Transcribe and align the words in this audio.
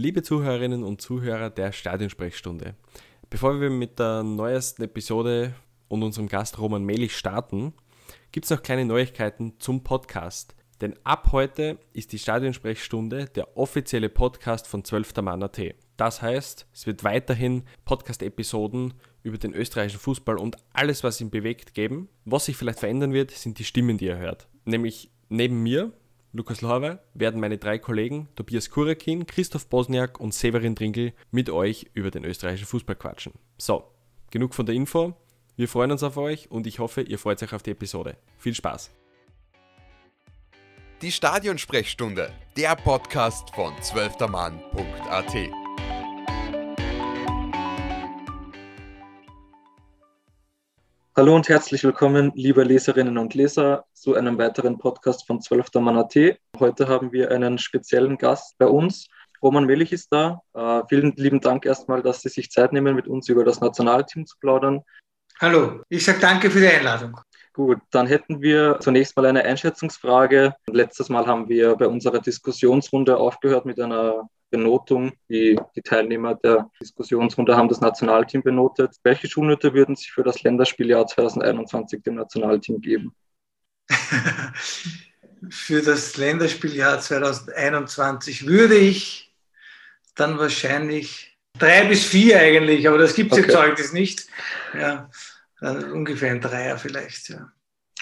Liebe 0.00 0.22
Zuhörerinnen 0.22 0.84
und 0.84 1.00
Zuhörer 1.00 1.50
der 1.50 1.72
Stadionsprechstunde, 1.72 2.76
bevor 3.30 3.60
wir 3.60 3.68
mit 3.68 3.98
der 3.98 4.22
neuesten 4.22 4.84
Episode 4.84 5.56
und 5.88 6.04
unserem 6.04 6.28
Gast 6.28 6.60
Roman 6.60 6.84
Melich 6.84 7.16
starten, 7.16 7.72
gibt 8.30 8.44
es 8.44 8.50
noch 8.50 8.62
kleine 8.62 8.84
Neuigkeiten 8.84 9.54
zum 9.58 9.82
Podcast. 9.82 10.54
Denn 10.80 10.94
ab 11.02 11.30
heute 11.32 11.78
ist 11.94 12.12
die 12.12 12.20
Stadionsprechstunde 12.20 13.24
der 13.24 13.56
offizielle 13.56 14.08
Podcast 14.08 14.68
von 14.68 14.84
12. 14.84 15.16
Mann.at. 15.16 15.60
Das 15.96 16.22
heißt, 16.22 16.68
es 16.72 16.86
wird 16.86 17.02
weiterhin 17.02 17.64
Podcast-Episoden 17.84 18.94
über 19.24 19.38
den 19.38 19.52
österreichischen 19.52 19.98
Fußball 19.98 20.38
und 20.38 20.58
alles, 20.72 21.02
was 21.02 21.20
ihn 21.20 21.30
bewegt, 21.30 21.74
geben. 21.74 22.08
Was 22.24 22.44
sich 22.44 22.56
vielleicht 22.56 22.78
verändern 22.78 23.12
wird, 23.12 23.32
sind 23.32 23.58
die 23.58 23.64
Stimmen, 23.64 23.98
die 23.98 24.04
ihr 24.04 24.18
hört. 24.18 24.46
Nämlich 24.64 25.10
neben 25.28 25.60
mir, 25.64 25.92
Lukas 26.32 26.60
Lorwe, 26.60 26.98
werden 27.14 27.40
meine 27.40 27.58
drei 27.58 27.78
Kollegen 27.78 28.28
Tobias 28.34 28.70
Kurakin, 28.70 29.26
Christoph 29.26 29.66
Bosniak 29.68 30.20
und 30.20 30.34
Severin 30.34 30.74
Dringel 30.74 31.12
mit 31.30 31.50
euch 31.50 31.90
über 31.94 32.10
den 32.10 32.24
österreichischen 32.24 32.66
Fußball 32.66 32.96
quatschen. 32.96 33.32
So, 33.56 33.84
genug 34.30 34.54
von 34.54 34.66
der 34.66 34.74
Info. 34.74 35.14
Wir 35.56 35.68
freuen 35.68 35.90
uns 35.90 36.02
auf 36.02 36.16
euch 36.16 36.50
und 36.50 36.66
ich 36.66 36.78
hoffe, 36.78 37.00
ihr 37.00 37.18
freut 37.18 37.42
euch 37.42 37.52
auf 37.52 37.62
die 37.62 37.72
Episode. 37.72 38.16
Viel 38.38 38.54
Spaß! 38.54 38.90
Die 41.00 41.12
Stadionsprechstunde, 41.12 42.32
der 42.56 42.74
Podcast 42.74 43.54
von 43.54 43.72
zwölftermann.at. 43.80 45.67
Hallo 51.18 51.34
und 51.34 51.48
herzlich 51.48 51.82
willkommen, 51.82 52.30
liebe 52.36 52.62
Leserinnen 52.62 53.18
und 53.18 53.34
Leser, 53.34 53.86
zu 53.92 54.14
einem 54.14 54.38
weiteren 54.38 54.78
Podcast 54.78 55.26
von 55.26 55.40
12. 55.40 55.74
Mann.at. 55.80 56.14
Heute 56.60 56.86
haben 56.86 57.10
wir 57.10 57.32
einen 57.32 57.58
speziellen 57.58 58.18
Gast 58.18 58.56
bei 58.56 58.68
uns. 58.68 59.08
Roman 59.42 59.66
Melich 59.66 59.92
ist 59.92 60.12
da. 60.12 60.42
Äh, 60.54 60.82
vielen 60.88 61.16
lieben 61.16 61.40
Dank 61.40 61.66
erstmal, 61.66 62.02
dass 62.02 62.22
Sie 62.22 62.28
sich 62.28 62.52
Zeit 62.52 62.72
nehmen, 62.72 62.94
mit 62.94 63.08
uns 63.08 63.28
über 63.28 63.42
das 63.42 63.60
Nationalteam 63.60 64.26
zu 64.26 64.36
plaudern. 64.38 64.82
Hallo, 65.40 65.80
ich 65.88 66.04
sage 66.04 66.20
danke 66.20 66.52
für 66.52 66.60
die 66.60 66.68
Einladung. 66.68 67.20
Gut, 67.52 67.80
dann 67.90 68.06
hätten 68.06 68.40
wir 68.40 68.78
zunächst 68.78 69.16
mal 69.16 69.26
eine 69.26 69.42
Einschätzungsfrage. 69.42 70.54
Letztes 70.68 71.08
Mal 71.08 71.26
haben 71.26 71.48
wir 71.48 71.74
bei 71.74 71.88
unserer 71.88 72.20
Diskussionsrunde 72.20 73.16
aufgehört 73.16 73.66
mit 73.66 73.80
einer 73.80 74.28
Benotung. 74.50 75.12
Die, 75.28 75.58
die 75.76 75.82
Teilnehmer 75.82 76.34
der 76.34 76.70
Diskussionsrunde 76.80 77.56
haben 77.56 77.68
das 77.68 77.80
Nationalteam 77.80 78.42
benotet. 78.42 78.96
Welche 79.02 79.28
Schulnote 79.28 79.74
würden 79.74 79.96
Sie 79.96 80.08
für 80.10 80.22
das 80.22 80.42
Länderspieljahr 80.42 81.06
2021 81.06 82.02
dem 82.02 82.16
Nationalteam 82.16 82.80
geben? 82.80 83.14
für 85.50 85.82
das 85.82 86.16
Länderspieljahr 86.16 87.00
2021 87.00 88.46
würde 88.46 88.76
ich 88.76 89.34
dann 90.14 90.38
wahrscheinlich 90.38 91.38
drei 91.58 91.84
bis 91.84 92.04
vier 92.04 92.40
eigentlich, 92.40 92.88
aber 92.88 92.98
das 92.98 93.14
gibt 93.14 93.32
es 93.32 93.38
okay. 93.38 93.46
im 93.46 93.52
Zeugnis 93.52 93.92
nicht. 93.92 94.26
Ja, 94.74 95.10
ungefähr 95.60 96.32
ein 96.32 96.40
Dreier 96.40 96.78
vielleicht. 96.78 97.30
Ja. 97.30 97.52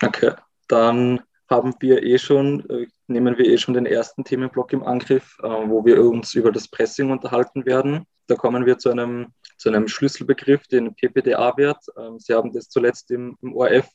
Okay, 0.02 0.32
dann 0.68 1.22
haben 1.48 1.74
wir 1.80 2.02
eh 2.02 2.18
schon, 2.18 2.68
äh, 2.70 2.86
nehmen 3.08 3.38
wir 3.38 3.46
eh 3.46 3.58
schon 3.58 3.74
den 3.74 3.86
ersten 3.86 4.24
Themenblock 4.24 4.72
im 4.72 4.82
Angriff, 4.82 5.38
äh, 5.42 5.48
wo 5.48 5.84
wir 5.84 6.02
uns 6.02 6.34
über 6.34 6.52
das 6.52 6.68
Pressing 6.68 7.10
unterhalten 7.10 7.66
werden. 7.66 8.06
Da 8.26 8.34
kommen 8.34 8.66
wir 8.66 8.78
zu 8.78 8.90
einem, 8.90 9.32
zu 9.56 9.68
einem 9.68 9.88
Schlüsselbegriff, 9.88 10.66
den 10.66 10.94
PPDA-Wert. 10.94 11.84
Ähm, 11.98 12.18
Sie 12.18 12.34
haben 12.34 12.52
das 12.52 12.68
zuletzt 12.68 13.10
im, 13.10 13.36
im 13.42 13.54
ORF 13.54 13.88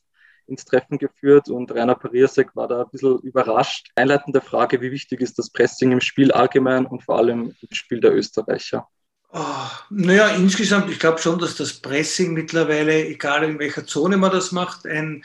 ins 0.47 0.65
Treffen 0.65 0.97
geführt 0.97 1.49
und 1.49 1.71
Rainer 1.71 1.95
Pariasek 1.95 2.55
war 2.55 2.67
da 2.67 2.81
ein 2.81 2.89
bisschen 2.91 3.19
überrascht. 3.19 3.89
Einleitende 3.95 4.41
Frage, 4.41 4.81
wie 4.81 4.91
wichtig 4.91 5.21
ist 5.21 5.39
das 5.39 5.49
Pressing 5.49 5.91
im 5.91 6.01
Spiel 6.01 6.31
allgemein 6.31 6.85
und 6.85 7.03
vor 7.03 7.17
allem 7.17 7.55
im 7.61 7.73
Spiel 7.73 8.01
der 8.01 8.13
Österreicher? 8.13 8.87
Oh, 9.33 9.67
naja, 9.89 10.29
insgesamt, 10.29 10.89
ich 10.91 10.99
glaube 10.99 11.19
schon, 11.19 11.39
dass 11.39 11.55
das 11.55 11.73
Pressing 11.73 12.33
mittlerweile, 12.33 13.05
egal 13.05 13.45
in 13.45 13.59
welcher 13.59 13.85
Zone 13.85 14.17
man 14.17 14.31
das 14.31 14.51
macht, 14.51 14.85
ein, 14.85 15.23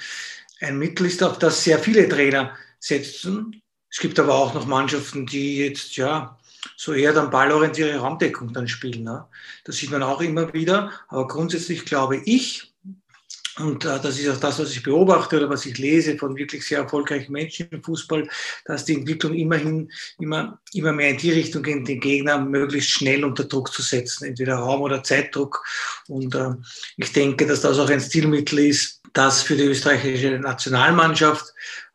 ein 0.60 0.78
Mittel 0.78 1.06
ist, 1.06 1.22
auf 1.24 1.38
das 1.38 1.64
sehr 1.64 1.80
viele 1.80 2.08
Trainer 2.08 2.56
setzen. 2.78 3.60
Es 3.96 4.00
gibt 4.02 4.18
aber 4.20 4.34
auch 4.34 4.52
noch 4.52 4.66
Mannschaften, 4.66 5.24
die 5.24 5.56
jetzt 5.56 5.96
ja 5.96 6.38
so 6.76 6.92
eher 6.92 7.14
dann 7.14 7.30
ballorientierte 7.30 7.96
Raumdeckung 7.96 8.52
dann 8.52 8.68
spielen. 8.68 9.04
Ne? 9.04 9.24
Das 9.64 9.76
sieht 9.76 9.90
man 9.90 10.02
auch 10.02 10.20
immer 10.20 10.52
wieder. 10.52 10.92
Aber 11.08 11.26
grundsätzlich 11.26 11.86
glaube 11.86 12.18
ich, 12.26 12.74
und 13.58 13.86
äh, 13.86 13.98
das 13.98 14.18
ist 14.18 14.28
auch 14.28 14.38
das, 14.38 14.58
was 14.58 14.72
ich 14.72 14.82
beobachte 14.82 15.38
oder 15.38 15.48
was 15.48 15.64
ich 15.64 15.78
lese 15.78 16.18
von 16.18 16.36
wirklich 16.36 16.66
sehr 16.66 16.80
erfolgreichen 16.80 17.32
Menschen 17.32 17.68
im 17.70 17.82
Fußball, 17.82 18.28
dass 18.66 18.84
die 18.84 18.96
Entwicklung 18.96 19.32
immerhin 19.32 19.90
immer, 20.18 20.60
immer 20.74 20.92
mehr 20.92 21.08
in 21.08 21.16
die 21.16 21.32
Richtung 21.32 21.62
geht, 21.62 21.88
den 21.88 22.00
Gegner 22.00 22.38
möglichst 22.38 22.90
schnell 22.90 23.24
unter 23.24 23.44
Druck 23.44 23.72
zu 23.72 23.80
setzen, 23.80 24.26
entweder 24.26 24.56
Raum- 24.56 24.82
oder 24.82 25.02
Zeitdruck. 25.02 25.64
Und 26.08 26.34
äh, 26.34 26.50
ich 26.98 27.14
denke, 27.14 27.46
dass 27.46 27.62
das 27.62 27.78
auch 27.78 27.88
ein 27.88 28.00
Stilmittel 28.02 28.58
ist, 28.58 29.00
das 29.14 29.40
für 29.42 29.56
die 29.56 29.64
österreichische 29.64 30.38
Nationalmannschaft 30.38 31.46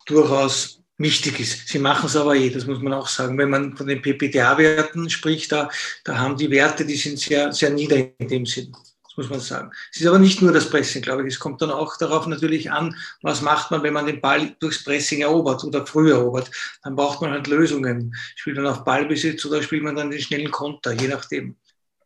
durchaus 0.08 0.81
wichtig 1.02 1.40
ist. 1.40 1.68
Sie 1.68 1.80
machen 1.80 2.08
es 2.08 2.16
aber 2.16 2.36
eh, 2.36 2.50
das 2.50 2.66
muss 2.66 2.82
man 2.82 2.94
auch 2.94 3.08
sagen. 3.08 3.38
Wenn 3.38 3.50
man 3.50 3.76
von 3.76 3.88
den 3.88 4.02
PPTA-Werten 4.02 5.10
spricht, 5.10 5.52
da, 5.52 5.70
da 6.04 6.18
haben 6.18 6.38
die 6.38 6.50
Werte, 6.50 6.86
die 6.86 6.96
sind 6.96 7.20
sehr, 7.20 7.52
sehr 7.54 7.70
nieder 7.70 7.98
in 8.18 8.28
dem 8.28 8.46
Sinn. 8.46 8.72
Das 9.04 9.18
muss 9.18 9.30
man 9.30 9.40
sagen. 9.42 9.72
Es 9.92 10.00
ist 10.00 10.08
aber 10.08 10.20
nicht 10.20 10.42
nur 10.42 10.54
das 10.54 10.70
Pressing, 10.70 11.02
glaube 11.02 11.28
ich. 11.28 11.34
Es 11.34 11.40
kommt 11.40 11.62
dann 11.62 11.70
auch 11.70 11.98
darauf 11.98 12.28
natürlich 12.28 12.72
an, 12.72 12.96
was 13.22 13.42
macht 13.42 13.70
man, 13.70 13.84
wenn 13.84 13.94
man 13.94 14.06
den 14.06 14.22
Ball 14.22 14.56
durchs 14.60 14.84
Pressing 14.86 15.22
erobert 15.22 15.66
oder 15.66 15.86
früh 15.86 16.12
erobert. 16.12 16.50
Dann 16.84 16.96
braucht 16.96 17.22
man 17.22 17.32
halt 17.32 17.48
Lösungen. 17.48 18.16
Spielt 18.38 18.56
man 18.56 18.68
auf 18.68 18.86
Ballbesitz 18.86 19.46
oder 19.46 19.62
spielt 19.62 19.84
man 19.84 19.98
dann 19.98 20.12
den 20.12 20.22
schnellen 20.22 20.52
Konter, 20.52 20.94
je 20.94 21.10
nachdem. 21.10 21.58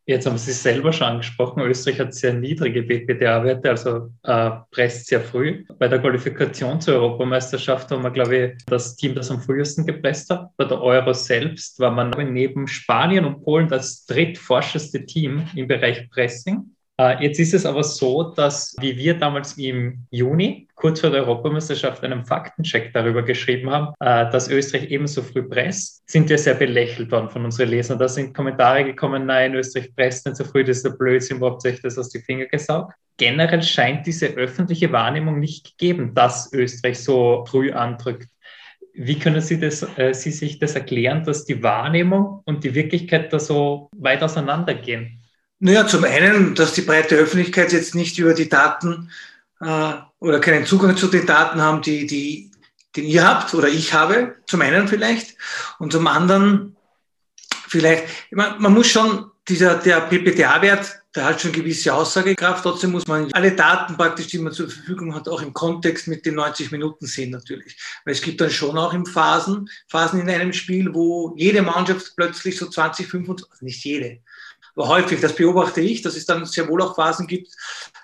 Jetzt 0.07 0.27
haben 0.27 0.37
Sie 0.37 0.51
es 0.51 0.61
selber 0.61 0.93
schon 0.93 1.07
angesprochen, 1.07 1.61
Österreich 1.61 1.99
hat 1.99 2.13
sehr 2.13 2.33
niedrige 2.33 2.83
BPDA-Werte, 2.83 3.69
also 3.71 4.11
äh, 4.21 4.51
presst 4.69 5.07
sehr 5.07 5.19
früh. 5.19 5.65
Bei 5.79 5.87
der 5.87 5.97
Qualifikation 5.97 6.79
zur 6.79 6.95
Europameisterschaft 6.95 7.89
haben 7.89 8.03
wir, 8.03 8.11
glaube 8.11 8.37
ich, 8.37 8.65
das 8.67 8.95
Team, 8.95 9.15
das 9.15 9.31
am 9.31 9.41
frühesten 9.41 9.83
gepresst 9.83 10.29
hat. 10.29 10.51
Bei 10.57 10.65
der 10.65 10.79
Euro 10.79 11.11
selbst 11.13 11.79
war 11.79 11.89
man 11.89 12.11
neben 12.11 12.67
Spanien 12.67 13.25
und 13.25 13.43
Polen 13.43 13.67
das 13.67 14.05
drittforscheste 14.05 15.07
Team 15.07 15.47
im 15.55 15.67
Bereich 15.67 16.07
Pressing. 16.11 16.74
Äh, 16.97 17.23
jetzt 17.23 17.39
ist 17.39 17.53
es 17.53 17.65
aber 17.65 17.83
so, 17.83 18.23
dass, 18.23 18.75
wie 18.79 18.97
wir 18.97 19.15
damals 19.15 19.57
im 19.57 20.05
Juni, 20.11 20.67
kurz 20.75 21.01
vor 21.01 21.09
der 21.09 21.23
Europameisterschaft, 21.23 22.03
einen 22.03 22.25
Faktencheck 22.25 22.93
darüber 22.93 23.21
geschrieben 23.21 23.69
haben, 23.69 23.93
äh, 23.99 24.31
dass 24.31 24.49
Österreich 24.49 24.89
ebenso 24.89 25.21
früh 25.21 25.43
presst, 25.43 26.09
sind 26.09 26.29
wir 26.29 26.37
sehr 26.37 26.53
belächelt 26.53 27.11
worden 27.11 27.29
von 27.29 27.43
unseren 27.43 27.69
Lesern. 27.69 27.99
Da 27.99 28.07
sind 28.07 28.33
Kommentare 28.33 28.85
gekommen, 28.85 29.25
nein, 29.25 29.55
Österreich 29.55 29.93
presst 29.93 30.25
nicht 30.25 30.37
so 30.37 30.45
früh, 30.45 30.63
das 30.63 30.77
ist 30.77 30.85
der 30.85 30.91
Blödsinn, 30.91 31.41
wo 31.41 31.47
habt 31.47 31.65
das 31.65 31.97
aus 31.97 32.09
die 32.09 32.19
Finger 32.19 32.45
gesaugt? 32.45 32.93
Generell 33.17 33.63
scheint 33.63 34.07
diese 34.07 34.27
öffentliche 34.27 34.91
Wahrnehmung 34.91 35.39
nicht 35.39 35.77
gegeben, 35.77 36.13
dass 36.13 36.51
Österreich 36.53 36.99
so 36.99 37.45
früh 37.49 37.71
andrückt. 37.71 38.29
Wie 38.93 39.19
können 39.19 39.41
Sie, 39.41 39.59
das, 39.59 39.85
äh, 39.97 40.13
Sie 40.13 40.31
sich 40.31 40.59
das 40.59 40.75
erklären, 40.75 41.25
dass 41.25 41.43
die 41.43 41.61
Wahrnehmung 41.61 42.41
und 42.45 42.63
die 42.63 42.73
Wirklichkeit 42.73 43.33
da 43.33 43.39
so 43.39 43.89
weit 43.97 44.23
auseinandergehen? 44.23 45.21
Naja, 45.59 45.87
zum 45.87 46.03
einen, 46.03 46.53
dass 46.55 46.73
die 46.73 46.81
breite 46.81 47.15
Öffentlichkeit 47.15 47.71
jetzt 47.71 47.95
nicht 47.95 48.17
über 48.19 48.33
die 48.33 48.49
Daten 48.49 49.11
äh, 49.61 49.93
oder 50.19 50.39
keinen 50.39 50.65
Zugang 50.65 50.97
zu 50.97 51.07
den 51.07 51.25
Daten 51.25 51.61
haben, 51.61 51.81
die, 51.81 52.05
die, 52.05 52.51
den 52.95 53.05
ihr 53.05 53.27
habt 53.27 53.53
oder 53.53 53.67
ich 53.67 53.93
habe, 53.93 54.35
zum 54.47 54.61
einen 54.61 54.87
vielleicht. 54.87 55.37
Und 55.79 55.93
zum 55.93 56.07
anderen 56.07 56.75
vielleicht, 57.67 58.05
man, 58.31 58.61
man 58.61 58.73
muss 58.73 58.87
schon, 58.87 59.31
dieser, 59.47 59.75
der 59.75 60.01
PPTA-Wert, 60.01 61.01
der 61.15 61.25
hat 61.25 61.41
schon 61.41 61.51
gewisse 61.51 61.93
Aussagekraft. 61.93 62.63
Trotzdem 62.63 62.91
muss 62.91 63.07
man 63.07 63.31
alle 63.31 63.55
Daten 63.55 63.95
praktisch, 63.95 64.27
die 64.27 64.39
man 64.39 64.51
zur 64.51 64.69
Verfügung 64.69 65.15
hat, 65.15 65.29
auch 65.29 65.41
im 65.41 65.53
Kontext 65.53 66.07
mit 66.07 66.25
den 66.25 66.35
90 66.35 66.71
Minuten 66.71 67.05
sehen 67.05 67.31
natürlich. 67.31 67.77
Weil 68.03 68.13
es 68.13 68.21
gibt 68.21 68.41
dann 68.41 68.49
schon 68.49 68.77
auch 68.77 68.93
im 68.93 69.05
Phasen, 69.05 69.69
Phasen 69.87 70.19
in 70.19 70.29
einem 70.29 70.51
Spiel, 70.51 70.93
wo 70.93 71.33
jede 71.37 71.61
Mannschaft 71.61 72.13
plötzlich 72.17 72.57
so 72.57 72.67
20, 72.67 73.07
25, 73.07 73.49
also 73.49 73.65
nicht 73.65 73.83
jede, 73.85 74.19
häufig, 74.77 75.21
das 75.21 75.35
beobachte 75.35 75.81
ich, 75.81 76.01
dass 76.01 76.15
es 76.15 76.25
dann 76.25 76.45
sehr 76.45 76.67
wohl 76.67 76.81
auch 76.81 76.95
Phasen 76.95 77.27
gibt, 77.27 77.51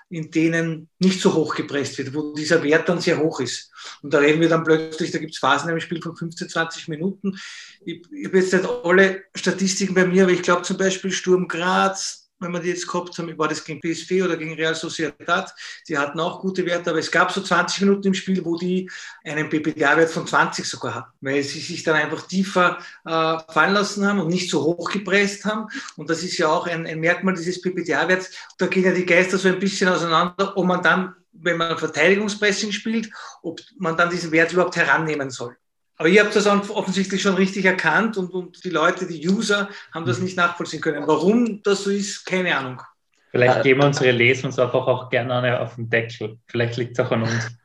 in 0.08 0.30
denen 0.30 0.88
nicht 0.98 1.20
so 1.20 1.34
hoch 1.34 1.54
gepresst 1.54 1.98
wird, 1.98 2.14
wo 2.14 2.34
dieser 2.34 2.62
Wert 2.62 2.88
dann 2.88 3.00
sehr 3.00 3.18
hoch 3.18 3.40
ist. 3.40 3.70
Und 4.02 4.12
da 4.12 4.18
reden 4.18 4.40
wir 4.40 4.48
dann 4.48 4.64
plötzlich, 4.64 5.10
da 5.10 5.18
gibt 5.18 5.32
es 5.32 5.38
Phasen 5.38 5.70
im 5.70 5.80
Spiel 5.80 6.02
von 6.02 6.16
15, 6.16 6.48
20 6.48 6.88
Minuten. 6.88 7.38
Ich, 7.84 8.02
ich 8.10 8.26
habe 8.26 8.38
jetzt 8.38 8.52
nicht 8.52 8.68
alle 8.84 9.24
Statistiken 9.34 9.94
bei 9.94 10.06
mir, 10.06 10.24
aber 10.24 10.32
ich 10.32 10.42
glaube 10.42 10.62
zum 10.62 10.76
Beispiel 10.76 11.12
Sturm 11.12 11.48
Graz, 11.48 12.21
wenn 12.42 12.52
man 12.52 12.62
die 12.62 12.68
jetzt 12.68 12.86
gehabt 12.86 13.16
haben, 13.18 13.36
war 13.38 13.48
das 13.48 13.64
gegen 13.64 13.80
PSV 13.80 14.24
oder 14.24 14.36
gegen 14.36 14.54
Real 14.54 14.74
Sociedad, 14.74 15.54
die 15.88 15.96
hatten 15.96 16.20
auch 16.20 16.40
gute 16.40 16.66
Werte, 16.66 16.90
aber 16.90 16.98
es 16.98 17.10
gab 17.10 17.30
so 17.30 17.40
20 17.40 17.82
Minuten 17.82 18.08
im 18.08 18.14
Spiel, 18.14 18.44
wo 18.44 18.56
die 18.56 18.90
einen 19.24 19.48
PPDA-Wert 19.48 20.10
von 20.10 20.26
20 20.26 20.64
sogar 20.64 20.94
hatten, 20.94 21.12
weil 21.20 21.42
sie 21.42 21.60
sich 21.60 21.82
dann 21.82 21.96
einfach 21.96 22.26
tiefer 22.26 22.78
äh, 23.04 23.38
fallen 23.52 23.74
lassen 23.74 24.06
haben 24.06 24.20
und 24.20 24.28
nicht 24.28 24.50
so 24.50 24.62
hoch 24.62 24.90
gepresst 24.90 25.44
haben. 25.44 25.68
Und 25.96 26.10
das 26.10 26.22
ist 26.22 26.38
ja 26.38 26.48
auch 26.48 26.66
ein, 26.66 26.86
ein 26.86 27.00
Merkmal 27.00 27.34
dieses 27.34 27.60
PPDA-Werts. 27.60 28.30
Da 28.58 28.66
gehen 28.66 28.84
ja 28.84 28.92
die 28.92 29.06
Geister 29.06 29.38
so 29.38 29.48
ein 29.48 29.58
bisschen 29.58 29.88
auseinander, 29.88 30.56
ob 30.56 30.66
man 30.66 30.82
dann, 30.82 31.14
wenn 31.32 31.56
man 31.56 31.78
Verteidigungspressing 31.78 32.72
spielt, 32.72 33.10
ob 33.42 33.60
man 33.78 33.96
dann 33.96 34.10
diesen 34.10 34.32
Wert 34.32 34.52
überhaupt 34.52 34.76
herannehmen 34.76 35.30
soll. 35.30 35.56
Aber 36.02 36.08
ihr 36.08 36.24
habt 36.24 36.34
das 36.34 36.48
offensichtlich 36.48 37.22
schon 37.22 37.36
richtig 37.36 37.64
erkannt 37.64 38.16
und, 38.16 38.34
und 38.34 38.64
die 38.64 38.70
Leute, 38.70 39.06
die 39.06 39.28
User, 39.28 39.68
haben 39.94 40.04
das 40.04 40.18
mhm. 40.18 40.24
nicht 40.24 40.36
nachvollziehen 40.36 40.80
können. 40.80 41.06
Warum 41.06 41.62
das 41.62 41.84
so 41.84 41.90
ist, 41.90 42.26
keine 42.26 42.56
Ahnung. 42.56 42.82
Vielleicht 43.30 43.62
geben 43.62 43.82
unsere 43.82 44.10
Leser 44.10 44.48
uns 44.48 44.58
einfach 44.58 44.84
auch 44.84 45.10
gerne 45.10 45.60
auf 45.60 45.76
den 45.76 45.88
Deckel. 45.88 46.40
Vielleicht 46.48 46.76
liegt 46.76 46.98
es 46.98 47.06
auch 47.06 47.12
an 47.12 47.22
uns. 47.22 47.50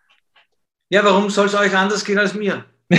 Ja, 0.90 1.04
warum 1.04 1.32
soll 1.32 1.48
es 1.48 1.56
euch 1.56 1.76
anders 1.76 2.06
gehen 2.06 2.20
als 2.20 2.36
mir? 2.36 2.64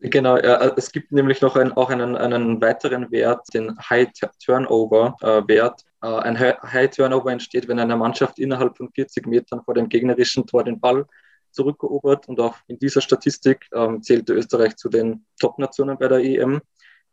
Genau, 0.00 0.36
es 0.36 0.90
gibt 0.90 1.12
nämlich 1.12 1.40
noch 1.42 1.54
ein, 1.54 1.70
auch 1.72 1.88
einen, 1.90 2.16
einen 2.16 2.60
weiteren 2.60 3.12
Wert, 3.12 3.46
den 3.54 3.78
High 3.78 4.08
Turnover 4.44 5.16
Wert. 5.46 5.82
Äh, 6.02 6.08
ein 6.08 6.40
High 6.40 6.90
Turnover 6.90 7.30
entsteht, 7.30 7.68
wenn 7.68 7.78
eine 7.78 7.96
Mannschaft 7.96 8.40
innerhalb 8.40 8.76
von 8.76 8.90
40 8.92 9.26
Metern 9.28 9.62
vor 9.62 9.74
dem 9.74 9.88
gegnerischen 9.88 10.44
Tor 10.44 10.64
den 10.64 10.80
Ball 10.80 11.06
zurückerobert. 11.52 12.28
Und 12.28 12.40
auch 12.40 12.56
in 12.66 12.78
dieser 12.78 13.00
Statistik 13.00 13.68
ähm, 13.72 14.02
zählte 14.02 14.34
Österreich 14.34 14.76
zu 14.76 14.88
den 14.88 15.24
Top-Nationen 15.40 15.98
bei 15.98 16.08
der 16.08 16.18
EM. 16.18 16.60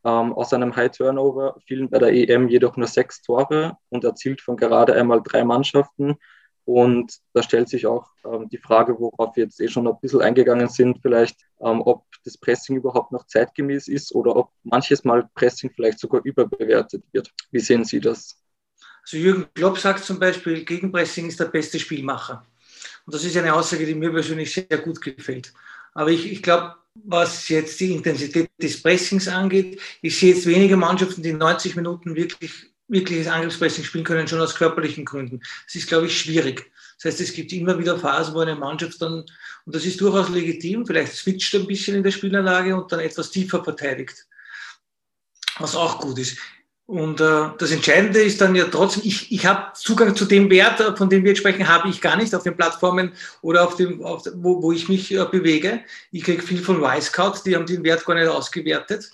Ähm, 0.06 0.34
aus 0.34 0.54
einem 0.54 0.76
High 0.76 0.92
Turnover 0.92 1.58
fielen 1.66 1.90
bei 1.90 2.00
der 2.00 2.14
EM 2.14 2.48
jedoch 2.48 2.78
nur 2.78 2.88
sechs 2.88 3.22
Tore 3.22 3.78
und 3.90 4.04
erzielt 4.04 4.42
von 4.42 4.56
gerade 4.56 4.94
einmal 4.94 5.22
drei 5.22 5.44
Mannschaften. 5.44 6.16
Und 6.70 7.18
da 7.34 7.42
stellt 7.42 7.68
sich 7.68 7.88
auch 7.88 8.12
ähm, 8.24 8.48
die 8.48 8.60
Frage, 8.60 9.00
worauf 9.00 9.36
wir 9.36 9.46
jetzt 9.46 9.60
eh 9.60 9.68
schon 9.68 9.88
ein 9.88 10.00
bisschen 10.02 10.22
eingegangen 10.22 10.70
sind, 10.70 11.00
vielleicht, 11.02 11.40
ähm, 11.62 11.82
ob 11.82 12.06
das 12.24 12.38
Pressing 12.38 12.76
überhaupt 12.76 13.12
noch 13.12 13.26
zeitgemäß 13.26 13.88
ist 13.88 14.14
oder 14.14 14.36
ob 14.36 14.52
manches 14.64 15.04
Mal 15.04 15.28
Pressing 15.34 15.72
vielleicht 15.76 16.00
sogar 16.00 16.22
überbewertet 16.24 17.04
wird. 17.12 17.34
Wie 17.52 17.60
sehen 17.60 17.86
Sie 17.86 18.00
das? 18.00 18.40
Also 19.02 19.18
Jürgen 19.18 19.48
Klopp 19.56 19.80
sagt 19.80 20.04
zum 20.04 20.20
Beispiel, 20.20 20.64
Gegenpressing 20.64 21.28
ist 21.28 21.40
der 21.40 21.46
beste 21.46 21.80
Spielmacher. 21.80 22.46
Und 23.06 23.14
das 23.14 23.24
ist 23.24 23.38
eine 23.38 23.54
Aussage, 23.54 23.86
die 23.86 23.96
mir 23.96 24.12
persönlich 24.12 24.54
sehr 24.54 24.78
gut 24.78 25.02
gefällt. 25.02 25.54
Aber 25.94 26.12
ich, 26.12 26.32
ich 26.32 26.44
glaube, 26.44 26.76
was 26.94 27.48
jetzt 27.50 27.80
die 27.80 27.94
Intensität 27.94 28.50
des 28.62 28.82
Pressings 28.82 29.28
angeht, 29.28 29.80
ich 30.02 30.20
sehe 30.20 30.34
jetzt 30.34 30.46
wenige 30.46 30.78
Mannschaften, 30.78 31.24
die 31.24 31.34
90 31.34 31.76
Minuten 31.76 32.16
wirklich 32.16 32.70
wirkliches 32.90 33.28
Angriffspressing 33.28 33.84
spielen 33.84 34.04
können, 34.04 34.28
schon 34.28 34.42
aus 34.42 34.56
körperlichen 34.56 35.06
Gründen. 35.06 35.42
Das 35.66 35.76
ist, 35.76 35.88
glaube 35.88 36.08
ich, 36.08 36.20
schwierig. 36.20 36.72
Das 36.98 37.14
heißt, 37.14 37.22
es 37.22 37.34
gibt 37.34 37.54
immer 37.54 37.78
wieder 37.80 37.98
Phasen, 37.98 38.34
wo 38.34 38.40
eine 38.40 38.56
Mannschaft 38.56 39.02
dann, 39.02 39.24
und 39.66 39.76
das 39.76 39.86
ist 39.86 40.02
durchaus 40.02 40.30
legitim, 40.30 40.86
vielleicht 40.86 41.14
switcht 41.14 41.56
ein 41.56 41.68
bisschen 41.68 41.96
in 41.96 42.04
der 42.04 42.12
Spielanlage 42.12 42.76
und 42.76 42.92
dann 42.92 43.00
etwas 43.00 43.32
tiefer 43.32 43.64
verteidigt. 43.64 44.28
Was 45.60 45.76
auch 45.76 46.00
gut 46.00 46.18
ist. 46.20 46.38
Und 46.90 47.22
äh, 47.22 47.50
das 47.60 47.70
Entscheidende 47.70 48.20
ist 48.20 48.42
dann 48.42 48.56
ja 48.56 48.66
trotzdem, 48.66 49.04
ich, 49.06 49.32
ich 49.32 49.46
habe 49.46 49.74
Zugang 49.76 50.16
zu 50.16 50.26
dem 50.26 50.50
Wert, 50.50 50.80
äh, 50.80 50.96
von 50.96 51.08
dem 51.08 51.24
wir 51.24 51.30
jetzt 51.30 51.38
sprechen, 51.38 51.68
habe 51.68 51.88
ich 51.88 52.02
gar 52.02 52.18
nicht 52.18 52.34
auf 52.34 52.42
den 52.42 52.58
Plattformen 52.58 53.12
oder 53.44 53.68
auf 53.68 53.76
dem, 53.76 54.04
auf, 54.04 54.24
wo, 54.34 54.60
wo 54.64 54.72
ich 54.72 54.90
mich 54.90 55.14
äh, 55.14 55.24
bewege. 55.32 55.82
Ich 56.12 56.24
kriege 56.24 56.42
viel 56.42 56.58
von 56.58 56.84
Y-Scout, 56.84 57.44
die 57.46 57.56
haben 57.56 57.68
den 57.68 57.84
Wert 57.84 58.04
gar 58.08 58.16
nicht 58.16 58.28
ausgewertet, 58.28 59.08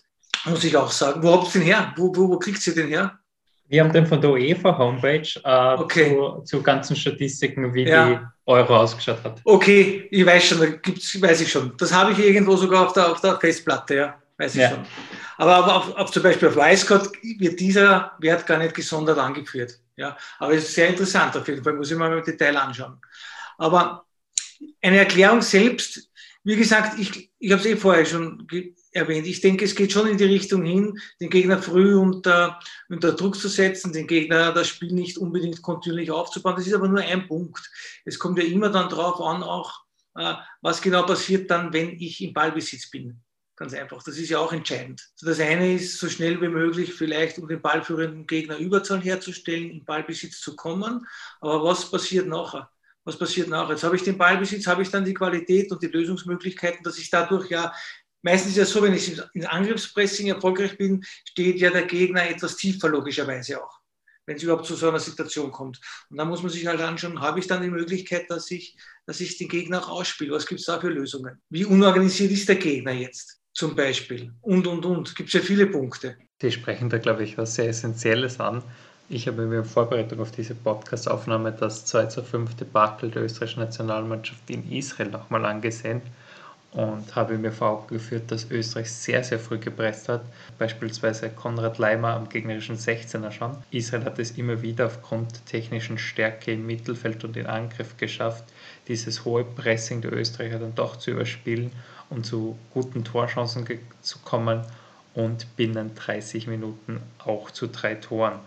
muss 0.45 0.63
ich 0.63 0.77
auch 0.77 0.89
sagen. 0.89 1.21
Wo 1.21 1.33
habt 1.33 1.53
ihr 1.53 1.59
den 1.59 1.63
her? 1.63 1.93
Wo, 1.97 2.15
wo, 2.15 2.29
wo 2.29 2.39
kriegt 2.39 2.65
ihr 2.65 2.75
den 2.75 2.87
her? 2.87 3.19
Wir 3.67 3.83
haben 3.83 3.91
den 3.91 4.07
von 4.07 4.21
der 4.21 4.29
UEFA-Homepage 4.29 5.27
äh, 5.43 5.77
okay. 5.77 6.15
zu, 6.15 6.43
zu, 6.45 6.63
ganzen 6.63 6.95
Statistiken, 6.95 7.73
wie 7.73 7.83
ja. 7.83 8.07
die 8.07 8.19
Euro 8.45 8.77
ausgeschaut 8.77 9.21
hat. 9.21 9.41
Okay, 9.43 10.07
ich 10.11 10.25
weiß 10.25 10.45
schon, 10.45 10.59
da 10.59 10.67
gibt's, 10.67 11.21
weiß 11.21 11.41
ich 11.41 11.51
schon. 11.51 11.73
Das 11.77 11.91
habe 11.91 12.13
ich 12.13 12.19
irgendwo 12.19 12.55
sogar 12.55 12.85
auf 12.85 12.93
der, 12.93 13.11
auf 13.11 13.19
der 13.19 13.37
Festplatte, 13.37 13.95
ja, 13.95 14.15
weiß 14.37 14.55
ich 14.55 14.61
ja. 14.61 14.71
schon. 14.71 14.85
Aber 15.37 15.57
auf, 15.57 15.89
auf, 15.89 15.95
auf, 15.95 16.11
zum 16.11 16.23
Beispiel 16.23 16.47
auf 16.47 16.55
Weißgott 16.55 17.11
wird 17.39 17.59
dieser 17.59 18.13
Wert 18.19 18.45
gar 18.45 18.57
nicht 18.57 18.73
gesondert 18.73 19.17
angeführt. 19.17 19.79
Ja, 19.97 20.17
aber 20.39 20.53
es 20.53 20.65
ist 20.65 20.75
sehr 20.75 20.89
interessant 20.89 21.35
auf 21.37 21.47
jeden 21.47 21.63
Fall, 21.63 21.73
muss 21.73 21.91
ich 21.91 21.97
mal 21.97 22.17
im 22.17 22.23
Detail 22.23 22.57
anschauen. 22.57 22.99
Aber 23.57 24.05
eine 24.81 24.97
Erklärung 24.97 25.41
selbst, 25.41 26.09
wie 26.43 26.55
gesagt, 26.55 26.99
ich, 26.99 27.31
ich 27.39 27.51
habe 27.51 27.61
es 27.61 27.65
eh 27.65 27.75
vorher 27.75 28.05
schon 28.05 28.45
erwähnt. 28.91 29.25
Ich 29.25 29.41
denke, 29.41 29.65
es 29.65 29.75
geht 29.75 29.91
schon 29.91 30.07
in 30.07 30.17
die 30.17 30.25
Richtung 30.25 30.63
hin, 30.63 30.99
den 31.19 31.29
Gegner 31.29 31.61
früh 31.61 31.95
unter, 31.95 32.59
unter 32.87 33.13
Druck 33.13 33.35
zu 33.35 33.47
setzen, 33.47 33.93
den 33.93 34.07
Gegner 34.07 34.53
das 34.53 34.67
Spiel 34.67 34.93
nicht 34.93 35.17
unbedingt 35.17 35.61
kontinuierlich 35.61 36.11
aufzubauen. 36.11 36.55
Das 36.55 36.67
ist 36.67 36.73
aber 36.73 36.87
nur 36.87 37.01
ein 37.01 37.27
Punkt. 37.27 37.69
Es 38.05 38.19
kommt 38.19 38.37
ja 38.37 38.45
immer 38.45 38.69
dann 38.69 38.89
darauf 38.89 39.19
an, 39.21 39.43
auch 39.43 39.85
äh, 40.15 40.35
was 40.61 40.81
genau 40.81 41.03
passiert 41.03 41.49
dann, 41.49 41.73
wenn 41.73 41.99
ich 41.99 42.21
im 42.21 42.33
Ballbesitz 42.33 42.89
bin. 42.89 43.21
Ganz 43.57 43.73
einfach. 43.73 44.03
Das 44.03 44.17
ist 44.17 44.29
ja 44.29 44.39
auch 44.39 44.51
entscheidend. 44.51 45.01
Das 45.21 45.39
eine 45.39 45.75
ist, 45.75 45.97
so 45.97 46.09
schnell 46.09 46.41
wie 46.41 46.49
möglich 46.49 46.93
vielleicht, 46.93 47.37
um 47.37 47.47
den 47.47 47.61
ballführenden 47.61 48.27
Gegner 48.27 48.57
Überzahl 48.57 49.01
herzustellen, 49.01 49.69
in 49.69 49.85
Ballbesitz 49.85 50.41
zu 50.41 50.55
kommen. 50.57 51.07
Aber 51.39 51.63
was 51.63 51.89
passiert 51.89 52.27
nachher? 52.27 52.69
Was 53.05 53.17
passiert 53.17 53.47
nachher? 53.47 53.71
Jetzt 53.71 53.83
habe 53.83 53.95
ich 53.95 54.03
den 54.03 54.17
Ballbesitz, 54.17 54.67
habe 54.67 54.81
ich 54.81 54.89
dann 54.89 55.05
die 55.05 55.13
Qualität 55.13 55.71
und 55.71 55.81
die 55.81 55.87
Lösungsmöglichkeiten, 55.87 56.83
dass 56.83 56.97
ich 56.97 57.09
dadurch 57.09 57.49
ja 57.49 57.71
Meistens 58.25 58.53
ist 58.53 58.57
ja 58.57 58.65
so, 58.65 58.81
wenn 58.81 58.95
ich 58.95 59.21
in 59.35 59.45
Angriffspressing 59.45 60.29
erfolgreich 60.29 60.79
bin, 60.79 61.05
steht 61.29 61.59
ja 61.59 61.69
der 61.69 61.85
Gegner 61.85 62.27
etwas 62.27 62.55
tiefer, 62.55 62.89
logischerweise 62.89 63.63
auch, 63.63 63.79
wenn 64.25 64.37
es 64.37 64.41
überhaupt 64.41 64.65
zu 64.65 64.73
so 64.73 64.89
einer 64.89 64.99
Situation 64.99 65.51
kommt. 65.51 65.79
Und 66.09 66.17
da 66.17 66.25
muss 66.25 66.41
man 66.41 66.49
sich 66.49 66.65
halt 66.65 66.81
anschauen, 66.81 67.21
habe 67.21 67.37
ich 67.37 67.45
dann 67.45 67.61
die 67.61 67.69
Möglichkeit, 67.69 68.27
dass 68.31 68.49
ich, 68.49 68.75
dass 69.05 69.19
ich 69.19 69.37
den 69.37 69.47
Gegner 69.47 69.83
auch 69.83 69.99
ausspiele? 69.99 70.31
Was 70.31 70.47
gibt 70.47 70.59
es 70.59 70.65
da 70.65 70.79
für 70.79 70.89
Lösungen? 70.89 71.39
Wie 71.51 71.65
unorganisiert 71.65 72.31
ist 72.31 72.49
der 72.49 72.55
Gegner 72.55 72.93
jetzt 72.93 73.44
zum 73.55 73.75
Beispiel? 73.75 74.33
Und, 74.41 74.67
und, 74.67 74.85
und. 74.85 75.15
Gibt 75.15 75.29
es 75.29 75.33
ja 75.33 75.39
viele 75.39 75.65
Punkte. 75.65 76.17
Sie 76.41 76.51
sprechen 76.51 76.89
da, 76.89 76.97
glaube 76.97 77.23
ich, 77.23 77.37
was 77.37 77.55
sehr 77.55 77.69
Essentielles 77.69 78.39
an. 78.39 78.61
Ich 79.07 79.27
habe 79.27 79.45
mir 79.45 79.59
in 79.59 79.65
Vorbereitung 79.65 80.19
auf 80.19 80.31
diese 80.31 80.55
Podcast-Aufnahme 80.55 81.53
das 81.53 81.85
2 81.85 82.07
zu 82.07 82.23
5 82.23 82.55
Debakel 82.55 83.11
der 83.11 83.23
österreichischen 83.23 83.61
Nationalmannschaft 83.61 84.49
in 84.49 84.69
Israel 84.69 85.09
nochmal 85.09 85.45
angesehen 85.45 86.01
und 86.71 87.15
habe 87.15 87.37
mir 87.37 87.53
vor 87.53 87.69
Augen 87.69 87.87
geführt, 87.87 88.29
dass 88.29 88.51
Österreich 88.51 88.91
sehr, 88.91 89.23
sehr 89.23 89.39
früh 89.39 89.57
gepresst 89.57 90.09
hat. 90.09 90.23
Beispielsweise 90.57 91.29
Konrad 91.29 91.77
Leimer 91.77 92.09
am 92.09 92.27
gegnerischen 92.27 92.77
16er 92.77 93.31
schon. 93.31 93.55
Israel 93.71 94.03
hat 94.03 94.19
es 94.19 94.31
immer 94.31 94.61
wieder 94.61 94.87
aufgrund 94.87 95.31
der 95.31 95.45
technischen 95.45 95.97
Stärke 95.97 96.51
im 96.51 96.65
Mittelfeld 96.65 97.23
und 97.23 97.37
in 97.37 97.45
Angriff 97.45 97.95
geschafft, 97.95 98.43
dieses 98.89 99.23
hohe 99.23 99.45
Pressing 99.45 100.01
der 100.01 100.11
Österreicher 100.11 100.59
dann 100.59 100.75
doch 100.75 100.97
zu 100.97 101.11
überspielen 101.11 101.71
und 102.09 102.25
zu 102.25 102.57
guten 102.73 103.03
Torchancen 103.03 103.65
zu 104.01 104.19
kommen 104.19 104.61
und 105.13 105.55
binnen 105.55 105.95
30 105.95 106.47
Minuten 106.47 107.01
auch 107.19 107.51
zu 107.51 107.67
drei 107.67 107.95
Toren. 107.95 108.39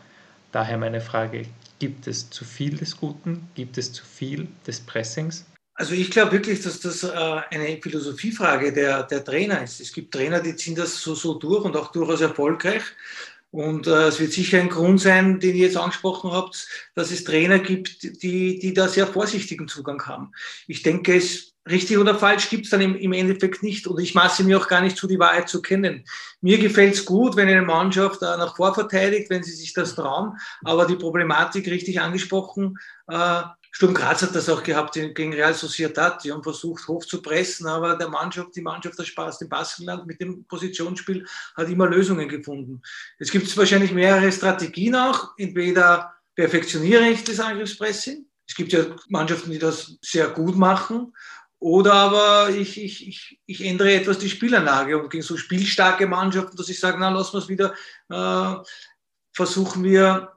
Daher 0.53 0.79
meine 0.79 1.01
Frage, 1.01 1.47
gibt 1.79 2.07
es 2.07 2.31
zu 2.31 2.45
viel 2.45 2.77
des 2.77 2.97
Guten? 2.97 3.49
Gibt 3.55 3.79
es 3.79 3.93
zu 3.93 4.05
viel 4.05 4.49
des 4.67 4.81
Pressings? 4.81 5.45
Also 5.75 5.95
ich 5.95 6.11
glaube 6.11 6.33
wirklich, 6.33 6.61
dass 6.63 6.81
das 6.81 7.05
äh, 7.05 7.09
eine 7.09 7.81
Philosophiefrage 7.81 8.73
der, 8.73 9.05
der 9.05 9.25
Trainer 9.25 9.63
ist. 9.63 9.81
Es 9.81 9.93
gibt 9.93 10.13
Trainer, 10.13 10.41
die 10.41 10.57
ziehen 10.57 10.75
das 10.75 11.01
so, 11.01 11.15
so 11.15 11.35
durch 11.35 11.65
und 11.65 11.77
auch 11.77 11.93
durchaus 11.93 12.21
erfolgreich. 12.21 12.83
Und 13.51 13.87
äh, 13.87 14.09
es 14.09 14.21
wird 14.21 14.33
sicher 14.33 14.61
ein 14.61 14.69
Grund 14.69 15.01
sein, 15.01 15.41
den 15.41 15.57
ihr 15.57 15.67
jetzt 15.67 15.77
angesprochen 15.77 16.33
habt, 16.33 16.69
dass 16.95 17.11
es 17.11 17.25
Trainer 17.25 17.59
gibt, 17.59 18.23
die, 18.23 18.59
die 18.59 18.75
da 18.75 18.89
sehr 18.89 19.07
vorsichtigen 19.07 19.69
Zugang 19.69 20.05
haben. 20.07 20.33
Ich 20.67 20.83
denke, 20.83 21.17
es 21.17 21.55
richtig 21.69 21.99
oder 21.99 22.15
falsch 22.15 22.51
gibt 22.51 22.65
es 22.65 22.71
dann 22.71 22.81
im, 22.81 22.97
im, 22.97 23.13
Endeffekt 23.13 23.63
nicht. 23.63 23.87
Und 23.87 24.01
ich 24.01 24.15
maße 24.15 24.45
mir 24.45 24.59
auch 24.59 24.69
gar 24.69 24.81
nicht 24.81 24.97
zu, 24.97 25.07
die 25.07 25.19
Wahrheit 25.19 25.49
zu 25.49 25.63
kennen. 25.63 26.05
Mir 26.41 26.59
gefällt 26.59 26.95
es 26.95 27.05
gut, 27.05 27.37
wenn 27.37 27.49
eine 27.49 27.63
Mannschaft 27.63 28.23
äh, 28.23 28.37
nach 28.37 28.57
vor 28.57 28.75
verteidigt, 28.75 29.31
wenn 29.31 29.43
sie 29.43 29.53
sich 29.53 29.73
das 29.73 29.95
trauen. 29.95 30.37
Aber 30.65 30.87
die 30.87 30.97
Problematik 30.97 31.67
richtig 31.69 32.01
angesprochen, 32.01 32.79
äh, 33.09 33.43
Sturm 33.79 33.95
Graz 33.95 34.23
hat 34.23 34.35
das 34.35 34.49
auch 34.49 34.65
gehabt 34.65 34.95
gegen 34.95 35.33
Real 35.33 35.55
Sociedad. 35.55 36.25
Die 36.25 36.33
haben 36.33 36.43
versucht, 36.43 36.89
hoch 36.89 37.05
zu 37.05 37.23
pressen, 37.23 37.69
aber 37.69 37.95
der 37.95 38.09
Mannschaft, 38.09 38.57
die 38.57 38.61
Mannschaft 38.61 38.99
aus 38.99 39.39
dem 39.39 39.49
Baskenland 39.49 40.05
mit 40.05 40.21
dem 40.21 40.45
Positionsspiel 40.47 41.25
hat 41.57 41.69
immer 41.69 41.87
Lösungen 41.87 42.29
gefunden. 42.29 42.83
Es 43.21 43.31
gibt 43.31 43.57
wahrscheinlich 43.57 43.93
mehrere 43.93 44.33
Strategien 44.33 44.97
auch. 44.97 45.29
Entweder 45.37 46.13
perfektioniere 46.35 47.09
ich 47.09 47.23
das 47.23 47.39
Angriffspressing. 47.39 48.27
Es 48.49 48.57
gibt 48.57 48.73
ja 48.73 48.85
Mannschaften, 49.11 49.53
die 49.53 49.61
das 49.61 49.97
sehr 50.03 50.27
gut 50.27 50.57
machen. 50.57 51.15
Oder 51.61 51.93
aber 51.93 52.51
ich, 52.51 52.83
ich, 52.83 53.07
ich, 53.07 53.41
ich 53.47 53.65
ändere 53.65 53.95
etwas 53.95 54.19
die 54.19 54.29
Spielanlage 54.29 55.01
und 55.01 55.09
gegen 55.09 55.23
so 55.23 55.37
spielstarke 55.37 56.09
Mannschaften, 56.09 56.57
dass 56.57 56.69
ich 56.69 56.81
sage, 56.81 56.97
na, 56.99 57.11
lassen 57.11 57.41
wir 57.41 57.49
wieder, 57.49 57.75
äh, 58.09 58.61
versuchen 59.33 59.85
wir 59.85 60.37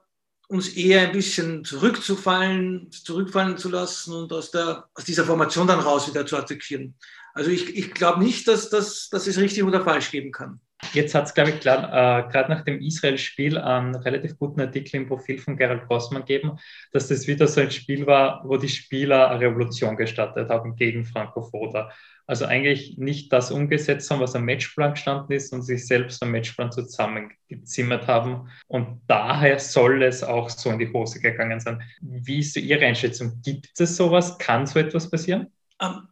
uns 0.52 0.68
eher 0.76 1.00
ein 1.00 1.12
bisschen 1.12 1.64
zurückzufallen, 1.64 2.90
zurückfallen 2.90 3.56
zu 3.56 3.70
lassen 3.70 4.14
und 4.14 4.32
aus, 4.32 4.50
der, 4.50 4.84
aus 4.94 5.04
dieser 5.04 5.24
Formation 5.24 5.66
dann 5.66 5.80
raus 5.80 6.06
wieder 6.08 6.26
zu 6.26 6.36
attackieren. 6.36 6.94
Also 7.32 7.50
ich, 7.50 7.74
ich 7.74 7.94
glaube 7.94 8.22
nicht, 8.22 8.46
dass, 8.46 8.68
dass, 8.68 9.08
dass 9.08 9.26
es 9.26 9.38
richtig 9.38 9.64
oder 9.64 9.82
falsch 9.82 10.10
geben 10.10 10.30
kann. 10.30 10.60
Jetzt 10.92 11.14
hat 11.14 11.24
es, 11.24 11.32
glaube 11.32 11.50
ich, 11.50 11.56
äh, 11.56 11.60
gerade 11.60 12.50
nach 12.50 12.64
dem 12.64 12.80
Israel-Spiel 12.80 13.56
einen 13.56 13.94
relativ 13.94 14.36
guten 14.36 14.60
Artikel 14.60 14.96
im 14.96 15.06
Profil 15.06 15.38
von 15.38 15.56
Gerald 15.56 15.86
Grossmann 15.86 16.26
gegeben, 16.26 16.58
dass 16.92 17.08
das 17.08 17.26
wieder 17.26 17.46
so 17.46 17.60
ein 17.60 17.70
Spiel 17.70 18.06
war, 18.06 18.42
wo 18.44 18.56
die 18.56 18.68
Spieler 18.68 19.30
eine 19.30 19.40
Revolution 19.40 19.96
gestartet 19.96 20.50
haben 20.50 20.76
gegen 20.76 21.06
Franco 21.06 21.42
Foda. 21.42 21.90
Also 22.26 22.44
eigentlich 22.44 22.98
nicht 22.98 23.32
das 23.32 23.50
umgesetzt 23.50 24.10
haben, 24.10 24.20
was 24.20 24.34
am 24.34 24.44
Matchplan 24.44 24.92
gestanden 24.92 25.36
ist 25.36 25.52
und 25.52 25.62
sich 25.62 25.86
selbst 25.86 26.22
am 26.22 26.30
Matchplan 26.30 26.72
zusammengezimmert 26.72 28.06
haben. 28.06 28.48
Und 28.68 29.00
daher 29.06 29.58
soll 29.58 30.02
es 30.02 30.22
auch 30.22 30.48
so 30.48 30.70
in 30.70 30.78
die 30.78 30.92
Hose 30.92 31.20
gegangen 31.20 31.60
sein. 31.60 31.82
Wie 32.00 32.38
ist 32.38 32.56
Ihre 32.56 32.84
Einschätzung? 32.84 33.40
Gibt 33.44 33.78
es 33.78 33.96
sowas? 33.96 34.38
Kann 34.38 34.66
so 34.66 34.78
etwas 34.78 35.10
passieren? 35.10 35.48
Um, 35.80 35.88
ähm, 35.88 36.08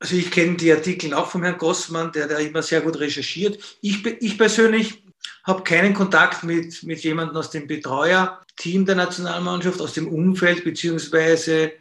Also 0.00 0.16
ich 0.16 0.30
kenne 0.30 0.56
die 0.56 0.70
Artikel 0.70 1.14
auch 1.14 1.28
vom 1.28 1.42
Herrn 1.42 1.56
Gossmann, 1.56 2.12
der 2.12 2.28
da 2.28 2.38
immer 2.38 2.62
sehr 2.62 2.82
gut 2.82 3.00
recherchiert. 3.00 3.58
Ich, 3.80 4.04
ich 4.04 4.36
persönlich 4.36 5.02
habe 5.44 5.62
keinen 5.62 5.94
Kontakt 5.94 6.44
mit, 6.44 6.82
mit 6.82 7.00
jemandem 7.00 7.36
aus 7.36 7.50
dem 7.50 7.66
Betreuer-Team 7.66 8.84
der 8.84 8.96
Nationalmannschaft, 8.96 9.80
aus 9.80 9.94
dem 9.94 10.08
Umfeld, 10.08 10.64
beziehungsweise 10.64 11.72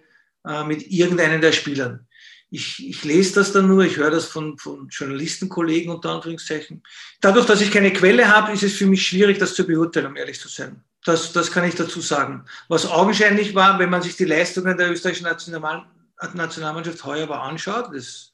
äh, 0.47 0.63
mit 0.63 0.89
irgendeinen 0.89 1.41
der 1.41 1.51
Spielern. 1.51 2.07
Ich, 2.55 2.87
ich, 2.87 3.03
lese 3.03 3.33
das 3.33 3.51
dann 3.51 3.67
nur, 3.67 3.83
ich 3.83 3.97
höre 3.97 4.11
das 4.11 4.25
von, 4.25 4.59
von 4.59 4.87
Journalistenkollegen 4.87 5.91
unter 5.91 6.11
Anführungszeichen. 6.11 6.83
Dadurch, 7.19 7.47
dass 7.47 7.61
ich 7.61 7.71
keine 7.71 7.91
Quelle 7.91 8.27
habe, 8.27 8.51
ist 8.51 8.61
es 8.61 8.73
für 8.73 8.85
mich 8.85 9.07
schwierig, 9.07 9.39
das 9.39 9.55
zu 9.55 9.65
beurteilen, 9.65 10.05
um 10.05 10.15
ehrlich 10.15 10.39
zu 10.39 10.47
sein. 10.47 10.83
Das, 11.03 11.33
das 11.33 11.51
kann 11.51 11.67
ich 11.67 11.73
dazu 11.73 11.99
sagen. 11.99 12.45
Was 12.67 12.85
augenscheinlich 12.85 13.55
war, 13.55 13.79
wenn 13.79 13.89
man 13.89 14.03
sich 14.03 14.15
die 14.17 14.25
Leistungen 14.25 14.77
der 14.77 14.91
österreichischen 14.91 15.23
National 15.23 15.87
Nationalmannschaft 16.35 17.03
heuer 17.03 17.23
aber 17.23 17.41
anschaut, 17.41 17.89
das 17.91 18.33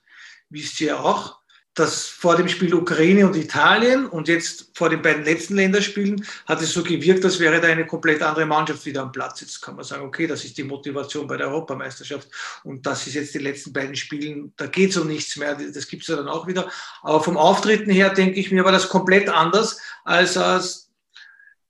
wisst 0.50 0.82
ihr 0.82 1.00
auch, 1.00 1.40
dass 1.76 2.08
vor 2.08 2.36
dem 2.36 2.50
Spiel 2.50 2.74
Ukraine 2.74 3.26
und 3.26 3.36
Italien 3.36 4.08
und 4.08 4.28
jetzt 4.28 4.72
vor 4.74 4.90
den 4.90 5.02
beiden 5.02 5.24
letzten 5.24 5.56
Länderspielen 5.56 6.26
hat 6.46 6.62
es 6.62 6.74
so 6.74 6.84
gewirkt, 6.84 7.24
als 7.24 7.40
wäre 7.40 7.62
da 7.62 7.68
eine 7.68 7.86
komplett 7.86 8.22
andere 8.22 8.46
Mannschaft 8.46 8.86
wieder 8.86 9.04
am 9.04 9.12
Platz. 9.12 9.42
Jetzt 9.42 9.62
kann 9.62 9.76
man 9.76 9.86
sagen, 9.86 10.04
okay, 10.04 10.28
das 10.28 10.44
ist 10.44 10.58
die 10.58 10.64
Motivation 10.64 11.28
bei 11.28 11.38
der 11.38 11.48
Europameisterschaft 11.48 12.28
und 12.64 12.86
das 12.86 13.08
ist 13.08 13.14
jetzt 13.14 13.34
die 13.34 13.40
letzten 13.40 13.72
beiden 13.72 13.96
Spielen, 13.96 14.52
da 14.58 14.68
geht 14.68 14.90
es 14.90 14.98
um 14.98 15.08
nichts 15.08 15.38
mehr, 15.38 15.56
das 15.56 15.88
gibt 15.88 16.02
es 16.02 16.10
ja 16.10 16.16
dann 16.16 16.28
auch 16.28 16.48
wieder. 16.48 16.70
Aber 17.02 17.24
vom 17.24 17.38
Auftreten 17.38 17.92
her 17.92 18.10
denke 18.10 18.40
ich 18.40 18.52
mir, 18.52 18.66
war 18.66 18.72
das 18.72 18.90
komplett 18.90 19.30
anders 19.30 19.80
als, 20.04 20.38
als 20.38 20.92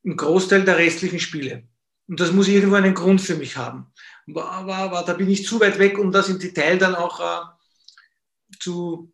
ein 0.06 0.16
Großteil 0.16 0.64
der 0.64 0.78
restlichen 0.78 1.20
Spiele. 1.20 1.68
Und 2.08 2.20
das 2.20 2.32
muss 2.32 2.48
irgendwo 2.48 2.76
einen 2.76 2.96
Grund 2.96 3.22
für 3.22 3.36
mich 3.36 3.58
haben. 3.58 3.94
Aber, 4.36 4.76
aber 4.76 5.04
da 5.04 5.14
bin 5.14 5.30
ich 5.30 5.46
zu 5.46 5.60
weit 5.60 5.78
weg, 5.78 6.00
um 6.00 6.12
das 6.12 6.30
im 6.30 6.40
Detail 6.40 6.78
dann 6.78 6.96
auch 6.96 7.20
äh, 7.20 7.46
zu 8.60 9.14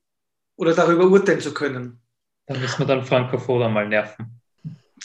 oder 0.58 0.74
darüber 0.74 1.06
urteilen 1.06 1.42
zu 1.42 1.54
können. 1.54 2.00
Da 2.48 2.58
müssen 2.58 2.80
wir 2.80 2.86
dann 2.86 3.06
Franco 3.06 3.38
Foda 3.38 3.68
mal 3.68 3.88
nerven. 3.88 4.36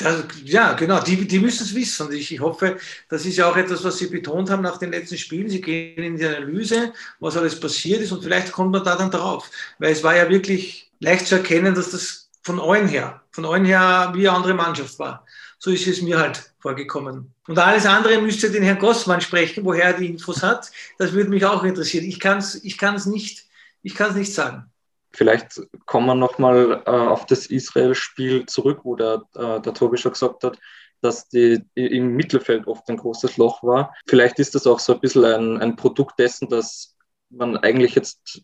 Also, 0.02 0.24
ja, 0.44 0.72
genau, 0.74 1.00
die, 1.00 1.26
die 1.26 1.38
müssen 1.38 1.64
es 1.64 1.74
wissen. 1.74 2.06
Und 2.06 2.14
ich, 2.14 2.32
ich 2.32 2.40
hoffe, 2.40 2.78
das 3.08 3.26
ist 3.26 3.36
ja 3.36 3.50
auch 3.50 3.56
etwas, 3.56 3.84
was 3.84 3.98
Sie 3.98 4.06
betont 4.06 4.48
haben 4.50 4.62
nach 4.62 4.78
den 4.78 4.92
letzten 4.92 5.18
Spielen. 5.18 5.48
Sie 5.48 5.60
gehen 5.60 6.02
in 6.02 6.16
die 6.16 6.24
Analyse, 6.24 6.92
was 7.18 7.36
alles 7.36 7.58
passiert 7.58 8.00
ist 8.00 8.12
und 8.12 8.22
vielleicht 8.22 8.52
kommt 8.52 8.72
man 8.72 8.84
da 8.84 8.96
dann 8.96 9.10
drauf. 9.10 9.50
Weil 9.78 9.92
es 9.92 10.02
war 10.02 10.16
ja 10.16 10.28
wirklich 10.28 10.90
leicht 11.00 11.26
zu 11.26 11.36
erkennen, 11.36 11.74
dass 11.74 11.90
das 11.90 12.30
von 12.42 12.60
allen 12.60 12.88
her, 12.88 13.20
von 13.32 13.44
allen 13.44 13.64
her 13.64 14.12
wie 14.14 14.28
eine 14.28 14.36
andere 14.36 14.54
Mannschaft 14.54 14.98
war. 14.98 15.26
So 15.58 15.70
ist 15.70 15.86
es 15.86 16.00
mir 16.00 16.18
halt 16.18 16.52
vorgekommen. 16.60 17.34
Und 17.46 17.58
alles 17.58 17.84
andere 17.84 18.20
müsste 18.20 18.50
den 18.50 18.62
Herrn 18.62 18.78
Gossmann 18.78 19.20
sprechen, 19.20 19.64
woher 19.64 19.84
er 19.84 19.92
die 19.94 20.06
Infos 20.06 20.42
hat. 20.42 20.70
Das 20.98 21.12
würde 21.12 21.28
mich 21.28 21.44
auch 21.44 21.64
interessieren. 21.64 22.04
Ich 22.04 22.18
kann 22.18 22.38
es 22.38 22.64
ich 22.64 22.78
kann's 22.78 23.04
nicht, 23.04 23.44
nicht 23.82 24.34
sagen. 24.34 24.69
Vielleicht 25.12 25.60
kommen 25.86 26.06
wir 26.06 26.14
nochmal 26.14 26.82
äh, 26.86 26.90
auf 26.90 27.26
das 27.26 27.46
Israel-Spiel 27.46 28.46
zurück, 28.46 28.80
wo 28.84 28.94
der, 28.94 29.22
äh, 29.34 29.60
der 29.60 29.74
Tobi 29.74 29.96
schon 29.96 30.12
gesagt 30.12 30.44
hat, 30.44 30.58
dass 31.00 31.28
die 31.28 31.60
im 31.74 32.14
Mittelfeld 32.14 32.66
oft 32.66 32.88
ein 32.88 32.96
großes 32.96 33.36
Loch 33.36 33.62
war. 33.62 33.94
Vielleicht 34.06 34.38
ist 34.38 34.54
das 34.54 34.66
auch 34.66 34.78
so 34.78 34.94
ein 34.94 35.00
bisschen 35.00 35.24
ein, 35.24 35.60
ein 35.60 35.76
Produkt 35.76 36.18
dessen, 36.18 36.48
dass 36.48 36.96
man 37.30 37.56
eigentlich 37.56 37.94
jetzt 37.94 38.42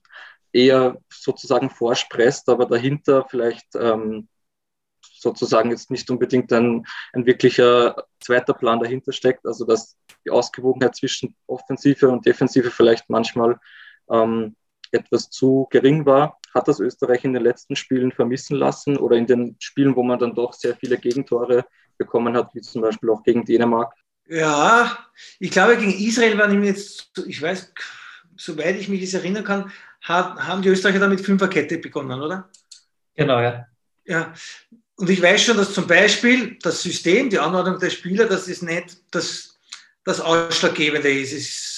eher 0.53 0.97
sozusagen 1.13 1.71
vorspresst, 1.71 2.49
aber 2.49 2.67
dahinter 2.67 3.27
vielleicht 3.29 3.67
ähm, 3.75 4.29
sozusagen 5.03 5.71
jetzt 5.71 5.91
nicht 5.91 6.11
unbedingt 6.11 6.53
ein, 6.53 6.87
ein 7.13 7.27
wirklicher 7.27 8.05
zweiter 8.21 8.55
Plan 8.55 8.81
dahinter 8.81 9.13
steckt, 9.13 9.47
also 9.47 9.65
dass 9.65 9.97
die 10.25 10.31
Ausgewogenheit 10.31 10.97
zwischen 10.97 11.37
Offensive 11.47 12.09
und 12.09 12.25
Defensive 12.25 12.71
vielleicht 12.71 13.09
manchmal 13.11 13.59
ähm, 14.11 14.57
etwas 14.93 15.31
zu 15.31 15.67
gering 15.71 16.07
war 16.07 16.39
hat 16.57 16.67
das 16.67 16.81
Österreich 16.81 17.25
in 17.25 17.35
den 17.35 17.43
letzten 17.43 17.77
Spielen 17.77 18.11
vermissen 18.11 18.57
lassen 18.57 18.97
oder 18.97 19.17
in 19.17 19.27
den 19.27 19.57
Spielen, 19.61 19.95
wo 19.95 20.03
man 20.03 20.19
dann 20.19 20.35
doch 20.35 20.53
sehr 20.53 20.75
viele 20.75 20.97
Gegentore 20.97 21.67
bekommen 21.99 22.35
hat, 22.37 22.55
wie 22.55 22.63
zum 22.63 22.83
Beispiel 22.83 23.11
auch 23.11 23.23
gegen 23.23 23.45
Dänemark? 23.45 23.93
Ja, 24.29 24.99
ich 25.39 25.51
glaube, 25.51 25.77
gegen 25.77 25.93
Israel 25.93 26.37
waren 26.39 26.53
ihm 26.53 26.65
jetzt, 26.65 27.13
ich 27.27 27.41
weiß, 27.41 27.73
soweit 28.37 28.77
ich 28.77 28.89
mich 28.89 29.03
das 29.03 29.15
erinnern 29.15 29.45
kann, 29.45 29.71
haben 30.03 30.63
die 30.63 30.69
Österreicher 30.69 30.99
dann 30.99 31.11
mit 31.11 31.21
Fünferkette 31.21 31.79
begonnen, 31.79 32.21
oder? 32.21 32.49
Genau, 33.15 33.41
ja. 33.41 33.67
Ja, 34.05 34.33
und 34.97 35.11
ich 35.11 35.21
weiß 35.21 35.43
schon, 35.43 35.57
dass 35.57 35.75
zum 35.75 35.87
Beispiel 35.87 36.59
das 36.63 36.83
System, 36.83 37.29
die 37.29 37.39
Anordnung 37.39 37.79
der 37.79 37.91
Spieler, 37.91 38.27
das 38.27 38.49
ist 38.49 38.63
nicht 38.63 38.99
das, 39.11 39.59
das 40.05 40.21
Ausschlaggebende 40.21 41.11
ist. 41.11 41.33
Es 41.33 41.76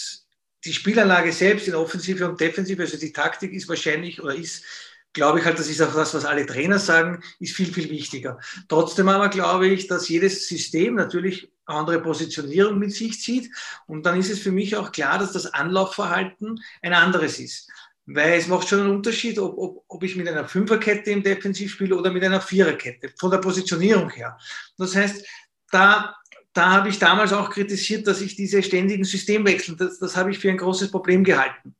die 0.65 0.73
Spielanlage 0.73 1.33
selbst 1.33 1.69
in 1.69 1.75
Offensive 1.75 2.29
und 2.29 2.41
Defensive, 2.41 2.83
also 2.83 2.99
die 2.99 3.13
Taktik 3.13 3.53
ist 3.53 3.69
wahrscheinlich 3.69 4.21
oder 4.21 4.35
ist, 4.35 4.65
glaube 5.13 5.39
ich 5.39 5.45
halt, 5.45 5.59
das 5.59 5.69
ist 5.69 5.81
auch 5.81 5.95
das, 5.95 6.15
was 6.15 6.25
alle 6.25 6.47
Trainer 6.47 6.79
sagen, 6.79 7.23
ist 7.39 7.55
viel, 7.55 7.73
viel 7.73 7.91
wichtiger. 7.91 8.39
Trotzdem 8.69 9.09
aber 9.09 9.29
glaube 9.29 9.69
ich, 9.69 9.87
dass 9.87 10.09
jedes 10.09 10.49
System 10.49 10.95
natürlich 10.95 11.51
andere 11.69 12.01
Positionierung 12.01 12.79
mit 12.79 12.93
sich 12.93 13.21
zieht. 13.21 13.51
Und 13.87 14.07
dann 14.07 14.19
ist 14.19 14.31
es 14.31 14.41
für 14.41 14.53
mich 14.53 14.77
auch 14.77 14.93
klar, 14.93 15.19
dass 15.19 15.33
das 15.33 15.53
Anlaufverhalten 15.53 16.61
ein 16.83 16.95
anderes 16.95 17.39
ist. 17.39 17.71
Weil 18.07 18.39
es 18.39 18.49
macht 18.49 18.69
schon 18.69 18.81
einen 18.81 18.91
Unterschied, 18.91 19.39
ob, 19.39 19.59
ob, 19.59 19.85
ob 19.87 20.03
ich 20.03 20.17
mit 20.17 20.27
einer 20.29 20.49
Fünferkette 20.49 21.11
im 21.11 21.23
Defensiv 21.23 21.73
spiele 21.73 21.95
oder 21.95 22.11
mit 22.11 22.25
einer 22.25 22.41
Viererkette, 22.41 23.13
von 23.19 23.31
der 23.31 23.39
Positionierung 23.39 24.09
her. 24.11 24.39
Das 24.79 24.97
heißt, 24.97 25.27
da 25.71 26.17
da 26.59 26.73
habe 26.73 26.89
ich 26.89 26.99
damals 26.99 27.33
auch 27.33 27.51
kritisiert, 27.51 28.05
dass 28.09 28.21
ich 28.21 28.35
diese 28.35 28.65
ständigen 28.65 29.05
Systemwechsel, 29.05 29.77
das, 29.77 30.01
das 30.01 30.17
habe 30.17 30.33
ich 30.33 30.41
für 30.41 30.51
ein 30.51 30.57
großes 30.57 30.91
Problem 30.91 31.23
gehalten. 31.23 31.77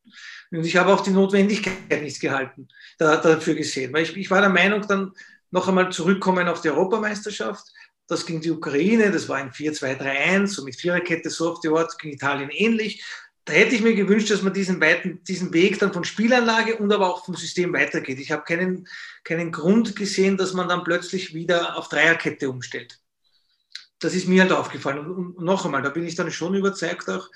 Und 0.51 0.65
ich 0.65 0.77
habe 0.77 0.93
auch 0.93 1.01
die 1.01 1.09
Notwendigkeit 1.09 2.01
nicht 2.01 2.21
gehalten, 2.21 2.69
da, 2.97 3.17
dafür 3.17 3.55
gesehen. 3.55 3.91
Weil 3.91 4.03
ich, 4.03 4.15
ich 4.15 4.31
war 4.31 4.39
der 4.39 4.49
Meinung, 4.49 4.81
dann 4.87 5.11
noch 5.51 5.67
einmal 5.67 5.91
zurückkommen 5.91 6.47
auf 6.47 6.61
die 6.61 6.69
Europameisterschaft. 6.69 7.67
Das 8.07 8.25
ging 8.25 8.39
die 8.39 8.51
Ukraine, 8.51 9.11
das 9.11 9.27
war 9.27 9.35
ein 9.35 9.51
4-2-3-1, 9.51 10.47
so 10.47 10.63
mit 10.63 10.77
Viererkette, 10.77 11.29
so 11.29 11.51
auf 11.51 11.59
die 11.59 11.67
Ort, 11.67 11.99
ging 11.99 12.13
Italien 12.13 12.49
ähnlich. 12.49 13.03
Da 13.43 13.51
hätte 13.51 13.75
ich 13.75 13.81
mir 13.81 13.95
gewünscht, 13.95 14.31
dass 14.31 14.43
man 14.43 14.53
diesen, 14.53 14.79
weiten, 14.79 15.21
diesen 15.25 15.53
Weg 15.53 15.77
dann 15.79 15.91
von 15.91 16.05
Spielanlage 16.05 16.77
und 16.77 16.93
aber 16.93 17.13
auch 17.13 17.25
vom 17.25 17.35
System 17.35 17.73
weitergeht. 17.73 18.19
Ich 18.19 18.31
habe 18.31 18.43
keinen, 18.43 18.87
keinen 19.25 19.51
Grund 19.51 19.97
gesehen, 19.97 20.37
dass 20.37 20.53
man 20.53 20.69
dann 20.69 20.85
plötzlich 20.85 21.33
wieder 21.33 21.75
auf 21.75 21.89
Dreierkette 21.89 22.49
umstellt 22.49 22.97
das 23.99 24.15
ist 24.15 24.27
mir 24.27 24.43
halt 24.43 24.51
aufgefallen. 24.51 24.99
Und 24.99 25.41
noch 25.41 25.65
einmal, 25.65 25.81
da 25.81 25.89
bin 25.89 26.05
ich 26.05 26.15
dann 26.15 26.31
schon 26.31 26.55
überzeugt 26.55 27.09
auch, 27.09 27.29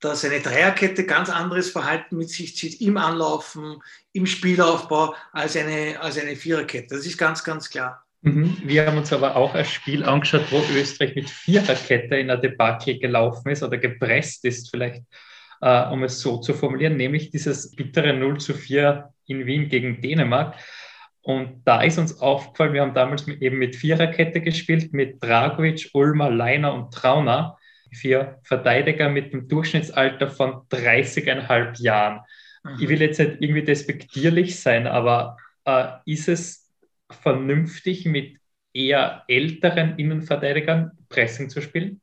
dass 0.00 0.24
eine 0.24 0.40
Dreierkette 0.40 1.04
ganz 1.04 1.28
anderes 1.28 1.70
Verhalten 1.70 2.16
mit 2.16 2.30
sich 2.30 2.56
zieht 2.56 2.80
im 2.80 2.96
Anlaufen, 2.96 3.82
im 4.12 4.26
Spielaufbau 4.26 5.14
als 5.32 5.56
eine, 5.56 6.00
als 6.00 6.18
eine 6.18 6.36
Viererkette. 6.36 6.94
Das 6.94 7.06
ist 7.06 7.18
ganz, 7.18 7.42
ganz 7.42 7.68
klar. 7.68 8.04
Mhm. 8.22 8.58
Wir 8.64 8.86
haben 8.86 8.98
uns 8.98 9.12
aber 9.12 9.36
auch 9.36 9.54
ein 9.54 9.64
Spiel 9.64 10.04
angeschaut, 10.04 10.50
wo 10.50 10.62
Österreich 10.74 11.14
mit 11.14 11.30
Viererkette 11.30 12.16
in 12.16 12.28
der 12.28 12.36
Debakel 12.36 12.98
gelaufen 12.98 13.50
ist 13.50 13.62
oder 13.62 13.78
gepresst 13.78 14.44
ist, 14.44 14.70
vielleicht, 14.70 15.02
äh, 15.60 15.84
um 15.88 16.04
es 16.04 16.20
so 16.20 16.38
zu 16.38 16.54
formulieren, 16.54 16.96
nämlich 16.96 17.30
dieses 17.30 17.74
bittere 17.74 18.12
0 18.14 18.38
zu 18.38 18.54
4 18.54 19.12
in 19.26 19.46
Wien 19.46 19.68
gegen 19.68 20.00
Dänemark. 20.00 20.54
Und 21.22 21.62
da 21.64 21.82
ist 21.82 21.98
uns 21.98 22.20
aufgefallen, 22.20 22.72
wir 22.72 22.82
haben 22.82 22.94
damals 22.94 23.26
mit, 23.26 23.42
eben 23.42 23.58
mit 23.58 23.76
Viererkette 23.76 24.40
gespielt, 24.40 24.92
mit 24.92 25.22
Dragovic, 25.22 25.90
Ulmer, 25.92 26.30
Leiner 26.30 26.72
und 26.74 26.92
Trauner. 26.92 27.58
Vier 27.90 28.38
Verteidiger 28.42 29.08
mit 29.08 29.32
einem 29.32 29.48
Durchschnittsalter 29.48 30.28
von 30.28 30.66
30,5 30.70 31.82
Jahren. 31.82 32.20
Mhm. 32.62 32.76
Ich 32.80 32.88
will 32.88 33.00
jetzt 33.00 33.18
nicht 33.18 33.36
irgendwie 33.40 33.64
despektierlich 33.64 34.60
sein, 34.60 34.86
aber 34.86 35.36
äh, 35.64 35.88
ist 36.04 36.28
es 36.28 36.70
vernünftig, 37.10 38.04
mit 38.04 38.38
eher 38.74 39.24
älteren 39.28 39.98
Innenverteidigern 39.98 40.92
Pressing 41.08 41.48
zu 41.48 41.60
spielen? 41.60 42.00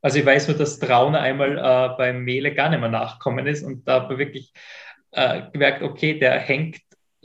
Also 0.00 0.18
ich 0.18 0.26
weiß 0.26 0.48
nur, 0.48 0.56
dass 0.56 0.78
Trauner 0.78 1.20
einmal 1.20 1.58
äh, 1.58 1.96
beim 1.96 2.24
Mele 2.24 2.54
gar 2.54 2.68
nicht 2.68 2.80
mehr 2.80 2.90
nachkommen 2.90 3.46
ist 3.46 3.62
und 3.62 3.88
da 3.88 4.02
habe 4.02 4.14
ich 4.14 4.18
wirklich 4.18 4.52
äh, 5.12 5.42
gemerkt, 5.52 5.82
okay, 5.82 6.18
der 6.18 6.38
hängt 6.38 6.78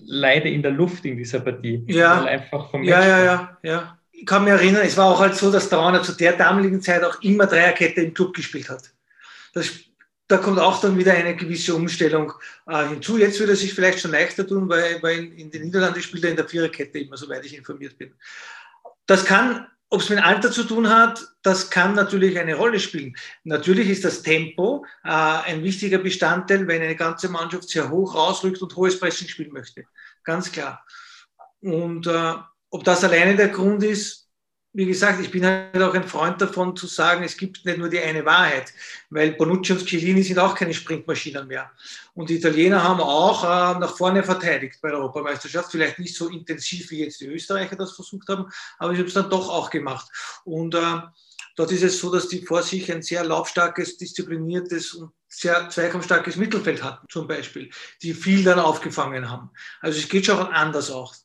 leider 0.05 0.45
in 0.45 0.61
der 0.61 0.71
Luft 0.71 1.05
in 1.05 1.17
dieser 1.17 1.39
Partie. 1.39 1.83
Ja, 1.87 2.23
einfach 2.23 2.69
vom 2.69 2.83
ja, 2.83 3.05
ja, 3.05 3.23
ja, 3.23 3.57
ja. 3.63 3.97
Ich 4.11 4.25
kann 4.25 4.43
mich 4.43 4.53
erinnern, 4.53 4.81
es 4.85 4.97
war 4.97 5.07
auch 5.07 5.19
halt 5.19 5.35
so, 5.35 5.51
dass 5.51 5.69
Trauner 5.69 6.03
zu 6.03 6.11
der 6.13 6.33
damaligen 6.33 6.81
Zeit 6.81 7.03
auch 7.03 7.21
immer 7.21 7.45
Dreierkette 7.45 8.01
im 8.01 8.13
Club 8.13 8.33
gespielt 8.33 8.69
hat. 8.69 8.91
Das, 9.53 9.71
da 10.27 10.37
kommt 10.37 10.59
auch 10.59 10.81
dann 10.81 10.97
wieder 10.97 11.13
eine 11.13 11.35
gewisse 11.35 11.73
Umstellung 11.73 12.33
äh, 12.67 12.87
hinzu. 12.89 13.17
Jetzt 13.17 13.39
würde 13.39 13.53
er 13.53 13.55
sich 13.55 13.73
vielleicht 13.73 13.99
schon 13.99 14.11
leichter 14.11 14.45
tun, 14.45 14.67
weil, 14.67 15.01
weil 15.01 15.31
in 15.33 15.49
den 15.49 15.63
Niederlanden 15.63 16.01
spielt 16.01 16.23
er 16.25 16.31
in 16.31 16.35
der 16.35 16.47
Viererkette 16.47 16.99
immer, 16.99 17.17
soweit 17.17 17.45
ich 17.45 17.57
informiert 17.57 17.97
bin. 17.97 18.13
Das 19.05 19.25
kann 19.25 19.67
ob 19.89 20.01
es 20.01 20.09
mit 20.09 20.23
Alter 20.23 20.51
zu 20.51 20.63
tun 20.63 20.89
hat, 20.89 21.25
das 21.41 21.69
kann 21.69 21.95
natürlich 21.95 22.37
eine 22.37 22.55
Rolle 22.55 22.79
spielen. 22.79 23.15
Natürlich 23.43 23.89
ist 23.89 24.05
das 24.05 24.21
Tempo 24.21 24.85
äh, 25.03 25.09
ein 25.09 25.63
wichtiger 25.63 25.97
Bestandteil, 25.97 26.67
wenn 26.67 26.81
eine 26.81 26.95
ganze 26.95 27.29
Mannschaft 27.29 27.69
sehr 27.69 27.89
hoch 27.89 28.13
rausrückt 28.13 28.61
und 28.61 28.75
hohes 28.75 28.99
Pressing 28.99 29.27
spielen 29.27 29.51
möchte. 29.51 29.85
Ganz 30.23 30.51
klar. 30.51 30.85
Und 31.61 32.05
äh, 32.05 32.33
ob 32.69 32.83
das 32.83 33.03
alleine 33.03 33.35
der 33.35 33.49
Grund 33.49 33.83
ist, 33.83 34.28
wie 34.71 34.85
gesagt, 34.85 35.19
ich 35.19 35.31
bin 35.31 35.45
halt 35.45 35.81
auch 35.81 35.95
ein 35.95 36.07
Freund 36.07 36.39
davon 36.39 36.75
zu 36.75 36.85
sagen, 36.85 37.23
es 37.23 37.35
gibt 37.35 37.65
nicht 37.65 37.79
nur 37.79 37.89
die 37.89 37.99
eine 37.99 38.23
Wahrheit, 38.23 38.71
weil 39.09 39.31
Bonucci 39.31 39.73
und 39.73 39.83
Chiellini 39.83 40.21
sind 40.21 40.37
auch 40.37 40.53
keine 40.53 40.75
Sprintmaschinen 40.75 41.47
mehr. 41.47 41.71
Und 42.13 42.29
die 42.29 42.35
Italiener 42.35 42.83
haben 42.83 43.01
auch 43.01 43.43
äh, 43.43 43.79
nach 43.79 43.97
vorne 43.97 44.23
verteidigt 44.23 44.79
bei 44.81 44.89
der 44.89 44.99
Europameisterschaft, 44.99 45.71
vielleicht 45.71 45.97
nicht 45.97 46.15
so 46.15 46.29
intensiv 46.29 46.91
wie 46.91 47.03
jetzt 47.03 47.19
die 47.19 47.27
Österreicher 47.27 47.75
das 47.75 47.93
versucht 47.93 48.27
haben, 48.29 48.45
aber 48.77 48.93
sie 48.93 48.99
haben 48.99 49.07
es 49.07 49.13
dann 49.15 49.29
doch 49.29 49.49
auch 49.49 49.71
gemacht. 49.71 50.07
Und 50.45 50.75
äh, 50.75 51.01
dort 51.55 51.71
ist 51.71 51.83
es 51.83 51.99
so, 51.99 52.11
dass 52.11 52.27
die 52.27 52.45
vor 52.45 52.61
sich 52.61 52.91
ein 52.91 53.01
sehr 53.01 53.23
laufstarkes, 53.23 53.97
diszipliniertes 53.97 54.93
und 54.93 55.11
sehr 55.27 55.67
zweikampfstarkes 55.69 56.35
Mittelfeld 56.35 56.83
hatten, 56.83 57.07
zum 57.09 57.27
Beispiel, 57.27 57.71
die 58.03 58.13
viel 58.13 58.43
dann 58.43 58.59
aufgefangen 58.59 59.31
haben. 59.31 59.49
Also 59.81 59.97
es 59.97 60.07
geht 60.07 60.27
schon 60.27 60.37
anders 60.37 60.91
auch. 60.91 61.15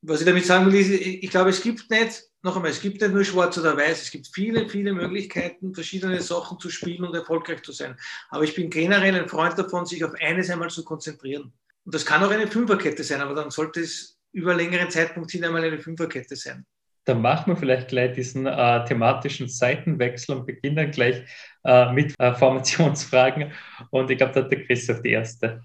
Was 0.00 0.20
ich 0.20 0.26
damit 0.26 0.46
sagen 0.46 0.66
will, 0.66 0.80
ist, 0.80 0.90
ich 0.90 1.28
glaube, 1.28 1.50
es 1.50 1.60
gibt 1.60 1.90
nicht 1.90 2.27
noch 2.42 2.56
einmal, 2.56 2.70
es 2.70 2.80
gibt 2.80 3.00
nicht 3.00 3.12
nur 3.12 3.24
schwarz 3.24 3.58
oder 3.58 3.76
weiß, 3.76 4.02
es 4.02 4.10
gibt 4.10 4.28
viele, 4.32 4.68
viele 4.68 4.92
Möglichkeiten, 4.92 5.74
verschiedene 5.74 6.20
Sachen 6.20 6.58
zu 6.58 6.70
spielen 6.70 7.04
und 7.04 7.14
erfolgreich 7.14 7.62
zu 7.62 7.72
sein. 7.72 7.96
Aber 8.30 8.44
ich 8.44 8.54
bin 8.54 8.70
generell 8.70 9.14
ein 9.14 9.28
Freund 9.28 9.58
davon, 9.58 9.86
sich 9.86 10.04
auf 10.04 10.14
eines 10.20 10.48
einmal 10.50 10.70
zu 10.70 10.84
konzentrieren. 10.84 11.52
Und 11.84 11.94
das 11.94 12.06
kann 12.06 12.22
auch 12.22 12.30
eine 12.30 12.46
Fünferkette 12.46 13.02
sein, 13.02 13.20
aber 13.20 13.34
dann 13.34 13.50
sollte 13.50 13.80
es 13.80 14.18
über 14.32 14.54
längeren 14.54 14.90
Zeitpunkt 14.90 15.30
hin 15.30 15.44
einmal 15.44 15.64
eine 15.64 15.78
Fünferkette 15.78 16.36
sein. 16.36 16.64
Dann 17.04 17.22
machen 17.22 17.52
wir 17.52 17.56
vielleicht 17.56 17.88
gleich 17.88 18.12
diesen 18.12 18.46
äh, 18.46 18.84
thematischen 18.84 19.48
Seitenwechsel 19.48 20.36
und 20.36 20.46
beginnen 20.46 20.90
gleich 20.90 21.22
äh, 21.64 21.90
mit 21.92 22.14
äh, 22.18 22.34
Formationsfragen. 22.34 23.52
Und 23.90 24.10
ich 24.10 24.18
glaube, 24.18 24.34
da 24.34 24.42
hat 24.42 24.52
der 24.52 24.66
Christoph 24.66 25.00
die 25.00 25.12
erste. 25.12 25.62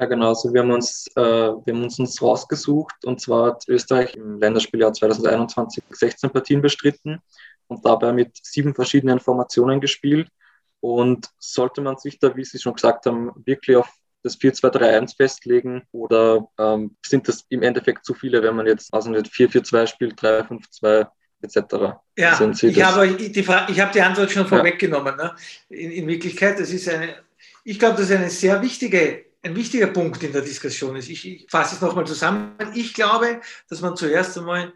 Ja, 0.00 0.06
genau. 0.06 0.30
Also 0.30 0.54
wir 0.54 0.62
haben 0.62 0.70
uns, 0.70 1.08
äh, 1.14 1.20
wir 1.20 1.74
haben 1.74 1.82
uns, 1.82 1.98
uns 1.98 2.22
rausgesucht 2.22 3.04
und 3.04 3.20
zwar 3.20 3.48
hat 3.48 3.68
Österreich 3.68 4.14
im 4.14 4.38
Länderspieljahr 4.38 4.94
2021 4.94 5.84
16 5.90 6.30
Partien 6.30 6.62
bestritten 6.62 7.20
und 7.66 7.84
dabei 7.84 8.14
mit 8.14 8.30
sieben 8.42 8.74
verschiedenen 8.74 9.20
Formationen 9.20 9.78
gespielt. 9.78 10.28
Und 10.80 11.28
sollte 11.38 11.82
man 11.82 11.98
sich 11.98 12.18
da, 12.18 12.34
wie 12.34 12.44
Sie 12.44 12.58
schon 12.58 12.72
gesagt 12.72 13.04
haben, 13.04 13.30
wirklich 13.44 13.76
auf 13.76 13.90
das 14.22 14.40
4-2-3-1 14.40 15.16
festlegen 15.16 15.82
oder 15.92 16.48
ähm, 16.58 16.96
sind 17.04 17.28
das 17.28 17.44
im 17.50 17.62
Endeffekt 17.62 18.06
zu 18.06 18.14
viele, 18.14 18.42
wenn 18.42 18.56
man 18.56 18.66
jetzt 18.66 18.94
also 18.94 19.10
nicht 19.10 19.26
4-4-2 19.26 19.86
spielt, 19.86 20.18
3-5-2 20.18 21.08
etc. 21.42 21.58
Ja, 22.16 22.50
ich 22.50 22.82
habe 22.82 23.16
die, 23.16 23.38
ich 23.38 23.48
habe 23.80 23.92
die 23.92 24.00
Antwort 24.00 24.30
schon 24.30 24.46
vorweggenommen. 24.46 25.16
Ne? 25.16 25.34
In, 25.68 25.90
in 25.90 26.06
Wirklichkeit, 26.06 26.58
das 26.58 26.70
ist 26.70 26.88
eine, 26.88 27.16
ich 27.64 27.78
glaube, 27.78 27.96
das 27.98 28.08
ist 28.08 28.16
eine 28.16 28.30
sehr 28.30 28.62
wichtige 28.62 29.29
ein 29.42 29.56
wichtiger 29.56 29.88
Punkt 29.88 30.22
in 30.22 30.32
der 30.32 30.42
Diskussion 30.42 30.96
ist. 30.96 31.08
Ich, 31.08 31.26
ich 31.26 31.46
fasse 31.50 31.76
es 31.76 31.80
nochmal 31.80 32.06
zusammen. 32.06 32.56
Ich 32.74 32.94
glaube, 32.94 33.40
dass 33.68 33.80
man 33.80 33.96
zuerst 33.96 34.36
einmal 34.36 34.72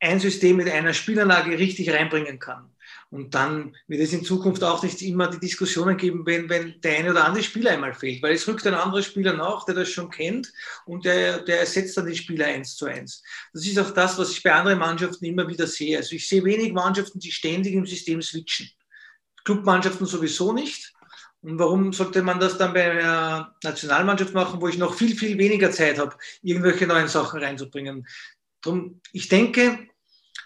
ein 0.00 0.20
System 0.20 0.56
mit 0.56 0.70
einer 0.70 0.94
Spielanlage 0.94 1.58
richtig 1.58 1.90
reinbringen 1.90 2.38
kann. 2.38 2.70
Und 3.10 3.34
dann 3.34 3.76
wird 3.88 4.02
es 4.02 4.12
in 4.12 4.24
Zukunft 4.24 4.62
auch 4.62 4.82
nicht 4.84 5.02
immer 5.02 5.28
die 5.28 5.40
Diskussionen 5.40 5.96
geben, 5.96 6.24
wenn, 6.26 6.48
wenn 6.48 6.80
der 6.80 6.98
eine 6.98 7.10
oder 7.10 7.24
andere 7.24 7.42
Spieler 7.42 7.72
einmal 7.72 7.92
fehlt, 7.92 8.22
weil 8.22 8.34
es 8.34 8.46
rückt 8.46 8.66
ein 8.66 8.74
anderer 8.74 9.02
Spieler 9.02 9.32
nach, 9.32 9.64
der 9.64 9.74
das 9.74 9.88
schon 9.88 10.10
kennt 10.10 10.52
und 10.86 11.04
der, 11.04 11.40
der 11.40 11.60
ersetzt 11.60 11.96
dann 11.96 12.06
den 12.06 12.14
Spieler 12.14 12.46
eins 12.46 12.76
zu 12.76 12.86
eins. 12.86 13.22
Das 13.52 13.66
ist 13.66 13.78
auch 13.78 13.90
das, 13.90 14.16
was 14.16 14.30
ich 14.30 14.42
bei 14.42 14.52
anderen 14.52 14.78
Mannschaften 14.78 15.24
immer 15.24 15.48
wieder 15.48 15.66
sehe. 15.66 15.98
Also 15.98 16.14
ich 16.14 16.28
sehe 16.28 16.44
wenig 16.44 16.72
Mannschaften, 16.72 17.18
die 17.18 17.32
ständig 17.32 17.74
im 17.74 17.86
System 17.86 18.22
switchen. 18.22 18.70
Clubmannschaften 19.44 20.06
sowieso 20.06 20.52
nicht. 20.52 20.92
Und 21.42 21.58
warum 21.58 21.92
sollte 21.92 22.22
man 22.22 22.38
das 22.38 22.58
dann 22.58 22.74
bei 22.74 22.90
einer 22.90 23.54
Nationalmannschaft 23.62 24.34
machen, 24.34 24.60
wo 24.60 24.68
ich 24.68 24.76
noch 24.76 24.94
viel, 24.94 25.16
viel 25.16 25.38
weniger 25.38 25.70
Zeit 25.70 25.98
habe, 25.98 26.16
irgendwelche 26.42 26.86
neuen 26.86 27.08
Sachen 27.08 27.42
reinzubringen? 27.42 28.06
Drum, 28.60 29.00
ich 29.12 29.28
denke, 29.28 29.78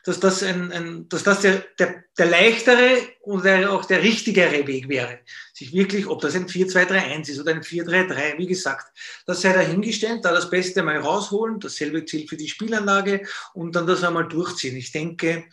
dass 0.04 0.20
das, 0.20 0.42
ein, 0.42 0.70
ein, 0.70 1.08
dass 1.08 1.22
das 1.22 1.40
der, 1.40 1.64
der, 1.78 2.04
der 2.16 2.26
leichtere 2.26 2.98
und 3.22 3.44
der, 3.44 3.72
auch 3.72 3.86
der 3.86 4.02
richtigere 4.02 4.66
Weg 4.66 4.88
wäre. 4.88 5.20
Sich 5.54 5.72
wirklich, 5.72 6.06
ob 6.06 6.20
das 6.20 6.34
ein 6.36 6.46
4-2-3-1 6.46 7.30
ist 7.30 7.40
oder 7.40 7.52
ein 7.52 7.62
4-3-3, 7.62 8.38
wie 8.38 8.46
gesagt, 8.46 8.92
das 9.26 9.40
sei 9.40 9.52
dahingestellt, 9.52 10.24
da 10.24 10.32
das 10.32 10.50
Beste 10.50 10.82
mal 10.82 10.98
rausholen, 10.98 11.58
dasselbe 11.58 12.04
zählt 12.04 12.28
für 12.28 12.36
die 12.36 12.48
Spielanlage 12.48 13.26
und 13.54 13.74
dann 13.74 13.86
das 13.86 14.04
einmal 14.04 14.28
durchziehen. 14.28 14.76
Ich 14.76 14.92
denke, 14.92 15.44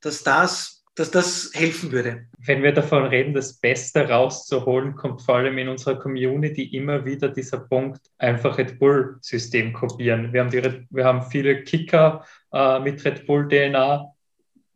dass 0.00 0.24
das 0.24 0.79
dass 0.94 1.10
das 1.10 1.50
helfen 1.54 1.92
würde. 1.92 2.26
Wenn 2.38 2.62
wir 2.62 2.72
davon 2.72 3.04
reden, 3.04 3.32
das 3.32 3.54
Beste 3.54 4.08
rauszuholen, 4.08 4.94
kommt 4.96 5.22
vor 5.22 5.36
allem 5.36 5.56
in 5.58 5.68
unserer 5.68 5.98
Community 5.98 6.64
immer 6.76 7.04
wieder 7.04 7.28
dieser 7.28 7.58
Punkt, 7.58 8.00
einfach 8.18 8.58
Red 8.58 8.78
Bull-System 8.78 9.72
kopieren. 9.72 10.32
Wir 10.32 10.40
haben, 10.40 10.50
die, 10.50 10.86
wir 10.90 11.04
haben 11.04 11.22
viele 11.30 11.62
Kicker 11.62 12.24
äh, 12.52 12.80
mit 12.80 13.04
Red 13.04 13.26
Bull-DNA. 13.26 14.12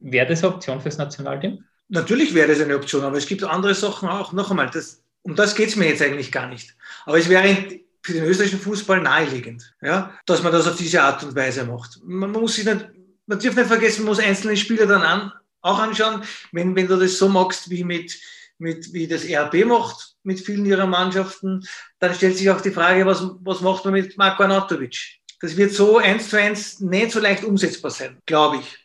Wäre 0.00 0.26
das 0.26 0.44
eine 0.44 0.54
Option 0.54 0.80
fürs 0.80 0.98
Nationalteam? 0.98 1.64
Natürlich 1.88 2.34
wäre 2.34 2.48
das 2.48 2.60
eine 2.60 2.76
Option, 2.76 3.02
aber 3.02 3.16
es 3.16 3.26
gibt 3.26 3.44
andere 3.44 3.74
Sachen 3.74 4.08
auch. 4.08 4.32
Noch 4.32 4.50
einmal, 4.50 4.70
das, 4.70 5.02
um 5.22 5.34
das 5.34 5.54
geht 5.54 5.68
es 5.68 5.76
mir 5.76 5.88
jetzt 5.88 6.02
eigentlich 6.02 6.32
gar 6.32 6.48
nicht. 6.48 6.76
Aber 7.06 7.18
es 7.18 7.28
wäre 7.28 7.56
für 8.02 8.12
den 8.12 8.24
österreichischen 8.24 8.60
Fußball 8.60 9.00
naheliegend, 9.00 9.74
ja, 9.80 10.12
dass 10.26 10.42
man 10.42 10.52
das 10.52 10.68
auf 10.68 10.76
diese 10.76 11.02
Art 11.02 11.24
und 11.24 11.34
Weise 11.34 11.64
macht. 11.64 12.00
Man, 12.04 12.30
man 12.30 12.42
muss 12.42 12.56
sich 12.56 12.64
nicht, 12.66 12.88
man 13.26 13.38
darf 13.38 13.56
nicht 13.56 13.66
vergessen, 13.66 14.02
man 14.02 14.10
muss 14.10 14.18
einzelne 14.20 14.56
Spieler 14.56 14.86
dann 14.86 15.02
an, 15.02 15.32
auch 15.64 15.78
anschauen. 15.78 16.22
Wenn, 16.52 16.76
wenn 16.76 16.86
du 16.86 16.96
das 16.96 17.18
so 17.18 17.28
magst, 17.28 17.70
wie, 17.70 17.84
mit, 17.84 18.14
mit, 18.58 18.92
wie 18.92 19.08
das 19.08 19.24
RB 19.24 19.64
macht 19.64 20.14
mit 20.22 20.40
vielen 20.40 20.66
ihrer 20.66 20.86
Mannschaften, 20.86 21.66
dann 21.98 22.14
stellt 22.14 22.36
sich 22.36 22.50
auch 22.50 22.60
die 22.60 22.70
Frage, 22.70 23.04
was, 23.06 23.22
was 23.40 23.60
macht 23.60 23.84
man 23.84 23.94
mit 23.94 24.16
Marko 24.16 24.44
Anatovic? 24.44 25.20
Das 25.40 25.56
wird 25.56 25.72
so 25.72 25.98
eins 25.98 26.30
zu 26.30 26.38
eins 26.38 26.80
nicht 26.80 27.10
so 27.10 27.20
leicht 27.20 27.44
umsetzbar 27.44 27.90
sein, 27.90 28.18
glaube 28.24 28.58
ich. 28.58 28.78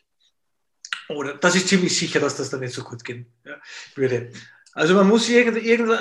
Oder 1.10 1.36
das 1.36 1.56
ist 1.56 1.68
ziemlich 1.68 1.98
sicher, 1.98 2.20
dass 2.20 2.36
das 2.36 2.50
dann 2.50 2.60
nicht 2.60 2.74
so 2.74 2.84
gut 2.84 3.04
gehen 3.04 3.26
ja, 3.46 3.56
würde. 3.96 4.32
Also 4.74 4.94
man 4.94 5.08
muss 5.08 5.28
irgend, 5.30 5.64
irgend, 5.64 5.98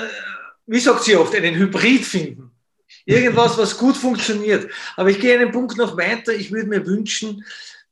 wie 0.66 0.80
sagt 0.80 1.04
sie 1.04 1.16
oft, 1.16 1.34
einen 1.34 1.54
Hybrid 1.56 2.04
finden. 2.04 2.50
Irgendwas, 3.04 3.56
was 3.56 3.78
gut 3.78 3.96
funktioniert. 3.96 4.70
Aber 4.96 5.10
ich 5.10 5.18
gehe 5.18 5.38
einen 5.38 5.52
Punkt 5.52 5.76
noch 5.76 5.96
weiter. 5.96 6.34
Ich 6.34 6.52
würde 6.52 6.68
mir 6.68 6.86
wünschen, 6.86 7.44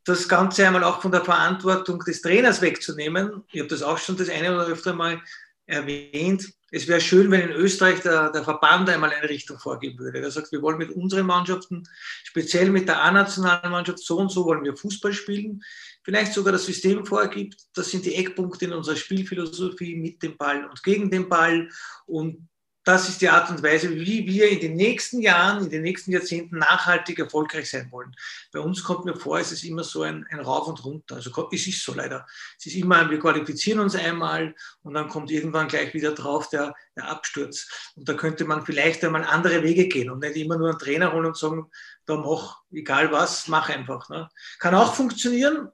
das 0.06 0.28
Ganze 0.28 0.66
einmal 0.66 0.84
auch 0.84 1.02
von 1.02 1.10
der 1.10 1.24
Verantwortung 1.24 1.98
des 1.98 2.22
Trainers 2.22 2.62
wegzunehmen. 2.62 3.42
Ich 3.52 3.60
habe 3.60 3.68
das 3.68 3.82
auch 3.82 3.98
schon 3.98 4.16
das 4.16 4.28
eine 4.28 4.54
oder 4.54 4.66
öfter 4.66 4.94
mal 4.94 5.20
erwähnt. 5.66 6.48
Es 6.70 6.86
wäre 6.86 7.00
schön, 7.00 7.30
wenn 7.30 7.42
in 7.42 7.50
Österreich 7.50 8.00
der, 8.00 8.30
der 8.30 8.44
Verband 8.44 8.88
einmal 8.88 9.10
eine 9.10 9.28
Richtung 9.28 9.58
vorgeben 9.58 9.98
würde. 9.98 10.20
Der 10.20 10.30
sagt, 10.30 10.52
wir 10.52 10.62
wollen 10.62 10.78
mit 10.78 10.90
unseren 10.90 11.26
Mannschaften, 11.26 11.88
speziell 12.24 12.70
mit 12.70 12.88
der 12.88 13.02
A-nationalen 13.02 13.70
Mannschaft, 13.70 13.98
so 13.98 14.18
und 14.18 14.30
so 14.30 14.44
wollen 14.44 14.64
wir 14.64 14.76
Fußball 14.76 15.12
spielen. 15.12 15.62
Vielleicht 16.04 16.34
sogar 16.34 16.52
das 16.52 16.66
System 16.66 17.04
vorgibt. 17.04 17.56
Das 17.74 17.90
sind 17.90 18.04
die 18.04 18.14
Eckpunkte 18.14 18.66
in 18.66 18.72
unserer 18.72 18.96
Spielphilosophie 18.96 19.96
mit 19.96 20.22
dem 20.22 20.36
Ball 20.36 20.66
und 20.66 20.82
gegen 20.84 21.10
den 21.10 21.28
Ball. 21.28 21.68
Und 22.06 22.48
das 22.86 23.08
ist 23.08 23.20
die 23.20 23.28
Art 23.28 23.50
und 23.50 23.64
Weise, 23.64 23.90
wie 23.90 24.24
wir 24.28 24.48
in 24.48 24.60
den 24.60 24.76
nächsten 24.76 25.20
Jahren, 25.20 25.64
in 25.64 25.70
den 25.70 25.82
nächsten 25.82 26.12
Jahrzehnten 26.12 26.58
nachhaltig 26.58 27.18
erfolgreich 27.18 27.68
sein 27.68 27.90
wollen. 27.90 28.14
Bei 28.52 28.60
uns 28.60 28.84
kommt 28.84 29.04
mir 29.04 29.16
vor, 29.16 29.40
es 29.40 29.50
ist 29.50 29.64
immer 29.64 29.82
so 29.82 30.02
ein, 30.02 30.24
ein 30.30 30.38
Rauf 30.38 30.68
und 30.68 30.84
runter. 30.84 31.16
Also 31.16 31.48
es 31.50 31.66
ist 31.66 31.82
so 31.82 31.94
leider. 31.94 32.24
Es 32.56 32.66
ist 32.66 32.76
immer, 32.76 33.10
wir 33.10 33.18
qualifizieren 33.18 33.80
uns 33.80 33.96
einmal 33.96 34.54
und 34.84 34.94
dann 34.94 35.08
kommt 35.08 35.32
irgendwann 35.32 35.66
gleich 35.66 35.94
wieder 35.94 36.12
drauf 36.12 36.48
der, 36.50 36.76
der 36.94 37.08
Absturz. 37.08 37.66
Und 37.96 38.08
da 38.08 38.14
könnte 38.14 38.44
man 38.44 38.64
vielleicht 38.64 39.04
einmal 39.04 39.24
andere 39.24 39.64
Wege 39.64 39.88
gehen 39.88 40.08
und 40.08 40.20
nicht 40.20 40.36
immer 40.36 40.56
nur 40.56 40.70
einen 40.70 40.78
Trainer 40.78 41.12
holen 41.12 41.26
und 41.26 41.36
sagen, 41.36 41.68
da 42.04 42.14
mach, 42.14 42.62
egal 42.70 43.10
was, 43.10 43.48
mach 43.48 43.68
einfach. 43.68 44.08
Ne? 44.10 44.28
Kann 44.60 44.76
auch 44.76 44.94
funktionieren, 44.94 45.72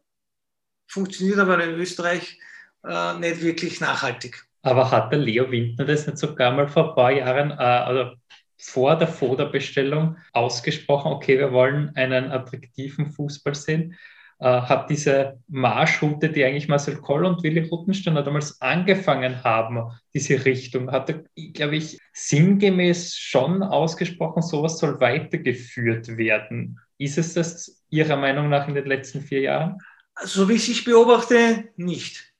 funktioniert 0.87 1.41
aber 1.41 1.63
in 1.63 1.79
Österreich 1.79 2.41
äh, 2.85 3.19
nicht 3.19 3.43
wirklich 3.43 3.83
nachhaltig. 3.83 4.47
Aber 4.63 4.91
hat 4.91 5.13
der 5.13 5.19
Leo 5.19 5.51
Windner 5.51 5.85
das 5.85 6.07
nicht 6.07 6.19
sogar 6.19 6.53
mal 6.53 6.69
vor 6.69 6.91
ein 6.91 6.95
paar 6.95 7.13
Jahren, 7.13 7.51
äh, 7.51 7.55
also 7.55 8.13
vor 8.59 8.97
der 8.97 9.09
Foderbestellung 9.09 10.17
ausgesprochen, 10.33 11.13
okay, 11.13 11.37
wir 11.39 11.53
wollen 11.53 11.91
einen 11.97 12.31
attraktiven 12.31 13.11
Fußball 13.11 13.57
sehen? 13.57 13.97
Äh, 14.39 14.63
hat 14.63 14.89
diese 14.89 15.41
Marschroute, 15.49 16.31
die 16.31 16.45
eigentlich 16.45 16.69
Marcel 16.69 16.97
Koll 16.97 17.25
und 17.25 17.43
Willi 17.43 17.69
Ruttensteiner 17.69 18.23
damals 18.23 18.61
angefangen 18.61 19.43
haben, 19.43 19.91
diese 20.15 20.45
Richtung, 20.45 20.93
hat 20.93 21.11
er, 21.11 21.25
glaube 21.53 21.77
ich, 21.77 21.99
sinngemäß 22.13 23.17
schon 23.17 23.65
ausgesprochen, 23.65 24.43
sowas 24.43 24.79
soll 24.79 25.01
weitergeführt 25.01 26.17
werden. 26.17 26.79
Ist 26.99 27.19
es 27.19 27.35
das 27.35 27.85
Ihrer 27.91 28.17
Meinung 28.17 28.49
nach 28.49 28.69
in 28.69 28.75
den 28.75 28.87
letzten 28.87 29.23
vier 29.23 29.41
Jahren? 29.41 29.79
So 30.23 30.49
wie 30.49 30.55
ich 30.55 30.69
es 30.69 30.85
beobachte, 30.85 31.71
nicht 31.77 32.32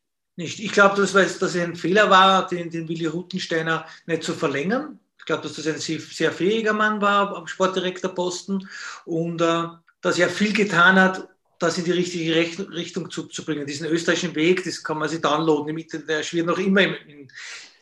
nicht. 0.43 0.61
Ich 0.61 0.73
glaube, 0.73 1.01
dass 1.01 1.13
das 1.13 1.57
ein 1.57 1.77
Fehler 1.77 2.11
war, 2.11 2.47
den, 2.47 2.71
den 2.71 2.89
Willi 2.89 3.07
Ruttensteiner 3.07 3.87
nicht 4.07 4.23
zu 4.23 4.35
verlängern. 4.35 4.99
Ich 5.19 5.25
glaube, 5.25 5.43
dass 5.43 5.55
das 5.55 5.67
ein 5.67 5.79
sehr, 5.79 6.01
sehr, 6.01 6.33
fähiger 6.33 6.73
Mann 6.73 7.01
war 7.01 7.37
am 7.37 7.47
Sportdirektorposten 7.47 8.69
und 9.05 9.41
äh, 9.41 9.65
dass 10.01 10.19
er 10.19 10.29
viel 10.29 10.53
getan 10.53 10.97
hat, 10.97 11.29
das 11.61 11.79
in 11.79 11.85
die 11.85 11.93
richtige 11.93 12.35
Richtung 12.35 13.09
zu, 13.09 13.29
zu, 13.29 13.45
bringen. 13.45 13.67
Diesen 13.67 13.87
österreichischen 13.87 14.35
Weg, 14.35 14.65
das 14.65 14.83
kann 14.83 14.99
man 14.99 15.09
sich 15.09 15.21
downloaden. 15.21 15.87
Der 16.09 16.25
schwirrt 16.25 16.49
noch 16.49 16.59
immer 16.59 16.83
im, 16.83 16.95
in, 17.07 17.29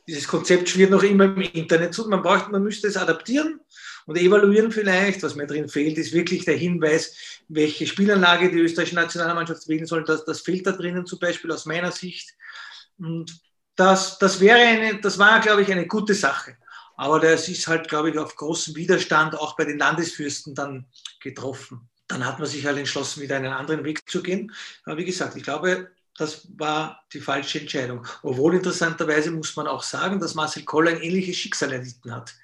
dieses 0.07 0.29
Konzept 0.29 0.69
schwirrt 0.69 0.91
noch 0.91 1.03
immer 1.03 1.25
im 1.25 1.41
Internet 1.41 1.95
zu. 1.95 2.07
Man 2.09 2.21
braucht, 2.21 2.51
man 2.51 2.63
müsste 2.63 2.89
es 2.89 2.97
adaptieren 2.97 3.61
und 4.07 4.19
evaluieren 4.19 4.73
vielleicht. 4.73 5.23
Was 5.23 5.35
mir 5.35 5.47
drin 5.47 5.69
fehlt, 5.69 5.97
ist 5.99 6.13
wirklich 6.13 6.45
der 6.45 6.57
Hinweis, 6.57 7.15
welche 7.49 7.87
Spielanlage 7.87 8.51
die 8.51 8.59
österreichische 8.59 8.97
Nationalmannschaft 8.97 9.69
wählen 9.69 9.87
soll. 9.87 10.05
Das, 10.05 10.25
das 10.25 10.41
fehlt 10.41 10.67
da 10.67 10.73
drinnen 10.73 11.07
zum 11.07 11.19
Beispiel 11.19 11.53
aus 11.53 11.65
meiner 11.65 11.93
Sicht. 11.93 12.35
Und 13.01 13.41
das, 13.77 14.19
das 14.19 14.41
wäre 14.41 14.59
eine, 14.59 15.01
das 15.01 15.19
war, 15.19 15.41
glaube 15.41 15.63
ich, 15.63 15.73
eine 15.73 15.87
gute 15.87 16.15
Sache. 16.15 16.57
Aber 16.97 17.19
das 17.19 17.49
ist 17.49 17.67
halt, 17.67 17.89
glaube 17.89 18.11
ich, 18.11 18.19
auf 18.19 18.37
großen 18.37 18.77
Widerstand 18.77 19.35
auch 19.35 19.57
bei 19.57 19.65
den 19.65 19.79
Landesfürsten 19.79 20.55
dann 20.55 20.87
getroffen. 21.21 21.89
Dann 22.07 22.27
hat 22.27 22.39
man 22.39 22.47
sich 22.47 22.67
halt 22.67 22.77
entschlossen, 22.77 23.23
wieder 23.23 23.37
einen 23.37 23.53
anderen 23.53 23.85
Weg 23.85 24.09
zu 24.11 24.23
gehen. 24.23 24.53
Aber 24.85 24.99
wie 24.99 25.07
gesagt, 25.07 25.37
ich 25.37 25.43
glaube, 25.43 25.91
das 26.19 26.47
war 26.59 27.03
die 27.15 27.21
falsche 27.21 27.61
Entscheidung. 27.61 28.07
Obwohl 28.23 28.55
interessanterweise 28.57 29.31
muss 29.31 29.57
man 29.57 29.67
auch 29.67 29.83
sagen, 29.83 30.21
dass 30.21 30.35
Marcel 30.35 30.65
Koller 30.65 30.91
ein 30.91 31.01
ähnliches 31.01 31.37
Schicksal 31.37 31.73
erlitten 31.73 32.15
hat. 32.15 32.35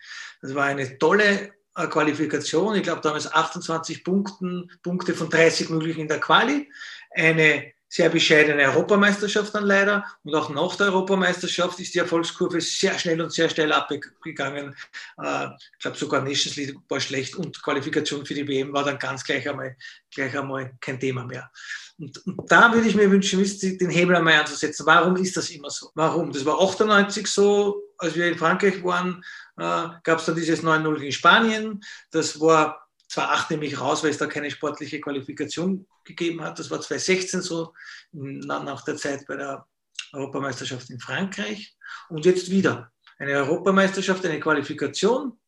Das 0.41 0.55
war 0.55 0.65
eine 0.65 0.97
tolle 0.99 1.53
äh, 1.75 1.87
Qualifikation. 1.87 2.77
Ich 2.77 2.85
glaube, 2.85 3.03
damals 3.03 3.31
28 3.31 4.05
Punkten, 4.05 4.71
Punkte 4.83 5.13
von 5.13 5.29
30 5.29 5.69
möglichen 5.69 6.01
in 6.01 6.09
der 6.09 6.21
Quali. 6.21 6.71
Eine 7.11 7.73
sehr 7.89 8.09
bescheidene 8.09 8.65
Europameisterschaft 8.65 9.55
dann 9.55 9.65
leider. 9.65 10.05
Und 10.25 10.35
auch 10.35 10.51
nach 10.51 10.77
der 10.77 10.87
Europameisterschaft 10.87 11.79
ist 11.81 11.95
die 11.95 12.01
Erfolgskurve 12.01 12.61
sehr 12.61 12.99
schnell 12.99 13.21
und 13.21 13.33
sehr 13.33 13.49
schnell 13.49 13.73
abgegangen. 13.73 14.75
Äh, 15.23 15.47
ich 15.73 15.79
glaube, 15.81 15.97
sogar 15.97 16.23
Nations 16.23 16.57
League 16.57 16.77
war 16.89 17.01
schlecht 17.01 17.37
und 17.37 17.63
Qualifikation 17.63 18.27
für 18.27 18.35
die 18.35 18.47
WM 18.47 18.73
war 18.73 18.85
dann 18.85 18.99
ganz 18.99 19.25
gleich 19.25 19.49
einmal, 19.49 19.77
gleich 20.13 20.37
einmal 20.37 20.73
kein 20.81 20.99
Thema 20.99 21.25
mehr. 21.25 21.51
Und, 21.99 22.27
und 22.27 22.51
da 22.51 22.73
würde 22.73 22.89
ich 22.89 22.95
mir 22.95 23.11
wünschen, 23.11 23.43
den 23.79 23.91
Hebel 23.91 24.17
einmal 24.17 24.35
anzusetzen. 24.35 24.85
Warum 24.85 25.17
ist 25.17 25.37
das 25.37 25.51
immer 25.51 25.71
so? 25.71 25.91
Warum? 25.95 26.33
Das 26.33 26.45
war 26.45 26.61
98 26.61 27.27
so, 27.27 27.83
als 27.99 28.15
wir 28.15 28.27
in 28.27 28.37
Frankreich 28.37 28.83
waren, 28.85 29.25
äh, 29.57 29.89
gab 30.03 30.19
es 30.19 30.27
dann 30.27 30.37
dieses 30.37 30.63
9-0 30.63 30.97
in 30.97 31.13
Spanien. 31.13 31.85
Das 32.11 32.39
war 32.41 32.86
2008 33.09 33.51
nämlich 33.53 33.81
raus, 33.81 34.03
weil 34.03 34.11
es 34.11 34.19
da 34.19 34.27
keine 34.27 34.51
sportliche 34.51 35.01
Qualifikation 35.01 35.87
gegeben 36.05 36.43
hat. 36.43 36.59
Das 36.59 36.71
war 36.71 36.81
2016 36.81 37.43
so, 37.43 37.73
nach 38.13 38.85
der 38.85 38.97
Zeit 38.97 39.27
bei 39.27 39.37
der 39.37 39.67
Europameisterschaft 40.13 40.91
in 40.91 41.01
Frankreich. 41.01 41.77
Und 42.09 42.25
jetzt 42.25 42.51
wieder 42.51 42.93
eine 43.19 43.33
Europameisterschaft, 43.33 44.25
eine 44.25 44.41
Qualifikation, 44.41 45.39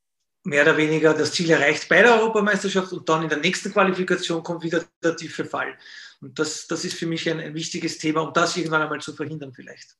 mehr 0.45 0.63
oder 0.63 0.77
weniger 0.77 1.15
das 1.15 1.33
Ziel 1.33 1.51
erreicht 1.51 1.89
bei 1.89 2.03
der 2.03 2.15
Europameisterschaft 2.15 2.93
und 2.93 3.09
dann 3.09 3.23
in 3.23 3.29
der 3.29 3.39
nächsten 3.39 3.73
Qualifikation 3.73 4.43
kommt 4.43 4.63
wieder 4.63 4.85
der 5.03 5.17
tiefe 5.17 5.45
Fall. 5.45 5.77
Und 6.21 6.39
das, 6.39 6.67
das 6.67 6.85
ist 6.85 6.95
für 6.95 7.07
mich 7.07 7.29
ein, 7.29 7.41
ein 7.41 7.55
wichtiges 7.55 7.99
Thema, 7.99 8.23
um 8.23 8.33
das 8.33 8.57
irgendwann 8.57 8.83
einmal 8.83 9.01
zu 9.01 9.13
verhindern 9.15 9.53
vielleicht. 9.53 9.97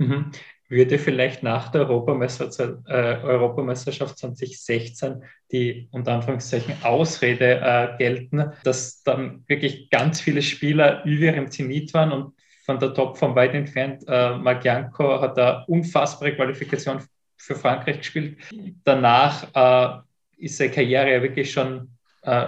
Mhm 0.00 0.32
würde 0.70 0.98
vielleicht 0.98 1.42
nach 1.42 1.68
der 1.68 1.82
Europameisterschaft, 1.82 2.78
äh, 2.86 3.18
Europameisterschaft 3.22 4.16
2016 4.18 5.22
die 5.50 5.88
unter 5.90 6.12
Anführungszeichen 6.12 6.74
Ausrede 6.82 7.60
äh, 7.60 7.98
gelten, 7.98 8.52
dass 8.62 9.02
dann 9.02 9.44
wirklich 9.48 9.90
ganz 9.90 10.20
viele 10.20 10.42
Spieler 10.42 11.04
über 11.04 11.26
ihrem 11.26 11.50
Zenit 11.50 11.92
waren 11.92 12.12
und 12.12 12.34
von 12.64 12.78
der 12.78 12.94
Top 12.94 13.18
von 13.18 13.34
weit 13.34 13.52
entfernt. 13.54 14.04
Äh, 14.06 14.36
Marc 14.36 14.64
hat 14.64 15.36
da 15.36 15.64
unfassbare 15.66 16.36
Qualifikation 16.36 17.02
für 17.36 17.56
Frankreich 17.56 17.98
gespielt. 17.98 18.38
Danach 18.84 19.48
äh, 19.52 20.44
ist 20.44 20.56
seine 20.56 20.70
Karriere 20.70 21.14
ja 21.14 21.22
wirklich 21.22 21.50
schon 21.50 21.90
äh, 22.22 22.46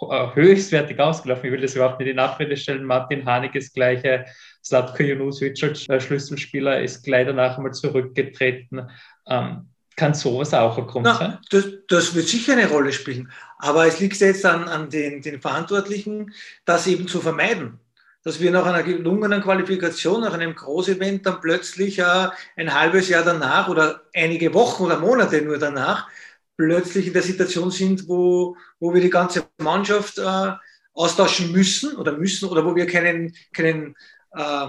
höchstwertig 0.00 0.98
ausgelaufen. 0.98 1.46
Ich 1.46 1.52
will 1.52 1.60
das 1.60 1.74
überhaupt 1.74 2.00
nicht 2.00 2.08
in 2.08 2.18
Abrede 2.18 2.56
stellen. 2.56 2.84
Martin 2.84 3.24
Hanig 3.24 3.54
ist 3.54 3.74
gleiche. 3.74 4.24
Slatko 4.64 5.02
Junusovic 5.02 5.62
als 5.62 5.88
äh, 5.88 6.00
Schlüsselspieler 6.00 6.80
ist 6.80 7.02
gleich 7.02 7.26
danach 7.26 7.56
einmal 7.56 7.72
zurückgetreten. 7.72 8.88
Ähm, 9.26 9.68
kann 9.96 10.14
sowas 10.14 10.54
auch 10.54 10.78
ein 10.78 10.86
Grund 10.86 11.04
Na, 11.04 11.14
sein? 11.14 11.38
Das, 11.50 11.66
das, 11.88 12.14
wird 12.14 12.28
sicher 12.28 12.52
eine 12.52 12.68
Rolle 12.68 12.92
spielen. 12.92 13.30
Aber 13.58 13.86
es 13.86 14.00
liegt 14.00 14.18
jetzt 14.20 14.46
an, 14.46 14.64
an 14.64 14.88
den, 14.88 15.20
den 15.20 15.40
Verantwortlichen, 15.40 16.32
das 16.64 16.86
eben 16.86 17.06
zu 17.06 17.20
vermeiden 17.20 17.78
dass 18.24 18.40
wir 18.40 18.50
nach 18.50 18.66
einer 18.66 18.82
gelungenen 18.82 19.42
Qualifikation, 19.42 20.20
nach 20.20 20.34
einem 20.34 20.54
Großevent 20.54 21.26
dann 21.26 21.40
plötzlich 21.40 21.98
äh, 21.98 22.28
ein 22.56 22.72
halbes 22.72 23.08
Jahr 23.08 23.24
danach 23.24 23.68
oder 23.68 24.02
einige 24.14 24.54
Wochen 24.54 24.84
oder 24.84 24.98
Monate 24.98 25.42
nur 25.42 25.58
danach 25.58 26.08
plötzlich 26.56 27.06
in 27.06 27.12
der 27.12 27.22
Situation 27.22 27.70
sind, 27.70 28.08
wo, 28.08 28.56
wo 28.78 28.92
wir 28.92 29.00
die 29.00 29.10
ganze 29.10 29.46
Mannschaft 29.58 30.18
äh, 30.18 30.52
austauschen 30.94 31.52
müssen 31.52 31.96
oder 31.96 32.12
müssen 32.12 32.48
oder 32.48 32.64
wo 32.64 32.74
wir 32.74 32.86
keinen, 32.86 33.34
keinen 33.52 33.94
äh, 34.32 34.68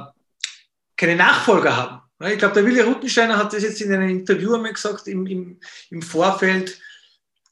keine 0.96 1.16
Nachfolger 1.16 1.76
haben. 1.76 2.02
Ich 2.32 2.38
glaube, 2.38 2.54
der 2.54 2.66
Willi 2.66 2.80
Ruttensteiner 2.80 3.38
hat 3.38 3.52
das 3.52 3.64
jetzt 3.64 3.82
in 3.82 3.92
einem 3.92 4.10
Interview 4.10 4.54
einmal 4.56 4.74
gesagt, 4.74 5.08
im, 5.08 5.26
im, 5.26 5.60
im 5.90 6.02
Vorfeld 6.02 6.80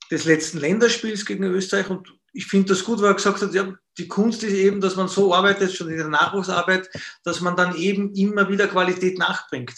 des 0.10 0.26
letzten 0.26 0.60
Länderspiels 0.60 1.26
gegen 1.26 1.44
Österreich. 1.44 1.90
Und 1.90 2.14
ich 2.32 2.46
finde 2.46 2.70
das 2.70 2.84
gut, 2.84 3.02
weil 3.02 3.10
er 3.10 3.16
gesagt 3.16 3.42
hat, 3.42 3.54
ja, 3.54 3.74
die 3.98 4.08
Kunst 4.08 4.44
ist 4.44 4.54
eben, 4.54 4.80
dass 4.80 4.96
man 4.96 5.10
so 5.10 5.34
arbeitet, 5.34 5.74
schon 5.74 5.90
in 5.90 5.98
der 5.98 6.08
Nachwuchsarbeit, 6.08 6.90
dass 7.24 7.42
man 7.42 7.58
dann 7.58 7.76
eben 7.76 8.14
immer 8.16 8.48
wieder 8.48 8.68
Qualität 8.68 9.18
nachbringt. 9.18 9.76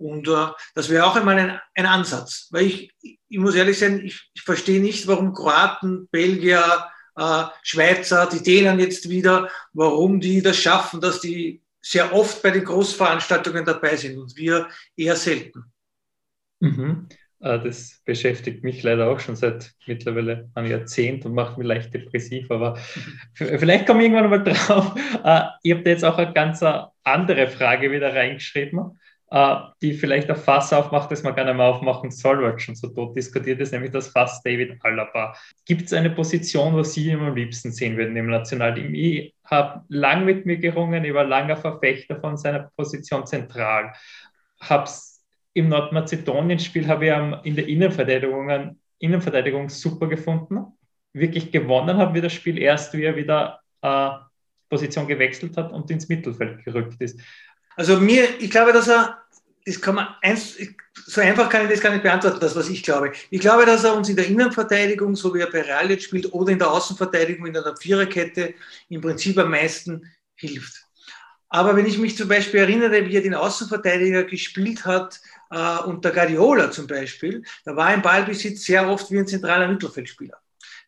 Und 0.00 0.28
äh, 0.28 0.46
das 0.74 0.88
wäre 0.88 1.06
auch 1.06 1.16
einmal 1.16 1.38
ein, 1.38 1.60
ein, 1.74 1.86
Ansatz. 1.86 2.48
Weil 2.50 2.66
ich, 2.66 2.92
ich 3.02 3.38
muss 3.38 3.54
ehrlich 3.54 3.78
sein, 3.78 4.00
ich, 4.04 4.30
ich 4.34 4.42
verstehe 4.42 4.80
nicht, 4.80 5.06
warum 5.06 5.34
Kroaten, 5.34 6.08
Belgier, 6.10 6.86
äh, 7.16 7.44
Schweizer, 7.62 8.28
die 8.32 8.42
Dänen 8.42 8.80
jetzt 8.80 9.08
wieder, 9.10 9.48
warum 9.72 10.20
die 10.20 10.40
das 10.40 10.56
schaffen, 10.56 11.00
dass 11.00 11.20
die 11.20 11.62
sehr 11.82 12.14
oft 12.14 12.42
bei 12.42 12.50
den 12.50 12.64
Großveranstaltungen 12.64 13.64
dabei 13.64 13.96
sind 13.96 14.18
und 14.18 14.36
wir 14.36 14.68
eher 14.96 15.16
selten. 15.16 15.64
Mhm. 16.60 17.08
Äh, 17.40 17.58
das 17.60 18.00
beschäftigt 18.04 18.64
mich 18.64 18.82
leider 18.82 19.08
auch 19.10 19.20
schon 19.20 19.36
seit 19.36 19.72
mittlerweile 19.86 20.50
einem 20.54 20.70
Jahrzehnt 20.70 21.24
und 21.24 21.34
macht 21.34 21.58
mich 21.58 21.66
leicht 21.66 21.92
depressiv, 21.92 22.50
aber 22.50 22.76
vielleicht 23.34 23.86
komme 23.86 24.04
ich 24.04 24.10
irgendwann 24.10 24.30
mal 24.30 24.44
drauf. 24.44 24.94
Äh, 25.24 25.42
ihr 25.62 25.76
habt 25.76 25.86
jetzt 25.86 26.04
auch 26.04 26.16
eine 26.16 26.32
ganz 26.32 26.62
andere 27.02 27.48
Frage 27.48 27.90
wieder 27.90 28.14
reingeschrieben, 28.14 28.98
die 29.80 29.92
vielleicht 29.92 30.28
ein 30.28 30.36
Fass 30.36 30.72
aufmacht, 30.72 31.10
das 31.12 31.22
man 31.22 31.36
gar 31.36 31.44
nicht 31.44 31.54
mehr 31.54 31.66
aufmachen 31.66 32.10
soll, 32.10 32.42
weil 32.42 32.58
schon 32.58 32.74
so 32.74 32.88
tot 32.88 33.16
diskutiert 33.16 33.60
ist, 33.60 33.72
nämlich 33.72 33.92
das 33.92 34.08
Fass 34.08 34.42
David 34.42 34.76
Alaba. 34.82 35.36
Gibt 35.64 35.82
es 35.82 35.92
eine 35.92 36.10
Position, 36.10 36.74
wo 36.74 36.82
Sie 36.82 37.10
immer 37.10 37.28
am 37.28 37.36
liebsten 37.36 37.70
sehen 37.70 37.96
würden 37.96 38.16
im 38.16 38.26
Nationalteam? 38.26 38.92
Ich 38.92 39.32
habe 39.44 39.84
lang 39.88 40.24
mit 40.24 40.46
mir 40.46 40.56
gerungen, 40.56 41.04
ich 41.04 41.14
war 41.14 41.24
langer 41.24 41.56
Verfechter 41.56 42.18
von 42.20 42.36
seiner 42.36 42.70
Position 42.76 43.24
zentral. 43.24 43.92
Hab's 44.60 45.24
im 45.52 45.68
Nordmazedonien-Spiel 45.68 46.88
habe 46.88 47.06
ich 47.06 47.46
in 47.46 47.54
der 47.54 47.68
Innenverteidigung, 47.68 48.76
Innenverteidigung 48.98 49.68
super 49.68 50.08
gefunden. 50.08 50.58
Wirklich 51.12 51.52
gewonnen 51.52 51.96
haben 51.96 52.14
wir 52.14 52.22
das 52.22 52.32
Spiel 52.32 52.58
erst, 52.58 52.94
wie 52.94 53.04
er 53.04 53.14
wieder 53.14 53.60
äh, 53.82 54.10
Position 54.68 55.06
gewechselt 55.06 55.56
hat 55.56 55.72
und 55.72 55.90
ins 55.90 56.08
Mittelfeld 56.08 56.64
gerückt 56.64 57.00
ist. 57.00 57.20
Also 57.80 57.98
mir, 57.98 58.38
ich 58.38 58.50
glaube, 58.50 58.74
dass 58.74 58.88
er, 58.88 59.22
das 59.64 59.80
kann 59.80 59.94
man 59.94 60.08
eins, 60.20 60.54
so 61.06 61.22
einfach 61.22 61.48
kann 61.48 61.64
ich 61.64 61.70
das 61.70 61.80
gar 61.80 61.90
nicht 61.90 62.02
beantworten, 62.02 62.38
das, 62.38 62.54
was 62.54 62.68
ich 62.68 62.82
glaube. 62.82 63.12
Ich 63.30 63.40
glaube, 63.40 63.64
dass 63.64 63.84
er 63.84 63.94
uns 63.94 64.10
in 64.10 64.16
der 64.16 64.26
Innenverteidigung, 64.26 65.16
so 65.16 65.32
wie 65.32 65.38
er 65.38 65.50
bei 65.50 65.62
Real 65.62 65.90
jetzt 65.90 66.04
spielt, 66.04 66.30
oder 66.34 66.52
in 66.52 66.58
der 66.58 66.70
Außenverteidigung, 66.70 67.46
in 67.46 67.54
der 67.54 67.74
Viererkette 67.74 68.52
im 68.90 69.00
Prinzip 69.00 69.38
am 69.38 69.50
meisten 69.50 70.12
hilft. 70.34 70.84
Aber 71.48 71.74
wenn 71.74 71.86
ich 71.86 71.96
mich 71.96 72.18
zum 72.18 72.28
Beispiel 72.28 72.60
erinnere, 72.60 73.06
wie 73.06 73.16
er 73.16 73.22
den 73.22 73.34
Außenverteidiger 73.34 74.24
gespielt 74.24 74.84
hat, 74.84 75.18
äh, 75.50 75.78
unter 75.84 76.10
Guardiola 76.10 76.70
zum 76.70 76.86
Beispiel, 76.86 77.44
da 77.64 77.74
war 77.76 77.86
ein 77.86 78.02
Ballbesitz 78.02 78.62
sehr 78.62 78.86
oft 78.90 79.10
wie 79.10 79.20
ein 79.20 79.26
zentraler 79.26 79.68
Mittelfeldspieler. 79.68 80.36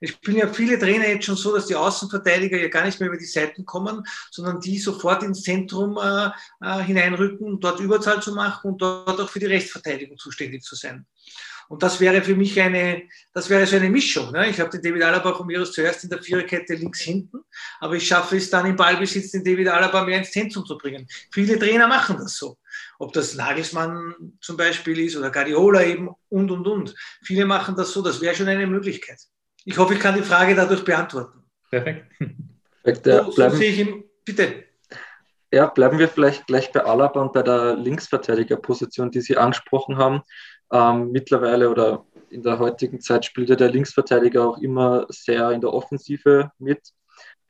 Es 0.02 0.10
spielen 0.10 0.38
ja 0.38 0.48
viele 0.48 0.80
Trainer 0.80 1.08
jetzt 1.08 1.26
schon 1.26 1.36
so, 1.36 1.54
dass 1.54 1.66
die 1.66 1.76
Außenverteidiger 1.76 2.58
ja 2.58 2.66
gar 2.68 2.84
nicht 2.84 2.98
mehr 2.98 3.08
über 3.08 3.18
die 3.18 3.24
Seiten 3.24 3.64
kommen, 3.64 4.02
sondern 4.32 4.60
die 4.60 4.78
sofort 4.78 5.22
ins 5.22 5.42
Zentrum 5.42 5.96
äh, 5.96 6.30
äh, 6.60 6.82
hineinrücken, 6.82 7.60
dort 7.60 7.78
Überzahl 7.78 8.20
zu 8.20 8.34
machen 8.34 8.72
und 8.72 8.82
dort 8.82 9.20
auch 9.20 9.28
für 9.28 9.38
die 9.38 9.46
Rechtsverteidigung 9.46 10.18
zuständig 10.18 10.62
zu 10.64 10.74
sein. 10.74 11.06
Und 11.68 11.84
das 11.84 12.00
wäre 12.00 12.20
für 12.20 12.34
mich 12.34 12.60
eine, 12.60 13.04
das 13.32 13.48
wäre 13.48 13.64
so 13.64 13.76
eine 13.76 13.88
Mischung. 13.90 14.32
Ne? 14.32 14.50
Ich 14.50 14.58
habe 14.58 14.70
den 14.70 14.82
David 14.82 15.04
Alaba 15.04 15.34
von 15.34 15.46
mir 15.46 15.62
aus 15.62 15.70
zuerst 15.70 16.02
in 16.02 16.10
der 16.10 16.20
Viererkette 16.20 16.74
links 16.74 17.00
hinten, 17.00 17.38
aber 17.78 17.94
ich 17.94 18.06
schaffe 18.06 18.36
es 18.36 18.50
dann 18.50 18.66
im 18.66 18.74
Ballbesitz, 18.74 19.30
den 19.30 19.44
David 19.44 19.68
Alaba 19.68 20.04
mehr 20.04 20.18
ins 20.18 20.32
Zentrum 20.32 20.66
zu 20.66 20.76
bringen. 20.76 21.06
Viele 21.32 21.56
Trainer 21.60 21.86
machen 21.86 22.16
das 22.18 22.36
so. 22.36 22.58
Ob 22.98 23.12
das 23.12 23.36
Nagelsmann 23.36 24.36
zum 24.40 24.56
Beispiel 24.56 24.98
ist 24.98 25.16
oder 25.16 25.30
Guardiola 25.30 25.84
eben 25.84 26.10
und, 26.28 26.50
und, 26.50 26.66
und. 26.66 26.94
Viele 27.22 27.46
machen 27.46 27.76
das 27.76 27.92
so, 27.92 28.02
das 28.02 28.20
wäre 28.20 28.34
schon 28.34 28.48
eine 28.48 28.66
Möglichkeit. 28.66 29.20
Ich 29.64 29.78
hoffe, 29.78 29.94
ich 29.94 30.00
kann 30.00 30.16
die 30.16 30.22
Frage 30.22 30.54
dadurch 30.54 30.84
beantworten. 30.84 31.42
Perfekt. 31.70 32.06
Perfekt 32.82 33.06
ja, 33.06 33.24
so, 33.24 33.32
bleiben, 33.32 33.56
sehe 33.56 33.70
ich 33.70 33.78
ihn. 33.78 34.04
Bitte. 34.24 34.64
Ja, 35.52 35.66
bleiben 35.66 35.98
wir 35.98 36.08
vielleicht 36.08 36.46
gleich 36.46 36.72
bei 36.72 36.84
Alaba 36.84 37.20
und 37.20 37.32
bei 37.32 37.42
der 37.42 37.76
Linksverteidigerposition, 37.76 39.10
die 39.10 39.20
Sie 39.20 39.36
angesprochen 39.36 39.98
haben. 39.98 40.22
Ähm, 40.72 41.12
mittlerweile 41.12 41.70
oder 41.70 42.06
in 42.30 42.42
der 42.42 42.58
heutigen 42.58 43.00
Zeit 43.00 43.24
spielt 43.24 43.50
ja 43.50 43.56
der 43.56 43.70
Linksverteidiger 43.70 44.48
auch 44.48 44.58
immer 44.58 45.06
sehr 45.10 45.50
in 45.50 45.60
der 45.60 45.72
Offensive 45.72 46.50
mit. 46.58 46.80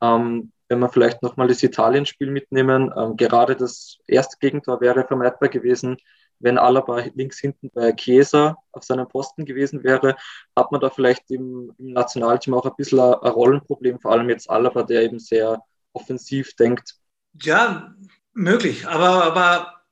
Ähm, 0.01 0.53
wenn 0.69 0.81
wir 0.81 0.89
vielleicht 0.89 1.23
nochmal 1.23 1.49
das 1.49 1.63
Italien-Spiel 1.63 2.31
mitnehmen, 2.31 2.93
ähm, 2.97 3.17
gerade 3.17 3.55
das 3.55 3.99
erste 4.07 4.37
Gegentor 4.41 4.81
wäre 4.81 5.05
vermeidbar 5.07 5.49
gewesen, 5.49 5.97
wenn 6.43 6.59
Alaba 6.59 7.05
links 7.15 7.39
hinten 7.39 7.71
bei 7.73 7.93
Chiesa 7.93 8.57
auf 8.73 8.85
seinem 8.85 9.09
Posten 9.09 9.45
gewesen 9.45 9.83
wäre, 9.83 10.17
hat 10.57 10.73
man 10.73 10.81
da 10.81 10.91
vielleicht 10.91 11.31
im, 11.31 11.73
im 11.79 11.93
Nationalteam 11.93 12.55
auch 12.55 12.67
ein 12.67 12.77
bisschen 12.77 13.01
ein, 13.01 13.15
ein 13.15 13.33
Rollenproblem, 13.33 14.01
vor 14.01 14.13
allem 14.13 14.29
jetzt 14.29 14.51
Alaba, 14.51 14.83
der 14.83 15.03
eben 15.03 15.19
sehr 15.19 15.63
offensiv 15.93 16.55
denkt. 16.55 16.95
Ja, 17.43 17.95
möglich, 18.35 18.87
aber, 18.87 19.25
aber 19.25 19.83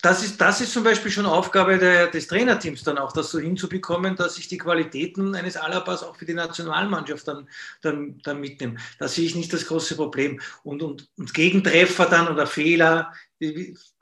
das 0.00 0.22
ist, 0.22 0.40
das 0.40 0.60
ist 0.60 0.72
zum 0.72 0.84
Beispiel 0.84 1.10
schon 1.10 1.26
Aufgabe 1.26 1.76
der, 1.78 2.06
des 2.06 2.28
Trainerteams 2.28 2.84
dann 2.84 2.98
auch, 2.98 3.12
das 3.12 3.30
so 3.30 3.40
hinzubekommen, 3.40 4.14
dass 4.14 4.38
ich 4.38 4.46
die 4.46 4.58
Qualitäten 4.58 5.34
eines 5.34 5.56
Alabas 5.56 6.04
auch 6.04 6.14
für 6.14 6.24
die 6.24 6.34
Nationalmannschaft 6.34 7.26
dann, 7.26 7.48
dann, 7.82 8.20
dann 8.22 8.40
mitnehme. 8.40 8.76
Da 8.98 9.08
sehe 9.08 9.26
ich 9.26 9.34
nicht 9.34 9.52
das 9.52 9.66
große 9.66 9.96
Problem. 9.96 10.40
Und, 10.62 10.82
und, 10.82 11.08
und 11.16 11.34
Gegentreffer 11.34 12.06
dann 12.06 12.28
oder 12.28 12.46
Fehler, 12.46 13.12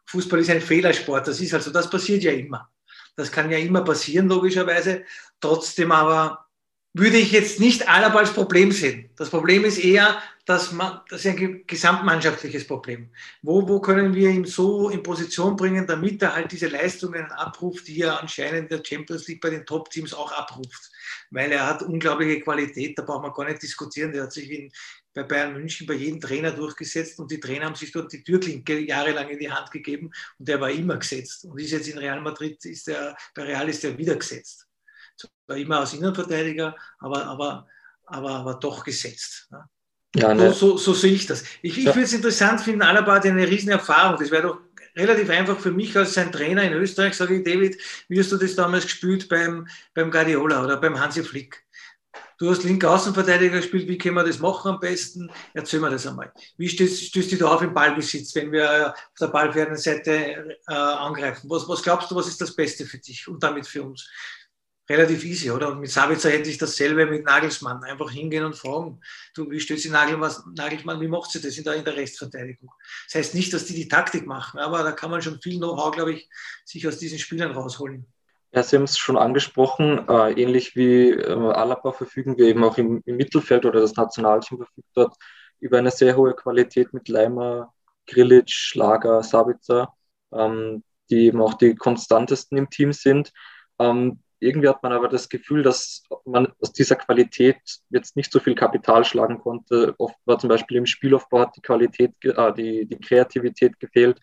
Fußball 0.07 0.41
ist 0.41 0.51
ein 0.51 0.61
Fehlersport, 0.61 1.27
das 1.27 1.41
ist 1.41 1.55
also, 1.55 1.71
das 1.71 1.91
passiert 1.91 2.23
ja 2.23 2.33
immer. 2.33 2.71
Das 3.17 3.33
kann 3.33 3.51
ja 3.51 3.59
immer 3.59 3.83
passieren, 3.83 4.29
logischerweise. 4.29 5.05
Trotzdem 5.41 5.91
aber 5.91 6.47
würde 6.99 7.19
ich 7.19 7.33
jetzt 7.33 7.61
nicht 7.61 7.89
Alaba 7.89 8.21
als 8.21 8.33
Problem 8.33 8.73
sehen. 8.73 9.11
Das 9.17 9.29
Problem 9.29 9.65
ist 9.65 9.79
eher, 9.79 10.23
dass 10.47 10.73
man, 10.73 11.01
das 11.11 11.25
ist 11.25 11.27
ein 11.27 11.65
gesamtmannschaftliches 11.67 12.67
Problem. 12.67 13.11
Wo, 13.43 13.69
wo 13.69 13.81
können 13.81 14.15
wir 14.15 14.31
ihn 14.31 14.47
so 14.47 14.89
in 14.89 15.03
Position 15.03 15.57
bringen, 15.57 15.87
damit 15.87 16.23
er 16.23 16.35
halt 16.35 16.53
diese 16.53 16.69
Leistungen 16.69 17.31
abruft, 17.33 17.89
die 17.89 18.01
er 18.01 18.21
anscheinend 18.21 18.71
in 18.71 18.79
der 18.79 18.85
Champions 18.85 19.29
League 19.29 19.41
bei 19.43 19.51
den 19.51 19.67
Top-Teams 19.67 20.15
auch 20.15 20.33
abruft? 20.33 20.91
Weil 21.31 21.53
er 21.53 21.67
hat 21.67 21.83
unglaubliche 21.83 22.41
Qualität, 22.41 22.99
da 22.99 23.03
braucht 23.03 23.23
man 23.23 23.33
gar 23.33 23.45
nicht 23.45 23.63
diskutieren. 23.63 24.13
Der 24.13 24.23
hat 24.23 24.33
sich 24.33 24.51
in, 24.51 24.73
bei 25.17 25.25
Bayern 25.25 25.55
München 25.55 25.87
bei 25.89 25.95
jedem 25.95 26.21
Trainer 26.21 26.53
durchgesetzt 26.53 27.19
und 27.19 27.31
die 27.31 27.41
Trainer 27.41 27.67
haben 27.67 27.75
sich 27.75 27.91
dort 27.91 28.13
die 28.13 28.23
Türklinke 28.23 28.79
jahrelang 28.79 29.29
in 29.31 29.41
die 29.41 29.51
Hand 29.51 29.73
gegeben 29.73 30.13
und 30.39 30.47
der 30.47 30.61
war 30.61 30.71
immer 30.71 30.97
gesetzt. 30.97 31.45
Und 31.47 31.59
ist 31.59 31.73
jetzt 31.73 31.89
in 31.89 31.99
Real 31.99 32.21
Madrid, 32.21 32.65
ist 32.65 32.87
der, 32.87 33.17
bei 33.35 33.43
Real 33.43 33.69
ist 33.69 33.83
er 33.83 33.99
wieder 33.99 34.15
gesetzt 34.15 34.67
war 35.47 35.57
immer 35.57 35.81
als 35.81 35.95
Innenverteidiger, 35.95 36.77
aber, 36.99 37.25
aber, 37.27 37.67
aber, 38.05 38.31
aber 38.31 38.55
doch 38.55 38.85
gesetzt. 38.85 39.49
Ja, 40.15 40.35
ne. 40.35 40.53
so, 40.53 40.73
so, 40.73 40.77
so, 40.79 40.95
sehe 40.95 41.13
ich 41.13 41.27
das. 41.27 41.45
Ich, 41.63 41.79
ich 41.79 41.85
ja. 41.85 41.95
würde 41.95 42.05
es 42.05 42.13
interessant 42.13 42.61
finden, 42.61 42.83
Alaba 42.83 43.17
hat 43.17 43.27
eine 43.27 43.47
riesen 43.47 43.71
Erfahrung. 43.71 44.19
Das 44.19 44.31
wäre 44.31 44.43
doch 44.43 44.59
relativ 44.97 45.29
einfach 45.29 45.59
für 45.59 45.73
mich 45.73 45.97
als 45.97 46.15
sein 46.15 46.33
Trainer 46.33 46.63
in 46.63 46.73
Österreich, 46.73 47.15
sage 47.15 47.37
ich, 47.37 47.45
David, 47.45 47.79
wie 48.09 48.19
hast 48.19 48.33
du 48.33 48.37
das 48.37 48.55
damals 48.55 48.85
gespielt 48.85 49.29
beim, 49.29 49.67
beim 49.93 50.11
Guardiola 50.11 50.65
oder 50.65 50.79
beim 50.79 50.99
Hansi 50.99 51.23
Flick? 51.23 51.66
Du 52.39 52.51
hast 52.51 52.65
linker 52.65 52.91
Außenverteidiger 52.91 53.57
gespielt, 53.57 53.89
wie 53.89 53.97
können 53.97 54.17
wir 54.17 54.25
das 54.25 54.39
machen 54.39 54.73
am 54.73 54.81
besten? 54.81 55.31
Erzähl 55.55 55.81
mir 55.81 55.91
das 55.91 56.07
einmal. 56.07 56.33
Wie 56.59 56.69
stößt, 56.69 57.05
stößt 57.05 57.33
du 57.33 57.37
da 57.37 57.55
auf 57.55 57.63
im 57.63 57.73
Ballbesitz, 57.73 58.35
wenn 58.35 58.53
wir 58.53 58.93
auf 58.93 59.19
der 59.19 59.29
ballfernen 59.29 59.77
Seite 59.77 60.59
äh, 60.69 60.75
angreifen? 60.75 61.49
Was, 61.49 61.67
was 61.67 61.83
glaubst 61.83 62.11
du, 62.11 62.15
was 62.15 62.29
ist 62.29 62.41
das 62.41 62.55
Beste 62.55 62.85
für 62.85 62.99
dich 62.99 63.27
und 63.27 63.43
damit 63.43 63.67
für 63.67 63.83
uns? 63.83 64.07
relativ 64.89 65.25
easy, 65.25 65.51
oder? 65.51 65.69
Und 65.69 65.81
mit 65.81 65.91
Sabitzer 65.91 66.31
hätte 66.31 66.49
ich 66.49 66.59
dasselbe 66.59 67.07
mit 67.07 67.25
Nagelsmann. 67.25 67.83
Einfach 67.83 68.11
hingehen 68.11 68.45
und 68.45 68.57
fragen, 68.57 69.01
du, 69.35 69.51
wie 69.51 69.61
stößt 69.61 69.83
sie 69.83 69.91
Nagelsmann, 69.91 71.01
wie 71.01 71.09
macht 71.09 71.31
sie 71.31 71.41
das 71.41 71.57
in 71.59 71.65
der, 71.65 71.75
in 71.75 71.85
der 71.85 71.97
Rechtsverteidigung? 71.97 72.71
Das 73.07 73.17
heißt 73.17 73.35
nicht, 73.35 73.53
dass 73.53 73.65
die 73.65 73.75
die 73.75 73.89
Taktik 73.89 74.27
machen, 74.27 74.61
aber 74.61 74.83
da 74.83 74.93
kann 74.93 75.11
man 75.11 75.23
schon 75.23 75.41
viel 75.41 75.59
Know-how, 75.59 75.93
glaube 75.93 76.13
ich, 76.13 76.29
sich 76.65 76.87
aus 76.87 76.99
diesen 76.99 77.19
Spielern 77.19 77.53
rausholen. 77.53 78.07
Ja, 78.53 78.63
Sie 78.63 78.77
haben 78.77 78.85
es 78.85 78.97
schon 78.97 79.19
angesprochen, 79.19 80.09
äh, 80.09 80.33
ähnlich 80.33 80.77
wie 80.77 81.11
äh, 81.11 81.33
Alaba 81.33 81.93
verfügen 81.93 82.39
wir 82.39 82.47
eben 82.47 82.65
auch 82.65 82.79
im, 82.79 83.03
Mittelfeld 83.05 83.67
oder 83.67 83.81
das 83.81 83.97
Nationalteam 83.97 84.59
verfügt 84.59 84.89
dort 84.95 85.17
über 85.61 85.79
eine 85.79 85.91
sehr 85.91 86.17
hohe 86.17 86.35
Qualität 86.35 86.93
mit 86.95 87.09
Leimer, 87.09 87.75
Grilic, 88.07 88.51
Schlager, 88.51 89.23
Sabitzer, 89.23 89.93
ähm, 90.33 90.85
die 91.11 91.27
eben 91.27 91.43
auch 91.43 91.55
die 91.55 91.75
konstantesten 91.75 92.57
im 92.57 92.71
Team 92.71 92.93
sind. 92.93 93.33
Ähm, 93.79 94.21
irgendwie 94.39 94.69
hat 94.69 94.83
man 94.83 94.93
aber 94.93 95.09
das 95.09 95.29
Gefühl, 95.29 95.63
dass 95.63 96.03
man 96.25 96.53
aus 96.61 96.73
dieser 96.73 96.97
Qualität 96.97 97.59
jetzt 97.91 98.17
nicht 98.17 98.33
so 98.33 98.41
viel 98.41 98.55
Kapital 98.55 99.05
schlagen 99.05 99.39
konnte. 99.39 99.95
Oft 99.99 100.17
war 100.25 100.39
zum 100.39 100.49
Beispiel 100.49 100.77
im 100.77 100.87
Spielaufbau 100.87 101.41
hat 101.41 101.57
die 101.57 101.63
Qualität, 101.63 102.13
äh, 102.23 102.53
die, 102.55 102.87
die 102.87 103.01
Kreativität 103.01 103.79
gefehlt. 103.81 104.21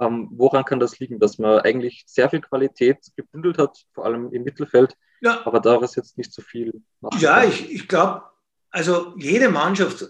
Ähm, 0.00 0.28
woran 0.32 0.64
kann 0.64 0.80
das 0.80 0.98
liegen, 0.98 1.20
dass 1.20 1.38
man 1.38 1.60
eigentlich 1.60 2.04
sehr 2.06 2.30
viel 2.30 2.40
Qualität 2.40 2.98
gebündelt 3.16 3.58
hat, 3.58 3.76
vor 3.92 4.06
allem 4.06 4.32
im 4.32 4.42
Mittelfeld, 4.44 4.96
ja. 5.20 5.46
aber 5.46 5.60
daraus 5.60 5.94
jetzt 5.94 6.16
nicht 6.16 6.32
so 6.32 6.40
viel 6.42 6.82
macht? 7.00 7.20
Ja, 7.20 7.44
ich, 7.44 7.70
ich 7.70 7.86
glaube, 7.86 8.22
also 8.70 9.14
jede 9.18 9.50
Mannschaft, 9.50 10.06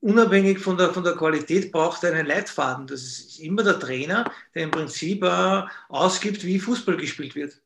unabhängig 0.00 0.58
von 0.58 0.78
der, 0.78 0.94
von 0.94 1.04
der 1.04 1.14
Qualität, 1.14 1.70
braucht 1.72 2.04
einen 2.04 2.26
Leitfaden. 2.26 2.86
Das 2.86 3.02
ist 3.02 3.38
immer 3.38 3.62
der 3.62 3.78
Trainer, 3.78 4.30
der 4.54 4.64
im 4.64 4.70
Prinzip 4.70 5.22
äh, 5.22 5.62
ausgibt, 5.88 6.42
wie 6.44 6.58
Fußball 6.58 6.96
gespielt 6.96 7.34
wird 7.34 7.60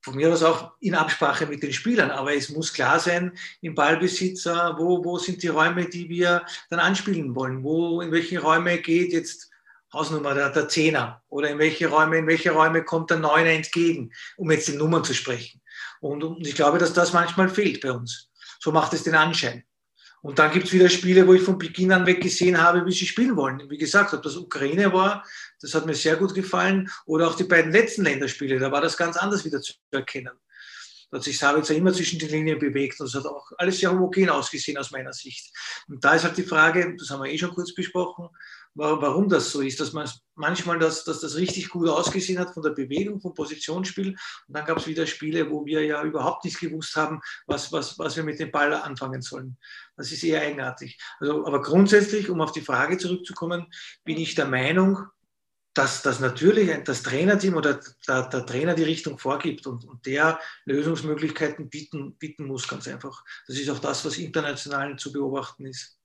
von 0.00 0.16
mir 0.16 0.32
aus 0.32 0.42
auch 0.42 0.72
in 0.80 0.94
Absprache 0.94 1.46
mit 1.46 1.62
den 1.62 1.72
Spielern, 1.72 2.10
aber 2.10 2.34
es 2.34 2.48
muss 2.48 2.72
klar 2.72 2.98
sein 2.98 3.36
im 3.60 3.74
Ballbesitz, 3.74 4.46
wo, 4.46 5.04
wo 5.04 5.18
sind 5.18 5.42
die 5.42 5.48
Räume, 5.48 5.86
die 5.86 6.08
wir 6.08 6.44
dann 6.70 6.78
anspielen 6.78 7.34
wollen, 7.34 7.62
wo, 7.62 8.00
in 8.00 8.12
welche 8.12 8.40
Räume 8.40 8.78
geht 8.78 9.12
jetzt 9.12 9.50
Hausnummer 9.92 10.34
der, 10.34 10.50
der 10.50 10.68
Zehner 10.68 11.22
oder 11.28 11.50
in 11.50 11.58
welche 11.58 11.88
Räume, 11.88 12.18
in 12.18 12.26
welche 12.26 12.50
Räume 12.50 12.84
kommt 12.84 13.10
der 13.10 13.18
Neuner 13.18 13.50
entgegen, 13.50 14.12
um 14.36 14.50
jetzt 14.50 14.68
in 14.68 14.78
Nummern 14.78 15.04
zu 15.04 15.14
sprechen. 15.14 15.60
Und, 16.00 16.22
und 16.22 16.46
ich 16.46 16.54
glaube, 16.54 16.78
dass 16.78 16.92
das 16.92 17.12
manchmal 17.12 17.48
fehlt 17.48 17.80
bei 17.80 17.92
uns. 17.92 18.30
So 18.60 18.72
macht 18.72 18.92
es 18.92 19.04
den 19.04 19.14
Anschein. 19.14 19.64
Und 20.20 20.38
dann 20.38 20.50
gibt 20.50 20.66
es 20.66 20.72
wieder 20.72 20.88
Spiele, 20.88 21.26
wo 21.26 21.34
ich 21.34 21.42
von 21.42 21.58
Beginn 21.58 21.92
an 21.92 22.06
weg 22.06 22.20
gesehen 22.20 22.60
habe, 22.60 22.84
wie 22.84 22.92
sie 22.92 23.06
spielen 23.06 23.36
wollen. 23.36 23.70
Wie 23.70 23.78
gesagt, 23.78 24.12
ob 24.14 24.22
das 24.22 24.36
Ukraine 24.36 24.92
war, 24.92 25.24
das 25.60 25.74
hat 25.74 25.86
mir 25.86 25.94
sehr 25.94 26.16
gut 26.16 26.34
gefallen, 26.34 26.90
oder 27.06 27.28
auch 27.28 27.36
die 27.36 27.44
beiden 27.44 27.72
letzten 27.72 28.02
Länderspiele, 28.02 28.58
da 28.58 28.72
war 28.72 28.80
das 28.80 28.96
ganz 28.96 29.16
anders 29.16 29.44
wieder 29.44 29.60
zu 29.60 29.74
erkennen. 29.92 30.34
Da 31.10 31.16
hat 31.16 31.24
sich 31.24 31.38
Sabitzer 31.38 31.74
immer 31.74 31.92
zwischen 31.92 32.18
den 32.18 32.28
Linien 32.28 32.58
bewegt 32.58 33.00
und 33.00 33.06
es 33.06 33.14
hat 33.14 33.24
auch 33.24 33.50
alles 33.56 33.78
sehr 33.78 33.90
homogen 33.90 34.28
ausgesehen 34.28 34.76
aus 34.76 34.90
meiner 34.90 35.12
Sicht. 35.12 35.50
Und 35.88 36.04
da 36.04 36.14
ist 36.14 36.24
halt 36.24 36.36
die 36.36 36.42
Frage, 36.42 36.94
das 36.98 37.08
haben 37.10 37.22
wir 37.22 37.32
eh 37.32 37.38
schon 37.38 37.54
kurz 37.54 37.72
besprochen, 37.72 38.28
warum 38.74 39.28
das 39.28 39.50
so 39.50 39.60
ist, 39.60 39.80
dass 39.80 39.92
man 39.92 40.08
manchmal 40.34 40.78
das, 40.78 41.04
dass 41.04 41.20
das 41.20 41.36
richtig 41.36 41.68
gut 41.68 41.88
ausgesehen 41.88 42.38
hat 42.38 42.54
von 42.54 42.62
der 42.62 42.70
Bewegung, 42.70 43.20
vom 43.20 43.34
Positionsspiel. 43.34 44.08
Und 44.08 44.18
dann 44.56 44.64
gab 44.64 44.78
es 44.78 44.86
wieder 44.86 45.06
Spiele, 45.06 45.50
wo 45.50 45.66
wir 45.66 45.84
ja 45.84 46.02
überhaupt 46.02 46.44
nicht 46.44 46.60
gewusst 46.60 46.96
haben, 46.96 47.20
was, 47.46 47.72
was, 47.72 47.98
was 47.98 48.16
wir 48.16 48.24
mit 48.24 48.38
dem 48.38 48.50
Ball 48.50 48.72
anfangen 48.72 49.22
sollen. 49.22 49.58
Das 49.96 50.12
ist 50.12 50.22
eher 50.22 50.42
eigenartig. 50.42 50.98
Also, 51.20 51.46
aber 51.46 51.62
grundsätzlich, 51.62 52.30
um 52.30 52.40
auf 52.40 52.52
die 52.52 52.60
Frage 52.60 52.98
zurückzukommen, 52.98 53.66
bin 54.04 54.18
ich 54.18 54.34
der 54.34 54.46
Meinung, 54.46 55.08
dass, 55.78 56.02
dass 56.02 56.18
natürlich 56.18 56.70
das 56.84 57.02
Trainerteam 57.02 57.54
oder 57.54 57.80
der, 58.08 58.28
der 58.28 58.46
Trainer 58.46 58.74
die 58.74 58.82
Richtung 58.82 59.16
vorgibt 59.16 59.66
und, 59.66 59.84
und, 59.84 60.06
der 60.06 60.40
Lösungsmöglichkeiten 60.64 61.68
bieten, 61.68 62.16
bieten 62.16 62.46
muss, 62.46 62.66
ganz 62.66 62.88
einfach. 62.88 63.24
Das 63.46 63.56
ist 63.56 63.70
auch 63.70 63.78
das, 63.78 64.04
was 64.04 64.18
international 64.18 64.96
zu 64.96 65.12
beobachten 65.12 65.66
ist. 65.66 65.97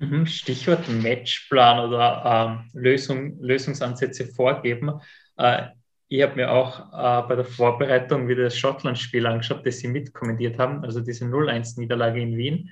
Mhm, 0.00 0.24
Stichwort 0.24 0.88
Matchplan 0.88 1.86
oder 1.86 2.64
ähm, 2.74 2.80
Lösung, 2.80 3.38
Lösungsansätze 3.38 4.24
vorgeben. 4.26 4.98
Äh, 5.36 5.68
ich 6.08 6.22
habe 6.22 6.36
mir 6.36 6.50
auch 6.50 6.80
äh, 6.90 7.28
bei 7.28 7.36
der 7.36 7.44
Vorbereitung 7.44 8.26
wieder 8.26 8.44
das 8.44 8.56
Schottland-Spiel 8.58 9.26
angeschaut, 9.26 9.64
das 9.66 9.78
Sie 9.78 9.88
mitkommentiert 9.88 10.58
haben, 10.58 10.82
also 10.84 11.00
diese 11.00 11.26
0-1-Niederlage 11.26 12.18
in 12.18 12.36
Wien. 12.38 12.70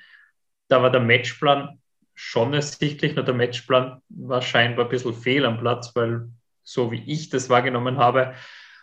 Da 0.68 0.82
war 0.82 0.90
der 0.90 1.02
Matchplan 1.02 1.78
schon 2.14 2.54
ersichtlich, 2.54 3.14
nur 3.14 3.26
der 3.26 3.34
Matchplan 3.34 4.00
war 4.08 4.40
scheinbar 4.40 4.86
ein 4.86 4.90
bisschen 4.90 5.12
fehl 5.12 5.44
am 5.44 5.60
Platz, 5.60 5.94
weil 5.94 6.30
so 6.62 6.90
wie 6.90 7.04
ich 7.06 7.28
das 7.28 7.50
wahrgenommen 7.50 7.98
habe, 7.98 8.34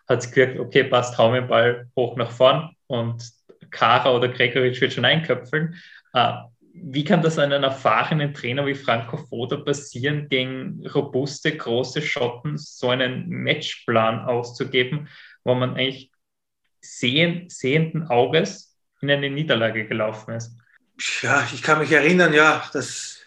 hat 0.07 0.19
es 0.19 0.29
gewirkt, 0.29 0.59
okay, 0.59 0.83
passt, 0.83 1.17
hau 1.17 1.31
mir 1.31 1.41
den 1.41 1.49
Ball 1.49 1.89
hoch 1.95 2.15
nach 2.15 2.31
vorn 2.31 2.75
und 2.85 3.27
Kara 3.71 4.15
oder 4.15 4.27
Gregoritsch 4.27 4.81
wird 4.81 4.93
schon 4.93 5.05
einköpfeln. 5.05 5.75
Äh, 6.13 6.33
wie 6.77 7.03
kann 7.03 7.21
das 7.21 7.39
einem 7.39 7.63
erfahrenen 7.63 8.33
Trainer 8.33 8.65
wie 8.65 8.75
Franco 8.75 9.17
Foda 9.17 9.57
passieren, 9.57 10.27
gegen 10.29 10.85
robuste, 10.87 11.55
große 11.55 12.01
Schotten 12.01 12.57
so 12.57 12.89
einen 12.89 13.29
Matchplan 13.29 14.19
auszugeben, 14.19 15.07
wo 15.43 15.55
man 15.55 15.71
eigentlich 15.71 16.11
sehen, 16.81 17.49
sehenden 17.49 18.07
Auges 18.07 18.77
in 19.01 19.09
eine 19.09 19.29
Niederlage 19.29 19.87
gelaufen 19.87 20.33
ist? 20.33 20.57
Ja, 21.21 21.47
ich 21.53 21.61
kann 21.61 21.79
mich 21.79 21.91
erinnern, 21.91 22.33
ja, 22.33 22.63
das. 22.73 23.19